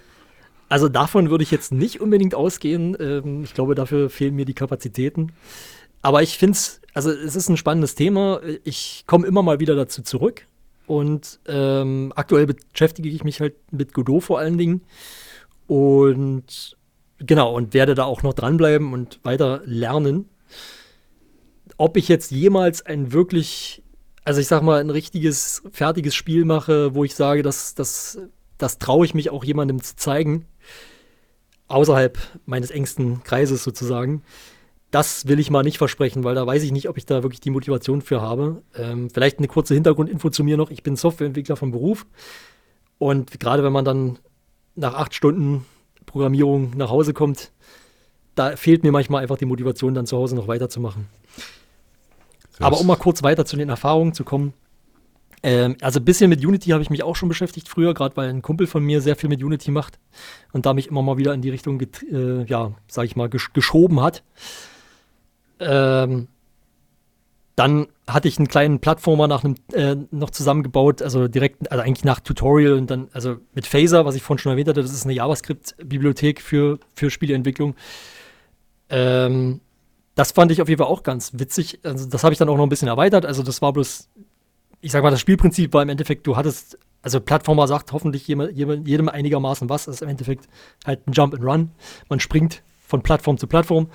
Also 0.70 0.90
davon 0.90 1.30
würde 1.30 1.44
ich 1.44 1.52
jetzt 1.52 1.72
nicht 1.72 2.02
unbedingt 2.02 2.34
ausgehen. 2.34 2.98
Ähm, 3.00 3.44
ich 3.44 3.54
glaube, 3.54 3.76
dafür 3.76 4.10
fehlen 4.10 4.36
mir 4.36 4.46
die 4.46 4.54
Kapazitäten. 4.54 5.34
Aber 6.02 6.24
ich 6.24 6.38
finde 6.38 6.54
es, 6.54 6.82
also 6.94 7.12
es 7.12 7.36
ist 7.36 7.50
ein 7.50 7.58
spannendes 7.58 7.94
Thema. 7.94 8.42
Ich 8.64 9.04
komme 9.06 9.28
immer 9.28 9.44
mal 9.44 9.60
wieder 9.60 9.76
dazu 9.76 10.02
zurück. 10.02 10.48
Und 10.88 11.40
ähm, 11.48 12.12
aktuell 12.16 12.48
beschäftige 12.48 13.10
ich 13.10 13.24
mich 13.24 13.40
halt 13.40 13.56
mit 13.72 13.94
Godot 13.94 14.24
vor 14.24 14.40
allen 14.40 14.58
Dingen. 14.58 14.82
Und 15.68 16.76
Genau, 17.24 17.56
und 17.56 17.74
werde 17.74 17.94
da 17.94 18.06
auch 18.06 18.24
noch 18.24 18.34
dranbleiben 18.34 18.94
und 18.94 19.20
weiter 19.24 19.62
lernen. 19.66 20.28
Ob 21.78 21.98
ich 21.98 22.08
jetzt 22.08 22.32
jemals 22.32 22.84
ein 22.86 23.14
wirklich, 23.14 23.84
also 24.24 24.42
ich 24.42 24.48
sag 24.48 24.64
mal, 24.64 24.80
ein 24.80 24.90
richtiges, 24.90 25.62
fertiges 25.72 26.16
Spiel 26.16 26.46
mache, 26.46 26.96
wo 26.96 27.04
ich 27.04 27.14
sage, 27.14 27.44
das, 27.44 27.76
das, 27.76 28.20
das 28.58 28.80
traue 28.80 29.06
ich 29.06 29.14
mich 29.14 29.30
auch 29.30 29.44
jemandem 29.44 29.84
zu 29.84 29.96
zeigen, 29.96 30.48
außerhalb 31.68 32.18
meines 32.46 32.72
engsten 32.72 33.24
Kreises 33.24 33.64
sozusagen, 33.64 34.24
das 34.92 35.28
will 35.28 35.40
ich 35.40 35.50
mal 35.50 35.64
nicht 35.64 35.78
versprechen, 35.78 36.24
weil 36.24 36.36
da 36.36 36.46
weiß 36.46 36.64
ich 36.64 36.72
nicht, 36.72 36.90
ob 36.90 36.98
ich 36.98 37.06
da 37.06 37.24
wirklich 37.24 37.40
die 37.40 37.50
Motivation 37.50 38.02
für 38.02 38.22
habe. 38.22 38.62
Ähm, 38.76 39.10
vielleicht 39.10 39.38
eine 39.38 39.48
kurze 39.48 39.74
Hintergrundinfo 39.74 40.30
zu 40.30 40.44
mir 40.44 40.58
noch. 40.58 40.70
Ich 40.70 40.84
bin 40.84 40.98
Softwareentwickler 40.98 41.56
vom 41.56 41.72
Beruf. 41.72 42.06
Und 42.98 43.40
gerade 43.40 43.64
wenn 43.64 43.72
man 43.72 43.86
dann 43.86 44.20
nach 44.76 44.94
acht 44.94 45.16
Stunden 45.16 45.66
Programmierung 46.06 46.72
nach 46.76 46.90
Hause 46.90 47.14
kommt, 47.14 47.52
da 48.36 48.56
fehlt 48.58 48.84
mir 48.84 48.92
manchmal 48.92 49.22
einfach 49.22 49.38
die 49.38 49.46
Motivation, 49.46 49.94
dann 49.94 50.06
zu 50.06 50.18
Hause 50.18 50.36
noch 50.36 50.48
weiterzumachen. 50.48 51.08
Das 52.52 52.62
Aber 52.62 52.80
um 52.80 52.88
mal 52.88 52.98
kurz 52.98 53.24
weiter 53.24 53.46
zu 53.46 53.56
den 53.56 53.70
Erfahrungen 53.70 54.14
zu 54.14 54.24
kommen. 54.26 54.54
Ähm, 55.44 55.78
also 55.82 56.00
ein 56.00 56.06
bisschen 56.06 56.30
mit 56.30 56.46
Unity 56.46 56.70
habe 56.70 56.84
ich 56.84 56.90
mich 56.90 57.04
auch 57.04 57.16
schon 57.16 57.30
beschäftigt 57.30 57.68
früher, 57.68 57.94
gerade 57.94 58.16
weil 58.18 58.30
ein 58.30 58.42
Kumpel 58.42 58.68
von 58.68 58.84
mir 58.84 59.02
sehr 59.02 59.16
viel 59.16 59.30
mit 59.30 59.42
Unity 59.42 59.72
macht 59.72 60.00
und 60.52 60.66
da 60.66 60.74
mich 60.74 60.88
immer 60.88 61.02
mal 61.02 61.18
wieder 61.18 61.34
in 61.34 61.42
die 61.42 61.50
Richtung, 61.50 61.82
äh, 61.82 62.44
ja, 62.44 62.74
sag 62.88 63.06
ich 63.06 63.16
mal, 63.16 63.30
gesch 63.30 63.54
geschoben 63.54 64.02
hat. 64.02 64.24
Ähm, 65.62 66.28
dann 67.56 67.88
hatte 68.08 68.28
ich 68.28 68.38
einen 68.38 68.48
kleinen 68.48 68.80
Plattformer 68.80 69.28
nach 69.28 69.44
einem, 69.44 69.56
äh, 69.74 69.96
noch 70.12 70.32
zusammengebaut, 70.32 71.02
also 71.02 71.28
direkt, 71.28 71.72
also 71.72 71.84
eigentlich 71.84 72.04
nach 72.04 72.20
Tutorial 72.20 72.74
und 72.74 72.90
dann, 72.90 73.10
also 73.14 73.38
mit 73.54 73.68
Phaser, 73.68 74.06
was 74.06 74.16
ich 74.16 74.24
vorhin 74.24 74.40
schon 74.40 74.52
erwähnt 74.52 74.68
hatte, 74.68 74.82
das 74.82 74.94
ist 74.94 75.06
eine 75.06 75.14
JavaScript-Bibliothek 75.14 76.42
für, 76.42 76.80
für 76.96 77.10
Spieleentwicklung. 77.10 77.76
Ähm, 78.90 79.62
das 80.16 80.32
fand 80.32 80.52
ich 80.52 80.62
auf 80.62 80.70
jeden 80.70 80.80
Fall 80.80 80.92
auch 80.92 81.04
ganz 81.04 81.32
witzig. 81.36 81.80
Also 81.84 82.10
das 82.10 82.24
habe 82.24 82.34
ich 82.34 82.40
dann 82.40 82.50
auch 82.50 82.58
noch 82.58 82.64
ein 82.64 82.70
bisschen 82.70 82.88
erweitert. 82.88 83.26
Also 83.26 83.44
das 83.44 83.62
war 83.62 83.72
bloß 83.72 84.10
ich 84.82 84.92
sag 84.92 85.04
mal, 85.04 85.12
das 85.12 85.22
Spielprinzip 85.22 85.74
war 85.74 85.84
im 85.84 85.90
Endeffekt, 85.90 86.28
du 86.28 86.36
hattest, 86.36 86.78
also 87.02 87.22
Plattformer 87.22 87.68
sagt 87.68 87.94
hoffentlich 87.94 88.28
jedem, 88.28 88.86
jedem 88.86 89.10
einigermaßen 89.10 89.70
was, 89.70 89.86
das 89.86 89.96
ist 89.96 90.02
im 90.02 90.10
Endeffekt 90.10 90.48
halt 90.86 91.08
ein 91.08 91.14
Jump 91.14 91.34
and 91.34 91.44
Run. 91.44 91.72
Man 92.10 92.20
springt 92.20 92.64
von 92.92 93.02
Plattform 93.02 93.38
zu 93.38 93.48
Plattform. 93.48 93.88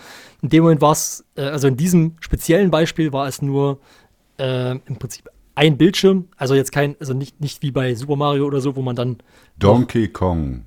In 0.43 0.49
dem 0.49 0.65
Moment 0.65 0.81
war 0.81 0.93
es, 0.93 1.25
äh, 1.37 1.43
also 1.43 1.69
in 1.69 1.77
diesem 1.77 2.17
speziellen 2.21 2.71
Beispiel 2.73 3.13
war 3.13 3.29
es 3.29 3.41
nur 3.41 3.79
äh, 4.39 4.73
im 4.73 4.97
Prinzip 4.99 5.29
ein 5.55 5.79
Bildschirm, 5.79 6.29
also 6.37 6.55
jetzt 6.55 6.73
kein, 6.73 6.97
also 7.01 7.15
nicht, 7.15 7.41
nicht 7.41 7.63
wie 7.63 7.71
bei 7.71 7.95
Super 7.95 8.17
Mario 8.17 8.47
oder 8.47 8.61
so, 8.61 8.77
wo 8.77 8.83
man 8.83 8.97
dann. 8.97 9.19
Donkey 9.59 10.09
Kong. 10.09 10.67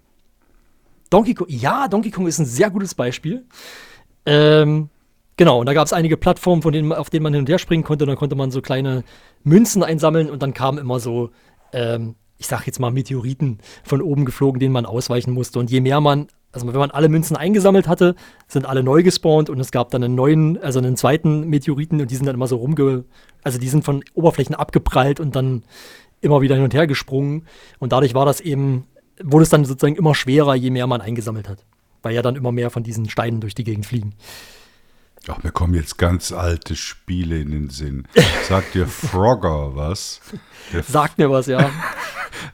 Donkey 1.10 1.34
Kong, 1.34 1.48
ja, 1.50 1.88
Donkey 1.88 2.12
Kong 2.12 2.28
ist 2.28 2.40
ein 2.40 2.46
sehr 2.46 2.70
gutes 2.70 2.96
Beispiel. 2.96 3.46
Ähm, 4.26 4.90
genau, 5.38 5.60
und 5.60 5.66
da 5.66 5.74
gab 5.74 5.86
es 5.86 5.94
einige 5.94 6.18
Plattformen, 6.18 6.62
von 6.62 6.74
denen, 6.74 6.92
auf 6.92 7.10
denen 7.10 7.24
man 7.24 7.34
hin 7.34 7.42
und 7.42 7.50
her 7.50 7.60
springen 7.60 7.84
konnte. 7.84 8.06
Und 8.06 8.10
dann 8.10 8.18
konnte 8.18 8.36
man 8.36 8.52
so 8.52 8.62
kleine 8.62 9.04
Münzen 9.44 9.84
einsammeln 9.84 10.30
und 10.30 10.42
dann 10.42 10.54
kamen 10.54 10.78
immer 10.80 11.00
so, 11.00 11.30
ähm, 11.72 12.16
ich 12.38 12.48
sag 12.48 12.66
jetzt 12.66 12.80
mal, 12.80 12.92
Meteoriten 12.92 13.60
von 13.84 14.02
oben 14.02 14.26
geflogen, 14.26 14.60
denen 14.60 14.74
man 14.74 14.86
ausweichen 14.86 15.34
musste. 15.34 15.60
Und 15.60 15.70
je 15.70 15.82
mehr 15.82 16.02
man 16.02 16.28
also 16.52 16.68
wenn 16.68 16.80
man 16.80 16.92
alle 16.92 17.10
Münzen 17.10 17.38
eingesammelt 17.38 17.88
hatte, 17.88 18.16
sind 18.48 18.66
alle 18.66 18.84
neu 18.84 19.04
gespawnt 19.04 19.50
und 19.50 19.60
es 19.60 19.72
gab 19.72 19.92
dann 19.92 20.04
einen 20.04 20.16
neuen, 20.16 20.62
also 20.62 20.80
einen 20.80 20.98
zweiten 20.98 21.48
Meteoriten 21.48 22.02
und 22.02 22.10
die 22.10 22.16
sind 22.16 22.26
dann 22.26 22.36
immer 22.36 22.48
so 22.48 22.58
rumge, 22.58 23.06
also 23.44 23.60
die 23.60 23.70
sind 23.70 23.84
von 23.84 24.04
Oberflächen 24.14 24.56
abgeprallt 24.56 25.20
und 25.20 25.36
dann 25.36 25.64
immer 26.22 26.42
wieder 26.42 26.56
hin 26.56 26.64
und 26.64 26.74
her 26.74 26.88
gesprungen 26.88 27.46
und 27.78 27.92
dadurch 27.92 28.14
war 28.16 28.26
das 28.26 28.42
eben, 28.42 28.88
wurde 29.22 29.44
es 29.44 29.50
dann 29.50 29.64
sozusagen 29.66 29.96
immer 29.96 30.16
schwerer, 30.16 30.56
je 30.56 30.72
mehr 30.72 30.88
man 30.88 31.02
eingesammelt 31.02 31.48
hat, 31.48 31.66
weil 32.02 32.16
ja 32.16 32.22
dann 32.22 32.36
immer 32.36 32.52
mehr 32.52 32.72
von 32.72 32.84
diesen 32.84 33.10
Steinen 33.10 33.42
durch 33.42 33.54
die 33.54 33.64
Gegend 33.64 33.86
fliegen. 33.86 34.16
Ach, 35.28 35.44
mir 35.44 35.52
kommen 35.52 35.76
jetzt 35.76 35.98
ganz 35.98 36.32
alte 36.32 36.76
Spiele 36.76 37.40
in 37.40 37.52
den 37.52 37.70
Sinn. 37.70 38.08
Sagt 38.48 38.74
dir 38.74 38.88
Frogger 38.88 39.76
was? 39.76 40.22
Der 40.74 40.82
Sagt 40.82 41.18
mir 41.18 41.30
was, 41.30 41.46
ja. 41.48 41.70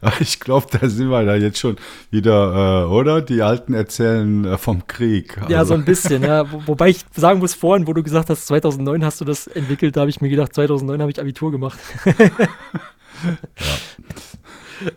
ich 0.20 0.40
glaube, 0.40 0.68
da 0.72 0.88
sind 0.90 1.10
wir 1.10 1.24
da 1.26 1.36
jetzt 1.36 1.60
schon 1.60 1.78
wieder, 2.12 2.84
äh, 2.84 2.86
oder? 2.86 3.22
Die 3.22 3.42
Alten 3.42 3.74
erzählen 3.74 4.46
äh, 4.46 4.58
vom 4.58 4.88
Krieg. 4.88 5.38
Also. 5.38 5.52
Ja, 5.52 5.66
so 5.66 5.74
ein 5.74 5.86
bisschen, 5.86 6.24
ja. 6.24 6.52
Wo, 6.52 6.62
wobei 6.66 6.90
ich 6.90 7.06
sagen 7.16 7.40
muss, 7.40 7.54
vorhin, 7.54 7.88
wo 7.88 7.94
du 7.94 8.04
gesagt 8.04 8.30
hast, 8.30 8.48
2009 8.48 9.04
hast 9.04 9.22
du 9.22 9.26
das 9.26 9.48
entwickelt, 9.48 9.96
da 9.96 10.02
habe 10.02 10.10
ich 10.10 10.22
mir 10.22 10.30
gedacht, 10.30 10.54
2009 10.54 11.02
habe 11.02 11.12
ich 11.12 11.20
Abitur 11.20 11.52
gemacht. 11.52 11.80
ja. 12.06 12.48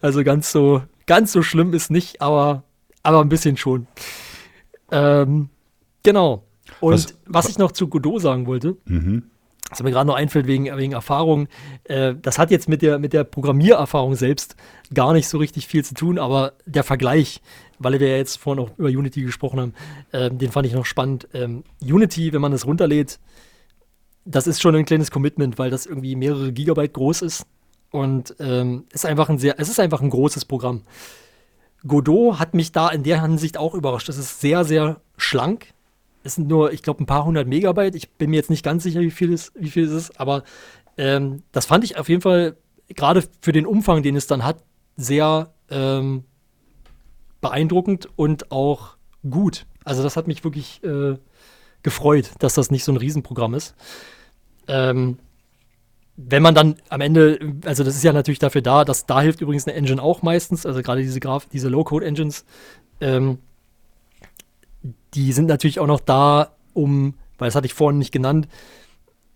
Also 0.01 0.25
ganz 0.25 0.53
so, 0.53 0.83
ganz 1.07 1.33
so 1.33 1.43
schlimm 1.43 1.73
ist 1.73 1.91
nicht, 1.91 2.21
aber, 2.21 2.65
aber 3.03 3.21
ein 3.21 3.29
bisschen 3.29 3.57
schon. 3.57 3.87
Ähm, 4.91 5.51
genau. 6.03 6.45
Und 6.81 6.93
was, 6.93 7.15
was, 7.27 7.49
ich 7.49 7.59
noch 7.59 7.73
zu 7.73 7.89
Godot 7.89 8.23
sagen 8.23 8.47
wollte, 8.47 8.77
mhm. 8.85 9.25
Was 9.71 9.83
mir 9.83 9.91
gerade 9.91 10.07
noch 10.07 10.15
einfällt 10.15 10.47
wegen, 10.47 10.65
wegen 10.77 10.93
Erfahrung, 10.93 11.47
äh, 11.85 12.15
das 12.21 12.39
hat 12.39 12.51
jetzt 12.51 12.69
mit 12.69 12.81
der, 12.81 12.99
mit 12.99 13.13
der 13.13 13.25
Programmiererfahrung 13.25 14.15
selbst 14.15 14.57
gar 14.95 15.13
nicht 15.13 15.29
so 15.29 15.39
richtig 15.39 15.67
viel 15.67 15.85
zu 15.85 15.95
tun, 15.95 16.19
aber 16.19 16.55
der 16.65 16.85
Vergleich, 16.85 17.43
weil 17.79 18.01
wir 18.01 18.09
ja 18.09 18.17
jetzt 18.17 18.37
vorhin 18.37 18.65
auch 18.65 18.71
über 18.79 18.89
Unity 18.89 19.23
gesprochen 19.23 19.61
haben, 19.61 19.75
äh, 20.13 20.31
den 20.31 20.51
fand 20.51 20.67
ich 20.67 20.73
noch 20.73 20.87
spannend. 20.87 21.29
Ähm, 21.35 21.65
Unity, 21.83 22.33
wenn 22.33 22.41
man 22.41 22.53
das 22.53 22.67
runterlädt, 22.67 23.19
das 24.25 24.47
ist 24.47 24.61
schon 24.61 24.75
ein 24.75 24.85
kleines 24.85 25.11
Commitment, 25.11 25.59
weil 25.59 25.71
das 25.71 25.87
irgendwie 25.87 26.17
mehrere 26.17 26.53
Gigabyte 26.53 26.95
groß 26.95 27.23
ist 27.23 27.47
und 27.91 28.35
ähm, 28.41 28.85
ist 28.93 29.07
einfach 29.07 29.29
ein 29.29 29.39
sehr, 29.39 29.59
es 29.59 29.69
ist 29.69 29.81
einfach 29.81 30.01
ein 30.01 30.11
großes 30.11 30.47
Programm. 30.47 30.83
Godot 31.87 32.39
hat 32.39 32.55
mich 32.55 32.73
da 32.73 32.89
in 32.89 33.03
der 33.03 33.23
Hinsicht 33.23 33.57
auch 33.57 33.75
überrascht. 33.75 34.09
Es 34.09 34.19
ist 34.19 34.41
sehr, 34.41 34.65
sehr 34.65 35.01
schlank 35.17 35.69
es 36.29 36.35
sind 36.35 36.47
nur, 36.47 36.73
ich 36.73 36.83
glaube, 36.83 37.03
ein 37.03 37.07
paar 37.07 37.25
hundert 37.25 37.49
Megabyte. 37.49 37.95
Ich 37.95 38.11
bin 38.11 38.31
mir 38.31 38.37
jetzt 38.37 38.51
nicht 38.51 38.63
ganz 38.63 38.83
sicher, 38.83 39.01
wie 39.01 39.11
viel 39.11 39.33
es, 39.33 39.51
wie 39.55 39.71
viel 39.71 39.85
es 39.85 39.93
ist, 39.93 40.21
aber 40.21 40.45
ähm, 40.99 41.43
das 41.53 41.65
fand 41.65 41.85
ich 41.85 41.97
auf 41.97 42.09
jeden 42.09 42.21
Fall 42.21 42.57
gerade 42.89 43.25
für 43.41 43.53
den 43.53 43.67
Umfang, 43.67 44.03
den 44.03 44.15
es 44.15 44.27
dann 44.27 44.45
hat, 44.45 44.63
sehr 44.97 45.55
ähm, 45.71 46.25
beeindruckend 47.41 48.09
und 48.17 48.53
auch 48.53 48.97
gut. 49.29 49.67
Also 49.85 50.03
das 50.03 50.17
hat 50.17 50.27
mich 50.27 50.45
wirklich 50.45 50.85
äh, 50.85 51.17
gefreut, 51.83 52.33
dass 52.41 52.55
das 52.55 52.71
nicht 52.71 52.85
so 52.85 52.93
ein 52.93 52.99
Riesenprogramm 52.99 53.55
ist. 53.55 53.75
Ähm, 54.67 55.19
wenn 56.17 56.43
man 56.43 56.55
dann 56.55 56.77
am 56.91 57.01
Ende, 57.01 57.39
also 57.65 57.85
das 57.85 57.97
ist 57.97 58.05
ja 58.05 58.13
natürlich 58.13 58.41
dafür 58.41 58.61
da, 58.61 58.85
dass 58.85 59.07
da 59.07 59.23
hilft 59.23 59.41
übrigens 59.41 59.67
eine 59.67 59.77
Engine 59.77 60.03
auch 60.03 60.21
meistens, 60.21 60.67
also 60.67 60.83
gerade 60.83 61.01
diese 61.01 61.21
Graf, 61.21 61.47
diese 61.47 61.69
Low-Code-Engines, 61.69 62.45
ähm, 63.01 63.39
die 65.15 65.33
sind 65.33 65.47
natürlich 65.47 65.81
auch 65.81 65.87
noch 65.87 66.01
da, 66.01 66.57
um, 66.73 67.15
weil 67.39 67.49
das 67.49 67.55
hatte 67.55 67.67
ich 67.67 67.75
vorhin 67.75 67.99
nicht 67.99 68.13
genannt, 68.13 68.49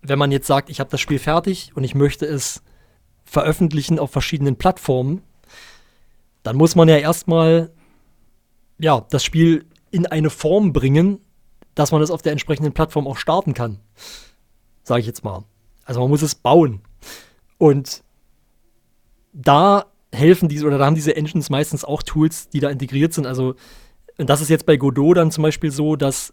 wenn 0.03 0.19
man 0.19 0.33
jetzt 0.33 0.47
sagt, 0.47 0.71
ich 0.71 0.81
habe 0.81 0.91
das 0.91 1.01
Spiel 1.01 1.19
fertig 1.19 1.73
und 1.75 1.85
ich 1.85 1.95
möchte 1.95 2.27
es 2.27 2.63
veröffentlichen 3.25 3.99
auf 3.99 4.11
verschiedenen 4.11 4.57
Plattformen, 4.57 5.23
dann 6.43 6.57
muss 6.57 6.75
man 6.75 6.89
ja 6.89 6.97
erstmal 6.97 7.71
ja, 8.79 9.07
das 9.11 9.25
Spiel 9.25 9.65
in 9.91 10.07
eine 10.07 10.31
Form 10.31 10.73
bringen, 10.73 11.21
dass 11.75 11.93
man 11.93 12.03
es 12.03 12.11
auf 12.11 12.23
der 12.23 12.33
entsprechenden 12.33 12.73
Plattform 12.73 13.07
auch 13.07 13.17
starten 13.17 13.55
kann. 13.55 13.79
Sage 14.83 15.01
ich 15.01 15.07
jetzt 15.07 15.25
mal. 15.25 15.45
Also 15.85 16.01
man 16.01 16.11
muss 16.11 16.23
es 16.23 16.35
bauen. 16.35 16.81
Und 17.59 18.03
da 19.33 19.87
helfen 20.13 20.49
diese 20.49 20.67
oder 20.67 20.79
da 20.79 20.87
haben 20.87 20.95
diese 20.95 21.17
Engines 21.17 21.49
meistens 21.49 21.85
auch 21.85 22.03
Tools, 22.03 22.49
die 22.49 22.61
da 22.61 22.71
integriert 22.71 23.15
sind. 23.15 23.27
Also 23.27 23.55
und 24.19 24.29
das 24.31 24.41
ist 24.41 24.49
jetzt 24.49 24.67
bei 24.67 24.77
Godot 24.77 25.17
dann 25.17 25.31
zum 25.31 25.43
Beispiel 25.43 25.71
so, 25.71 25.97
dass 25.97 26.33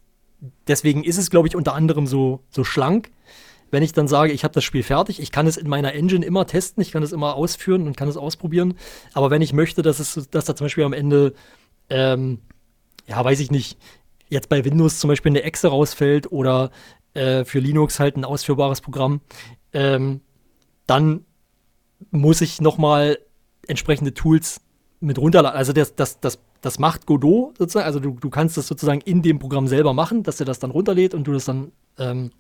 deswegen 0.68 1.04
ist 1.04 1.18
es, 1.18 1.30
glaube 1.30 1.48
ich, 1.48 1.56
unter 1.56 1.74
anderem 1.74 2.08
so, 2.08 2.44
so 2.50 2.64
schlank. 2.64 3.12
Wenn 3.72 3.84
ich 3.84 3.94
dann 3.94 4.08
sage, 4.08 4.32
ich 4.32 4.44
habe 4.44 4.54
das 4.54 4.64
Spiel 4.64 4.84
fertig, 4.84 5.20
ich 5.20 5.32
kann 5.32 5.46
es 5.46 5.58
in 5.58 5.70
meiner 5.70 5.94
Engine 5.94 6.26
immer 6.26 6.48
testen, 6.48 6.82
ich 6.82 6.92
kann 6.92 7.04
es 7.04 7.12
immer 7.12 7.36
ausführen 7.36 7.86
und 7.86 7.96
kann 7.96 8.08
es 8.08 8.18
ausprobieren. 8.18 8.76
Aber 9.14 9.30
wenn 9.30 9.42
ich 9.42 9.54
möchte, 9.54 9.82
dass, 9.82 10.00
es, 10.00 10.28
dass 10.32 10.46
da 10.46 10.56
zum 10.56 10.66
Beispiel 10.66 10.84
am 10.84 10.94
Ende, 10.94 11.34
ähm, 11.90 12.40
ja, 13.08 13.24
weiß 13.24 13.40
ich 13.40 13.52
nicht, 13.52 13.78
jetzt 14.28 14.50
bei 14.50 14.66
Windows 14.66 15.00
zum 15.00 15.08
Beispiel 15.08 15.32
eine 15.32 15.44
Exe 15.44 15.68
rausfällt 15.68 16.32
oder 16.32 16.72
äh, 17.14 17.46
für 17.46 17.60
Linux 17.60 18.00
halt 18.00 18.18
ein 18.18 18.26
ausführbares 18.26 18.82
Programm, 18.82 19.22
ähm, 19.74 20.22
dann 20.88 21.26
muss 22.12 22.42
ich 22.42 22.62
nochmal 22.62 23.20
entsprechende 23.68 24.14
Tools 24.14 24.62
mit 25.00 25.20
runterladen. 25.20 25.58
Also 25.58 25.74
das, 25.74 25.96
das, 25.96 26.20
das 26.20 26.40
das 26.62 26.80
macht 26.80 27.06
Godot 27.06 27.58
sozusagen. 27.58 27.86
Also 27.86 28.00
du, 28.00 28.12
du 28.20 28.30
kannst 28.30 28.58
das 28.58 28.68
sozusagen 28.68 29.02
in 29.02 29.22
dem 29.22 29.40
Programm 29.40 29.68
selber 29.68 29.94
machen, 29.94 30.24
dass 30.24 30.40
er 30.40 30.46
das 30.46 30.60
dann 30.60 30.72
runterlädt 30.72 31.14
und 31.14 31.26
du 31.26 31.34
das 31.34 31.46
dann 31.46 31.72
ähm, 31.98 32.32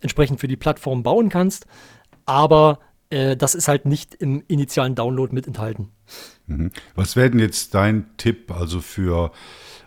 entsprechend 0.00 0.40
für 0.40 0.48
die 0.48 0.56
Plattform 0.56 1.02
bauen 1.02 1.28
kannst. 1.28 1.66
Aber 2.24 2.78
äh, 3.10 3.36
das 3.36 3.54
ist 3.54 3.68
halt 3.68 3.84
nicht 3.84 4.14
im 4.14 4.42
initialen 4.48 4.94
Download 4.94 5.34
mit 5.34 5.46
enthalten. 5.46 5.90
Mhm. 6.46 6.70
Was 6.94 7.16
wäre 7.16 7.30
denn 7.30 7.40
jetzt 7.40 7.74
dein 7.74 8.16
Tipp 8.16 8.50
also 8.50 8.80
für 8.80 9.32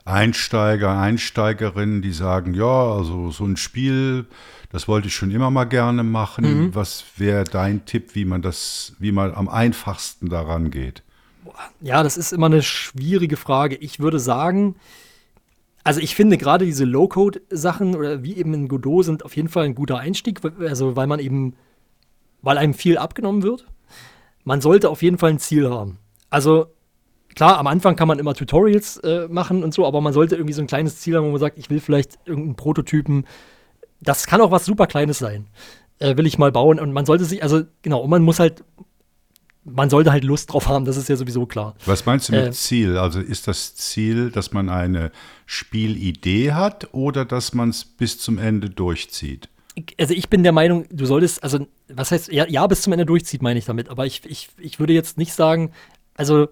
Einsteiger, 0.05 0.99
Einsteigerinnen, 0.99 2.03
die 2.03 2.11
sagen, 2.11 2.53
ja, 2.53 2.93
also 2.93 3.31
so 3.31 3.43
ein 3.43 3.57
Spiel, 3.57 4.27
das 4.69 4.87
wollte 4.87 5.07
ich 5.07 5.15
schon 5.15 5.31
immer 5.31 5.49
mal 5.49 5.65
gerne 5.65 6.03
machen. 6.03 6.65
Mhm. 6.65 6.75
Was 6.75 7.03
wäre 7.17 7.43
dein 7.43 7.85
Tipp, 7.85 8.13
wie 8.13 8.25
man 8.25 8.43
das, 8.43 8.93
wie 8.99 9.11
man 9.11 9.33
am 9.33 9.49
einfachsten 9.49 10.29
daran 10.29 10.69
geht? 10.69 11.01
Ja, 11.81 12.03
das 12.03 12.17
ist 12.17 12.33
immer 12.33 12.47
eine 12.47 12.61
schwierige 12.61 13.37
Frage. 13.37 13.75
Ich 13.75 13.99
würde 13.99 14.19
sagen, 14.19 14.75
also 15.83 15.99
ich 15.99 16.15
finde 16.15 16.37
gerade 16.37 16.65
diese 16.65 16.83
Low-Code-Sachen 16.83 17.95
oder 17.95 18.23
wie 18.23 18.35
eben 18.35 18.53
in 18.53 18.67
Godot 18.67 19.05
sind 19.05 19.23
auf 19.23 19.35
jeden 19.35 19.49
Fall 19.49 19.65
ein 19.65 19.75
guter 19.75 19.99
Einstieg, 19.99 20.41
also 20.59 20.95
weil 20.95 21.07
man 21.07 21.19
eben, 21.19 21.55
weil 22.41 22.57
einem 22.57 22.73
viel 22.73 22.97
abgenommen 22.97 23.43
wird. 23.43 23.67
Man 24.43 24.61
sollte 24.61 24.89
auf 24.89 25.03
jeden 25.03 25.17
Fall 25.17 25.29
ein 25.29 25.39
Ziel 25.39 25.69
haben. 25.69 25.99
Also 26.29 26.67
klar, 27.35 27.57
am 27.59 27.67
Anfang 27.67 27.95
kann 27.95 28.07
man 28.07 28.17
immer 28.17 28.33
Tutorials 28.33 28.97
äh, 28.97 29.27
machen 29.29 29.63
und 29.63 29.73
so, 29.73 29.85
aber 29.85 30.01
man 30.01 30.13
sollte 30.13 30.35
irgendwie 30.35 30.53
so 30.53 30.61
ein 30.61 30.67
kleines 30.67 30.99
Ziel 30.99 31.17
haben, 31.17 31.25
wo 31.25 31.31
man 31.31 31.39
sagt, 31.39 31.57
ich 31.57 31.69
will 31.69 31.79
vielleicht 31.79 32.17
irgendeinen 32.25 32.55
Prototypen. 32.55 33.25
Das 34.01 34.25
kann 34.25 34.41
auch 34.41 34.51
was 34.51 34.65
super 34.65 34.87
Kleines 34.87 35.19
sein. 35.19 35.47
Äh, 35.99 36.17
will 36.17 36.25
ich 36.25 36.37
mal 36.37 36.51
bauen 36.51 36.79
und 36.79 36.93
man 36.93 37.05
sollte 37.05 37.25
sich, 37.25 37.43
also 37.43 37.61
genau, 37.81 37.99
und 37.99 38.09
man 38.09 38.23
muss 38.23 38.39
halt 38.39 38.63
man 39.65 39.89
sollte 39.89 40.11
halt 40.11 40.23
Lust 40.23 40.53
drauf 40.53 40.67
haben, 40.67 40.85
das 40.85 40.95
ist 40.95 41.09
ja 41.09 41.15
sowieso 41.15 41.45
klar. 41.47 41.75
Was 41.85 42.05
meinst 42.05 42.29
du 42.29 42.33
mit 42.33 42.45
äh, 42.45 42.51
Ziel? 42.51 42.97
Also 42.97 43.19
ist 43.19 43.47
das 43.47 43.75
Ziel, 43.75 44.29
dass 44.29 44.53
man 44.53 44.69
eine 44.69 45.11
Spielidee 45.45 46.53
hat 46.53 46.93
oder 46.93 47.25
dass 47.25 47.53
man 47.53 47.69
es 47.69 47.83
bis 47.83 48.19
zum 48.19 48.37
Ende 48.37 48.69
durchzieht? 48.69 49.49
Also 49.99 50.13
ich 50.13 50.29
bin 50.29 50.43
der 50.43 50.51
Meinung, 50.51 50.85
du 50.89 51.05
solltest, 51.05 51.43
also 51.43 51.67
was 51.89 52.11
heißt, 52.11 52.31
ja, 52.31 52.47
ja 52.47 52.65
bis 52.67 52.83
zum 52.83 52.93
Ende 52.93 53.05
durchzieht, 53.05 53.41
meine 53.41 53.59
ich 53.59 53.65
damit, 53.65 53.89
aber 53.89 54.05
ich, 54.05 54.23
ich, 54.25 54.49
ich 54.57 54.79
würde 54.79 54.93
jetzt 54.93 55.17
nicht 55.17 55.33
sagen, 55.33 55.71
also 56.13 56.47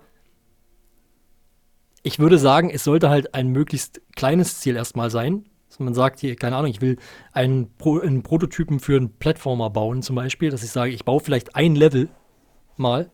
ich 2.01 2.20
würde 2.20 2.38
sagen, 2.38 2.70
es 2.70 2.84
sollte 2.84 3.09
halt 3.09 3.34
ein 3.34 3.47
möglichst 3.47 4.01
kleines 4.16 4.59
Ziel 4.59 4.76
erstmal 4.76 5.09
sein. 5.09 5.45
Man 5.80 5.95
sagt, 5.95 6.20
hier, 6.20 6.36
keine 6.36 6.55
Ahnung, 6.55 6.70
ich 6.70 6.82
will 6.82 6.97
einen, 7.32 7.74
Pro, 7.78 7.99
einen 7.99 8.22
Prototypen 8.22 8.80
für 8.80 8.95
einen 8.97 9.18
Plattformer 9.18 9.72
bauen, 9.72 10.03
zum 10.03 10.16
Beispiel, 10.16 10.51
dass 10.51 10.64
ich 10.64 10.70
sage, 10.70 10.91
ich 10.91 11.03
baue 11.03 11.20
vielleicht 11.20 11.55
ein 11.55 11.76
Level 11.76 12.09
mal. 12.78 13.11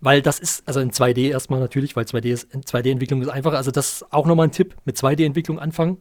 Weil 0.00 0.22
das 0.22 0.38
ist, 0.38 0.66
also 0.66 0.80
in 0.80 0.92
2D 0.92 1.30
erstmal 1.30 1.58
natürlich, 1.58 1.96
weil 1.96 2.04
2D 2.04 2.26
ist, 2.26 2.54
2D-Entwicklung 2.54 3.20
ist 3.22 3.28
einfach. 3.28 3.52
Also 3.54 3.70
das 3.70 3.94
ist 3.94 4.12
auch 4.12 4.26
nochmal 4.26 4.46
ein 4.46 4.52
Tipp, 4.52 4.76
mit 4.84 4.96
2D-Entwicklung 4.96 5.58
anfangen. 5.58 5.98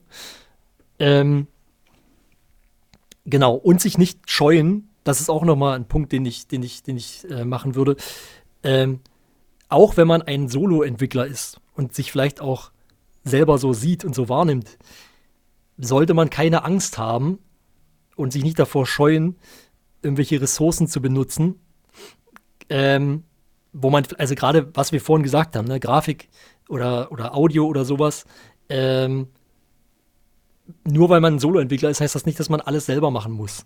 Ähm, 0.99 1.47
genau, 3.26 3.55
und 3.55 3.82
sich 3.82 3.97
nicht 3.97 4.30
scheuen, 4.30 4.89
das 5.03 5.22
ist 5.22 5.30
auch 5.30 5.43
nochmal 5.43 5.76
ein 5.76 5.88
Punkt, 5.88 6.11
den 6.11 6.26
ich, 6.26 6.47
den 6.47 6.61
ich, 6.61 6.84
den 6.84 6.97
ich 6.97 7.30
äh, 7.30 7.45
machen 7.45 7.76
würde. 7.76 7.95
Ähm, 8.61 8.99
auch 9.70 9.97
wenn 9.97 10.07
man 10.07 10.22
ein 10.22 10.47
Solo-Entwickler 10.47 11.26
ist 11.26 11.59
und 11.76 11.93
sich 11.93 12.11
vielleicht 12.11 12.39
auch 12.39 12.72
selber 13.24 13.57
so 13.57 13.74
sieht 13.74 14.05
und 14.05 14.13
so 14.13 14.30
wahrnimmt, 14.30 14.78
sollte 15.78 16.13
man 16.13 16.30
keine 16.30 16.63
Angst 16.63 16.97
haben 16.97 17.39
und 18.15 18.34
sich 18.34 18.43
nicht 18.43 18.59
davor 18.59 18.86
scheuen, 18.86 19.38
irgendwelche 20.01 20.41
Ressourcen 20.41 20.88
zu 20.88 21.01
benutzen, 21.01 21.59
ähm, 22.70 23.24
wo 23.74 23.89
man, 23.89 24.03
also 24.18 24.36
gerade 24.36 24.70
was 24.74 24.91
wir 24.91 25.01
vorhin 25.01 25.24
gesagt 25.24 25.55
haben, 25.55 25.68
ne, 25.68 25.80
Grafik 25.80 26.30
oder, 26.70 27.11
oder 27.11 27.36
Audio 27.36 27.65
oder 27.65 27.86
sowas, 27.86 28.26
ähm, 28.70 29.28
nur 30.84 31.09
weil 31.09 31.22
man 31.22 31.36
ein 31.36 31.39
Solo-Entwickler 31.39 31.89
ist, 31.89 32.01
heißt 32.01 32.15
das 32.15 32.26
nicht, 32.26 32.39
dass 32.39 32.49
man 32.49 32.59
alles 32.61 32.86
selber 32.86 33.11
machen 33.11 33.32
muss 33.32 33.65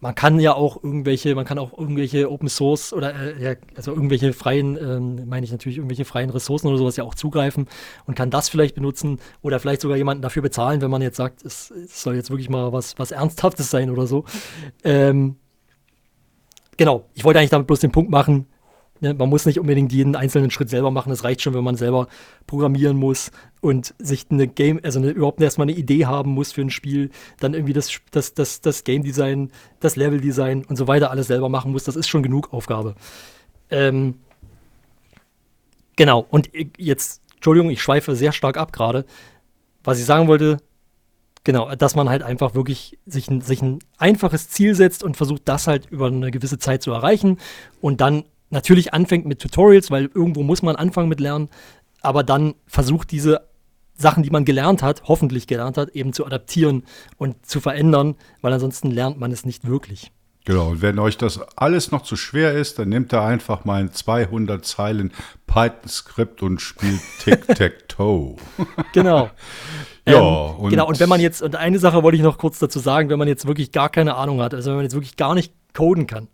man 0.00 0.14
kann 0.14 0.38
ja 0.40 0.54
auch 0.54 0.82
irgendwelche, 0.82 1.34
man 1.34 1.44
kann 1.44 1.58
auch 1.58 1.76
irgendwelche 1.76 2.30
Open 2.30 2.48
Source 2.48 2.92
oder 2.92 3.14
äh, 3.14 3.56
also 3.74 3.92
irgendwelche 3.92 4.32
freien, 4.32 4.76
ähm, 4.76 5.28
meine 5.28 5.44
ich 5.44 5.52
natürlich 5.52 5.78
irgendwelche 5.78 6.04
freien 6.04 6.30
Ressourcen 6.30 6.68
oder 6.68 6.78
sowas 6.78 6.96
ja 6.96 7.04
auch 7.04 7.14
zugreifen 7.14 7.66
und 8.06 8.14
kann 8.14 8.30
das 8.30 8.48
vielleicht 8.48 8.74
benutzen 8.74 9.18
oder 9.42 9.58
vielleicht 9.60 9.80
sogar 9.80 9.96
jemanden 9.96 10.22
dafür 10.22 10.42
bezahlen, 10.42 10.80
wenn 10.80 10.90
man 10.90 11.02
jetzt 11.02 11.16
sagt, 11.16 11.44
es, 11.44 11.70
es 11.70 12.02
soll 12.02 12.14
jetzt 12.14 12.30
wirklich 12.30 12.48
mal 12.48 12.72
was, 12.72 12.98
was 12.98 13.10
Ernsthaftes 13.10 13.70
sein 13.70 13.90
oder 13.90 14.06
so. 14.06 14.24
Ähm, 14.84 15.36
genau, 16.78 17.04
ich 17.12 17.24
wollte 17.24 17.38
eigentlich 17.38 17.50
damit 17.50 17.66
bloß 17.66 17.80
den 17.80 17.92
Punkt 17.92 18.10
machen, 18.10 18.46
Ne, 19.00 19.14
man 19.14 19.28
muss 19.28 19.46
nicht 19.46 19.60
unbedingt 19.60 19.92
jeden 19.92 20.16
einzelnen 20.16 20.50
Schritt 20.50 20.70
selber 20.70 20.90
machen. 20.90 21.12
Es 21.12 21.22
reicht 21.22 21.42
schon, 21.42 21.54
wenn 21.54 21.62
man 21.62 21.76
selber 21.76 22.08
programmieren 22.46 22.96
muss 22.96 23.30
und 23.60 23.94
sich 23.98 24.26
eine 24.30 24.48
Game, 24.48 24.80
also 24.82 24.98
eine, 24.98 25.10
überhaupt 25.10 25.40
erstmal 25.40 25.68
eine 25.68 25.76
Idee 25.76 26.06
haben 26.06 26.32
muss 26.32 26.52
für 26.52 26.62
ein 26.62 26.70
Spiel, 26.70 27.10
dann 27.38 27.54
irgendwie 27.54 27.72
das, 27.72 27.92
das, 28.10 28.34
das, 28.34 28.60
das 28.60 28.82
Game 28.82 29.04
Design, 29.04 29.52
das 29.78 29.94
Level 29.94 30.20
Design 30.20 30.64
und 30.64 30.76
so 30.76 30.88
weiter 30.88 31.12
alles 31.12 31.28
selber 31.28 31.48
machen 31.48 31.70
muss. 31.70 31.84
Das 31.84 31.94
ist 31.94 32.08
schon 32.08 32.24
genug 32.24 32.52
Aufgabe. 32.52 32.96
Ähm, 33.70 34.16
genau, 35.94 36.26
und 36.28 36.50
jetzt, 36.76 37.22
Entschuldigung, 37.36 37.70
ich 37.70 37.80
schweife 37.80 38.16
sehr 38.16 38.32
stark 38.32 38.56
ab 38.56 38.72
gerade. 38.72 39.04
Was 39.84 40.00
ich 40.00 40.06
sagen 40.06 40.26
wollte, 40.26 40.56
genau, 41.48 41.74
dass 41.74 41.94
man 41.94 42.10
halt 42.10 42.22
einfach 42.22 42.54
wirklich 42.54 42.98
sich 43.06 43.30
ein, 43.30 43.40
sich 43.40 43.62
ein 43.62 43.78
einfaches 43.96 44.50
Ziel 44.50 44.74
setzt 44.74 45.02
und 45.02 45.16
versucht, 45.16 45.40
das 45.46 45.66
halt 45.66 45.86
über 45.86 46.08
eine 46.08 46.30
gewisse 46.30 46.58
Zeit 46.58 46.82
zu 46.82 46.90
erreichen 46.92 47.38
und 47.80 48.02
dann 48.02 48.24
natürlich 48.50 48.92
anfängt 48.92 49.24
mit 49.24 49.40
Tutorials, 49.40 49.90
weil 49.90 50.10
irgendwo 50.14 50.42
muss 50.42 50.60
man 50.60 50.76
anfangen 50.76 51.08
mit 51.08 51.20
Lernen, 51.20 51.48
aber 52.02 52.22
dann 52.22 52.54
versucht 52.66 53.12
diese 53.12 53.48
Sachen, 53.94 54.22
die 54.22 54.28
man 54.28 54.44
gelernt 54.44 54.82
hat, 54.82 55.04
hoffentlich 55.04 55.46
gelernt 55.46 55.78
hat, 55.78 55.88
eben 55.96 56.12
zu 56.12 56.26
adaptieren 56.26 56.82
und 57.16 57.46
zu 57.46 57.60
verändern, 57.60 58.16
weil 58.42 58.52
ansonsten 58.52 58.90
lernt 58.90 59.18
man 59.18 59.32
es 59.32 59.46
nicht 59.46 59.66
wirklich. 59.66 60.12
Genau, 60.44 60.68
und 60.68 60.82
wenn 60.82 60.98
euch 60.98 61.16
das 61.16 61.40
alles 61.56 61.92
noch 61.92 62.02
zu 62.02 62.16
schwer 62.16 62.52
ist, 62.52 62.78
dann 62.78 62.90
nehmt 62.90 63.14
ihr 63.14 63.22
einfach 63.22 63.64
mal 63.64 63.80
ein 63.80 63.92
200 63.92 64.66
Zeilen 64.66 65.12
Python-Skript 65.46 66.42
und 66.42 66.60
spielt 66.60 67.00
Tic-Tac-Toe. 67.98 68.36
genau. 68.92 69.30
ja, 70.06 70.50
ähm, 70.50 70.56
und 70.56 70.70
genau, 70.70 70.86
und 70.88 71.00
wenn 71.00 71.08
man 71.08 71.20
jetzt, 71.20 71.42
und 71.42 71.56
eine 71.56 71.78
Sache 71.78 72.02
wollte 72.02 72.16
ich 72.16 72.22
noch 72.22 72.38
kurz 72.38 72.58
dazu 72.58 72.78
sagen, 72.78 73.10
wenn 73.10 73.18
man 73.18 73.28
jetzt 73.28 73.46
wirklich 73.46 73.72
gar 73.72 73.88
keine 73.88 74.14
Ahnung 74.14 74.40
hat, 74.40 74.54
also 74.54 74.70
wenn 74.70 74.76
man 74.76 74.84
jetzt 74.84 74.94
wirklich 74.94 75.16
gar 75.16 75.34
nicht 75.34 75.52
coden 75.74 76.06
kann, 76.06 76.28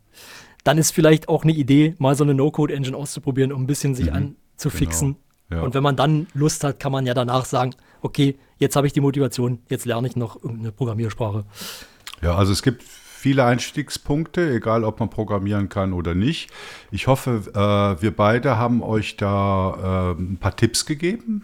dann 0.62 0.79
ist 0.79 0.93
vielleicht 0.93 1.29
auch 1.29 1.43
eine 1.43 1.53
Idee, 1.53 1.95
mal 1.99 2.15
so 2.15 2.25
eine 2.25 2.35
No-Code-Engine 2.35 2.97
auszuprobieren, 2.97 3.53
um 3.53 3.65
ein 3.65 3.67
bisschen 3.67 3.95
sich 3.95 4.07
mhm, 4.11 4.37
anzufixen. 4.57 5.17
Genau. 5.49 5.61
Ja. 5.61 5.67
Und 5.67 5.75
wenn 5.75 5.83
man 5.83 5.97
dann 5.97 6.27
Lust 6.33 6.65
hat, 6.65 6.81
kann 6.81 6.91
man 6.93 7.07
ja 7.07 7.12
danach 7.12 7.45
sagen, 7.45 7.75
okay, 8.01 8.39
jetzt 8.59 8.77
habe 8.77 8.87
ich 8.87 8.93
die 8.93 9.01
Motivation, 9.01 9.59
jetzt 9.69 9.85
lerne 9.85 10.09
ich 10.09 10.17
noch 10.17 10.37
irgendeine 10.37 10.73
Programmiersprache. 10.73 11.45
Ja, 12.23 12.37
also 12.37 12.53
es 12.53 12.62
gibt 12.62 12.83
viele 13.25 13.47
Einstiegspunkte, 13.47 14.55
egal 14.55 14.85
ob 14.85 15.01
man 15.01 15.09
programmieren 15.09 15.70
kann 15.70 15.95
oder 15.95 16.14
nicht. 16.14 16.51
Ich 16.91 17.07
hoffe, 17.07 17.41
äh, 17.55 18.03
wir 18.03 18.14
beide 18.14 18.59
haben 18.59 18.83
euch 18.83 19.16
da 19.16 20.12
äh, 20.14 20.20
ein 20.20 20.37
paar 20.37 20.55
Tipps 20.55 20.85
gegeben, 20.85 21.43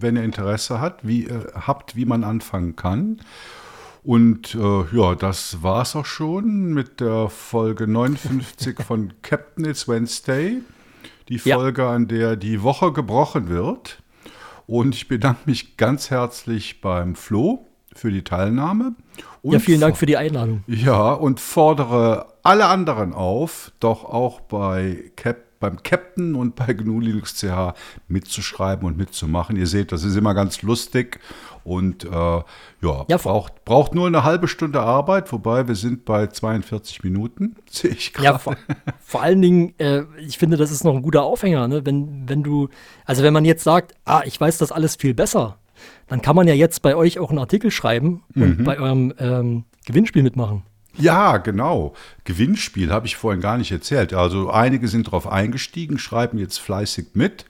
wenn 0.00 0.16
ihr 0.16 0.24
Interesse 0.24 0.80
hat, 0.80 1.06
wie, 1.06 1.26
äh, 1.26 1.44
habt, 1.54 1.94
wie 1.94 2.06
man 2.06 2.24
anfangen 2.24 2.74
kann. 2.74 3.20
Und 4.02 4.56
äh, 4.56 4.96
ja, 4.96 5.14
das 5.14 5.62
war's 5.62 5.94
auch 5.94 6.06
schon 6.06 6.74
mit 6.74 6.98
der 6.98 7.28
Folge 7.28 7.86
59 7.86 8.82
von 8.84 9.12
Captain 9.22 9.64
It's 9.64 9.86
Wednesday. 9.86 10.60
Die 11.28 11.38
Folge, 11.38 11.82
ja. 11.82 11.92
an 11.92 12.08
der 12.08 12.34
die 12.34 12.64
Woche 12.64 12.92
gebrochen 12.92 13.48
wird. 13.48 14.02
Und 14.66 14.96
ich 14.96 15.06
bedanke 15.06 15.42
mich 15.46 15.76
ganz 15.76 16.10
herzlich 16.10 16.80
beim 16.80 17.14
Flo 17.14 17.68
für 17.94 18.10
die 18.10 18.22
Teilnahme. 18.22 18.94
ja, 19.42 19.58
vielen 19.58 19.80
Dank 19.80 19.96
für 19.96 20.06
die 20.06 20.16
Einladung. 20.16 20.64
Ja, 20.66 21.12
und 21.12 21.40
fordere 21.40 22.26
alle 22.42 22.66
anderen 22.66 23.12
auf, 23.12 23.72
doch 23.80 24.04
auch 24.04 24.40
bei 24.40 25.10
Cap 25.16 25.52
beim 25.62 25.82
Captain 25.82 26.34
und 26.34 26.56
bei 26.56 26.72
GNU 26.74 27.00
Linux 27.00 27.36
CH 27.36 27.74
mitzuschreiben 28.08 28.86
und 28.86 28.98
mitzumachen. 28.98 29.56
Ihr 29.56 29.66
seht, 29.66 29.92
das 29.92 30.04
ist 30.04 30.16
immer 30.16 30.34
ganz 30.34 30.60
lustig 30.60 31.20
und 31.64 32.04
äh, 32.04 32.08
ja, 32.10 32.44
ja, 32.80 33.16
braucht, 33.16 33.64
braucht 33.64 33.94
nur 33.94 34.08
eine 34.08 34.24
halbe 34.24 34.48
Stunde 34.48 34.80
Arbeit, 34.80 35.32
wobei 35.32 35.68
wir 35.68 35.76
sind 35.76 36.04
bei 36.04 36.26
42 36.26 37.04
Minuten, 37.04 37.56
sehe 37.70 37.92
ich 37.92 38.12
gerade. 38.12 38.24
Ja, 38.24 38.38
vor, 38.38 38.56
vor, 39.00 39.22
allen 39.22 39.40
Dingen, 39.40 39.74
äh, 39.78 40.02
ich 40.18 40.36
finde, 40.36 40.56
das 40.56 40.70
ist 40.70 40.84
noch 40.84 40.94
ein 40.94 41.02
guter 41.02 41.22
Aufhänger, 41.22 41.68
ne? 41.68 41.86
wenn, 41.86 42.28
wenn 42.28 42.42
du, 42.42 42.68
also 43.04 43.22
wenn 43.22 43.32
man 43.32 43.44
jetzt 43.44 43.62
sagt, 43.62 43.94
ah, 44.04 44.22
ich 44.24 44.38
weiß 44.38 44.58
das 44.58 44.72
alles 44.72 44.96
viel 44.96 45.14
besser, 45.14 45.58
dann 46.08 46.22
kann 46.22 46.36
man 46.36 46.48
ja 46.48 46.54
jetzt 46.54 46.82
bei 46.82 46.94
euch 46.94 47.18
auch 47.18 47.30
einen 47.30 47.38
Artikel 47.38 47.70
schreiben 47.70 48.22
und 48.34 48.58
mhm. 48.60 48.64
bei 48.64 48.78
eurem 48.78 49.14
ähm, 49.18 49.64
Gewinnspiel 49.86 50.22
mitmachen. 50.22 50.62
Ja, 50.98 51.38
genau. 51.38 51.94
Gewinnspiel 52.24 52.92
habe 52.92 53.06
ich 53.06 53.16
vorhin 53.16 53.40
gar 53.40 53.56
nicht 53.56 53.72
erzählt. 53.72 54.12
Also 54.12 54.50
einige 54.50 54.88
sind 54.88 55.06
darauf 55.06 55.26
eingestiegen, 55.26 55.98
schreiben 55.98 56.38
jetzt 56.38 56.58
fleißig 56.58 57.08
mit. 57.14 57.46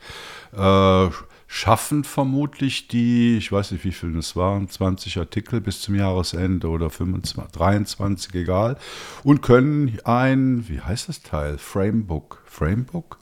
Äh, 0.57 1.09
schaffen 1.53 2.03
vermutlich 2.03 2.89
die, 2.89 3.37
ich 3.37 3.53
weiß 3.53 3.73
nicht, 3.73 3.85
wie 3.85 3.93
viele 3.93 4.19
es 4.19 4.37
waren, 4.37 4.71
20 4.71 5.19
Artikel 5.19 5.61
bis 5.61 5.83
zum 5.83 5.95
Jahresende 5.95 6.69
oder 6.69 6.89
25, 6.89 7.53
23, 7.53 8.35
egal, 8.37 8.79
und 9.23 9.43
können 9.43 9.99
ein, 10.05 10.67
wie 10.69 10.81
heißt 10.81 11.11
das 11.11 11.21
Teil? 11.21 11.59
Framebook. 11.59 12.43
Framebook? 12.47 13.19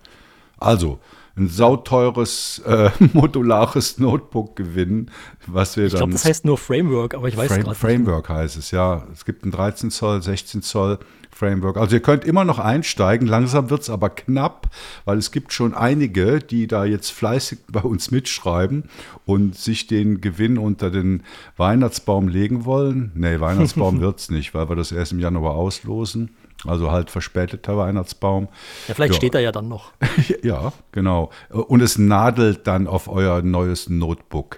Also, 0.59 1.01
ein 1.41 1.49
sauteures 1.49 2.63
äh, 2.67 2.91
modulares 3.13 3.99
Notebook 3.99 4.57
gewinnen, 4.57 5.11
was 5.47 5.77
wir 5.77 5.87
ich 5.87 5.93
dann. 5.93 5.97
Ich 5.97 6.01
glaube, 6.01 6.13
das 6.13 6.25
heißt 6.25 6.45
nur 6.45 6.59
Framework, 6.59 7.15
aber 7.15 7.29
ich 7.29 7.37
weiß 7.37 7.49
Frame, 7.49 7.63
gerade 7.63 7.75
Framework 7.75 8.29
heißt 8.29 8.57
es, 8.57 8.71
ja. 8.71 9.07
Es 9.13 9.25
gibt 9.25 9.45
ein 9.45 9.51
13 9.51 9.91
Zoll, 9.91 10.23
16 10.23 10.63
Zoll 10.63 10.99
Framework. 11.31 11.79
Also 11.79 11.97
ihr 11.97 12.03
könnt 12.03 12.25
immer 12.25 12.45
noch 12.45 12.59
einsteigen, 12.59 13.27
langsam 13.27 13.71
wird 13.71 13.83
es 13.83 13.91
aber 13.91 14.11
knapp, 14.11 14.69
weil 15.07 15.17
es 15.17 15.31
gibt 15.31 15.53
schon 15.53 15.75
einige, 15.75 16.41
die 16.41 16.67
da 16.67 16.85
jetzt 16.85 17.11
fleißig 17.11 17.61
bei 17.71 17.81
uns 17.81 18.11
mitschreiben 18.11 18.85
und 19.25 19.57
sich 19.57 19.87
den 19.87 20.21
Gewinn 20.21 20.59
unter 20.59 20.91
den 20.91 21.23
Weihnachtsbaum 21.57 22.29
legen 22.29 22.67
wollen. 22.67 23.13
Nee, 23.15 23.41
Weihnachtsbaum 23.41 24.01
wird 24.03 24.21
es 24.21 24.31
nicht, 24.31 24.53
weil 24.53 24.69
wir 24.69 24.77
das 24.77 24.93
erst 24.93 25.13
im 25.13 25.21
Januar 25.21 25.55
auslosen. 25.55 26.31
Also 26.67 26.91
halt 26.91 27.11
verspäteter 27.11 27.77
Weihnachtsbaum. 27.77 28.49
Ja, 28.89 28.95
vielleicht 28.95 29.15
ja. 29.15 29.17
steht 29.17 29.35
er 29.35 29.41
ja 29.41 29.53
dann 29.53 29.69
noch. 29.69 29.93
ja, 30.43 30.73
genau. 30.93 31.31
Und 31.51 31.81
es 31.81 31.99
nadelt 31.99 32.67
dann 32.67 32.87
auf 32.87 33.09
euer 33.09 33.43
neues 33.43 33.89
Notebook. 33.89 34.57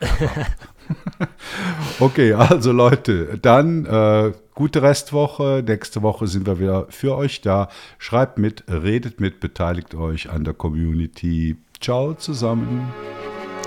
okay, 2.01 2.35
also 2.35 2.73
Leute, 2.73 3.39
dann 3.41 3.87
äh, 3.87 4.33
gute 4.55 4.83
Restwoche. 4.83 5.63
Nächste 5.67 6.03
Woche 6.03 6.27
sind 6.27 6.47
wir 6.47 6.59
wieder 6.59 6.87
für 6.91 7.17
euch 7.17 7.41
da. 7.41 7.69
Schreibt 7.99 8.39
mit, 8.39 8.65
redet 8.69 9.21
mit, 9.21 9.41
beteiligt 9.41 9.95
euch 9.95 10.31
an 10.31 10.45
der 10.45 10.55
Community. 10.55 11.57
Ciao 11.81 12.15
zusammen. 12.15 12.93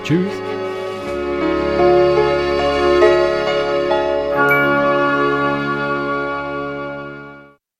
Tschüss. 0.02 0.32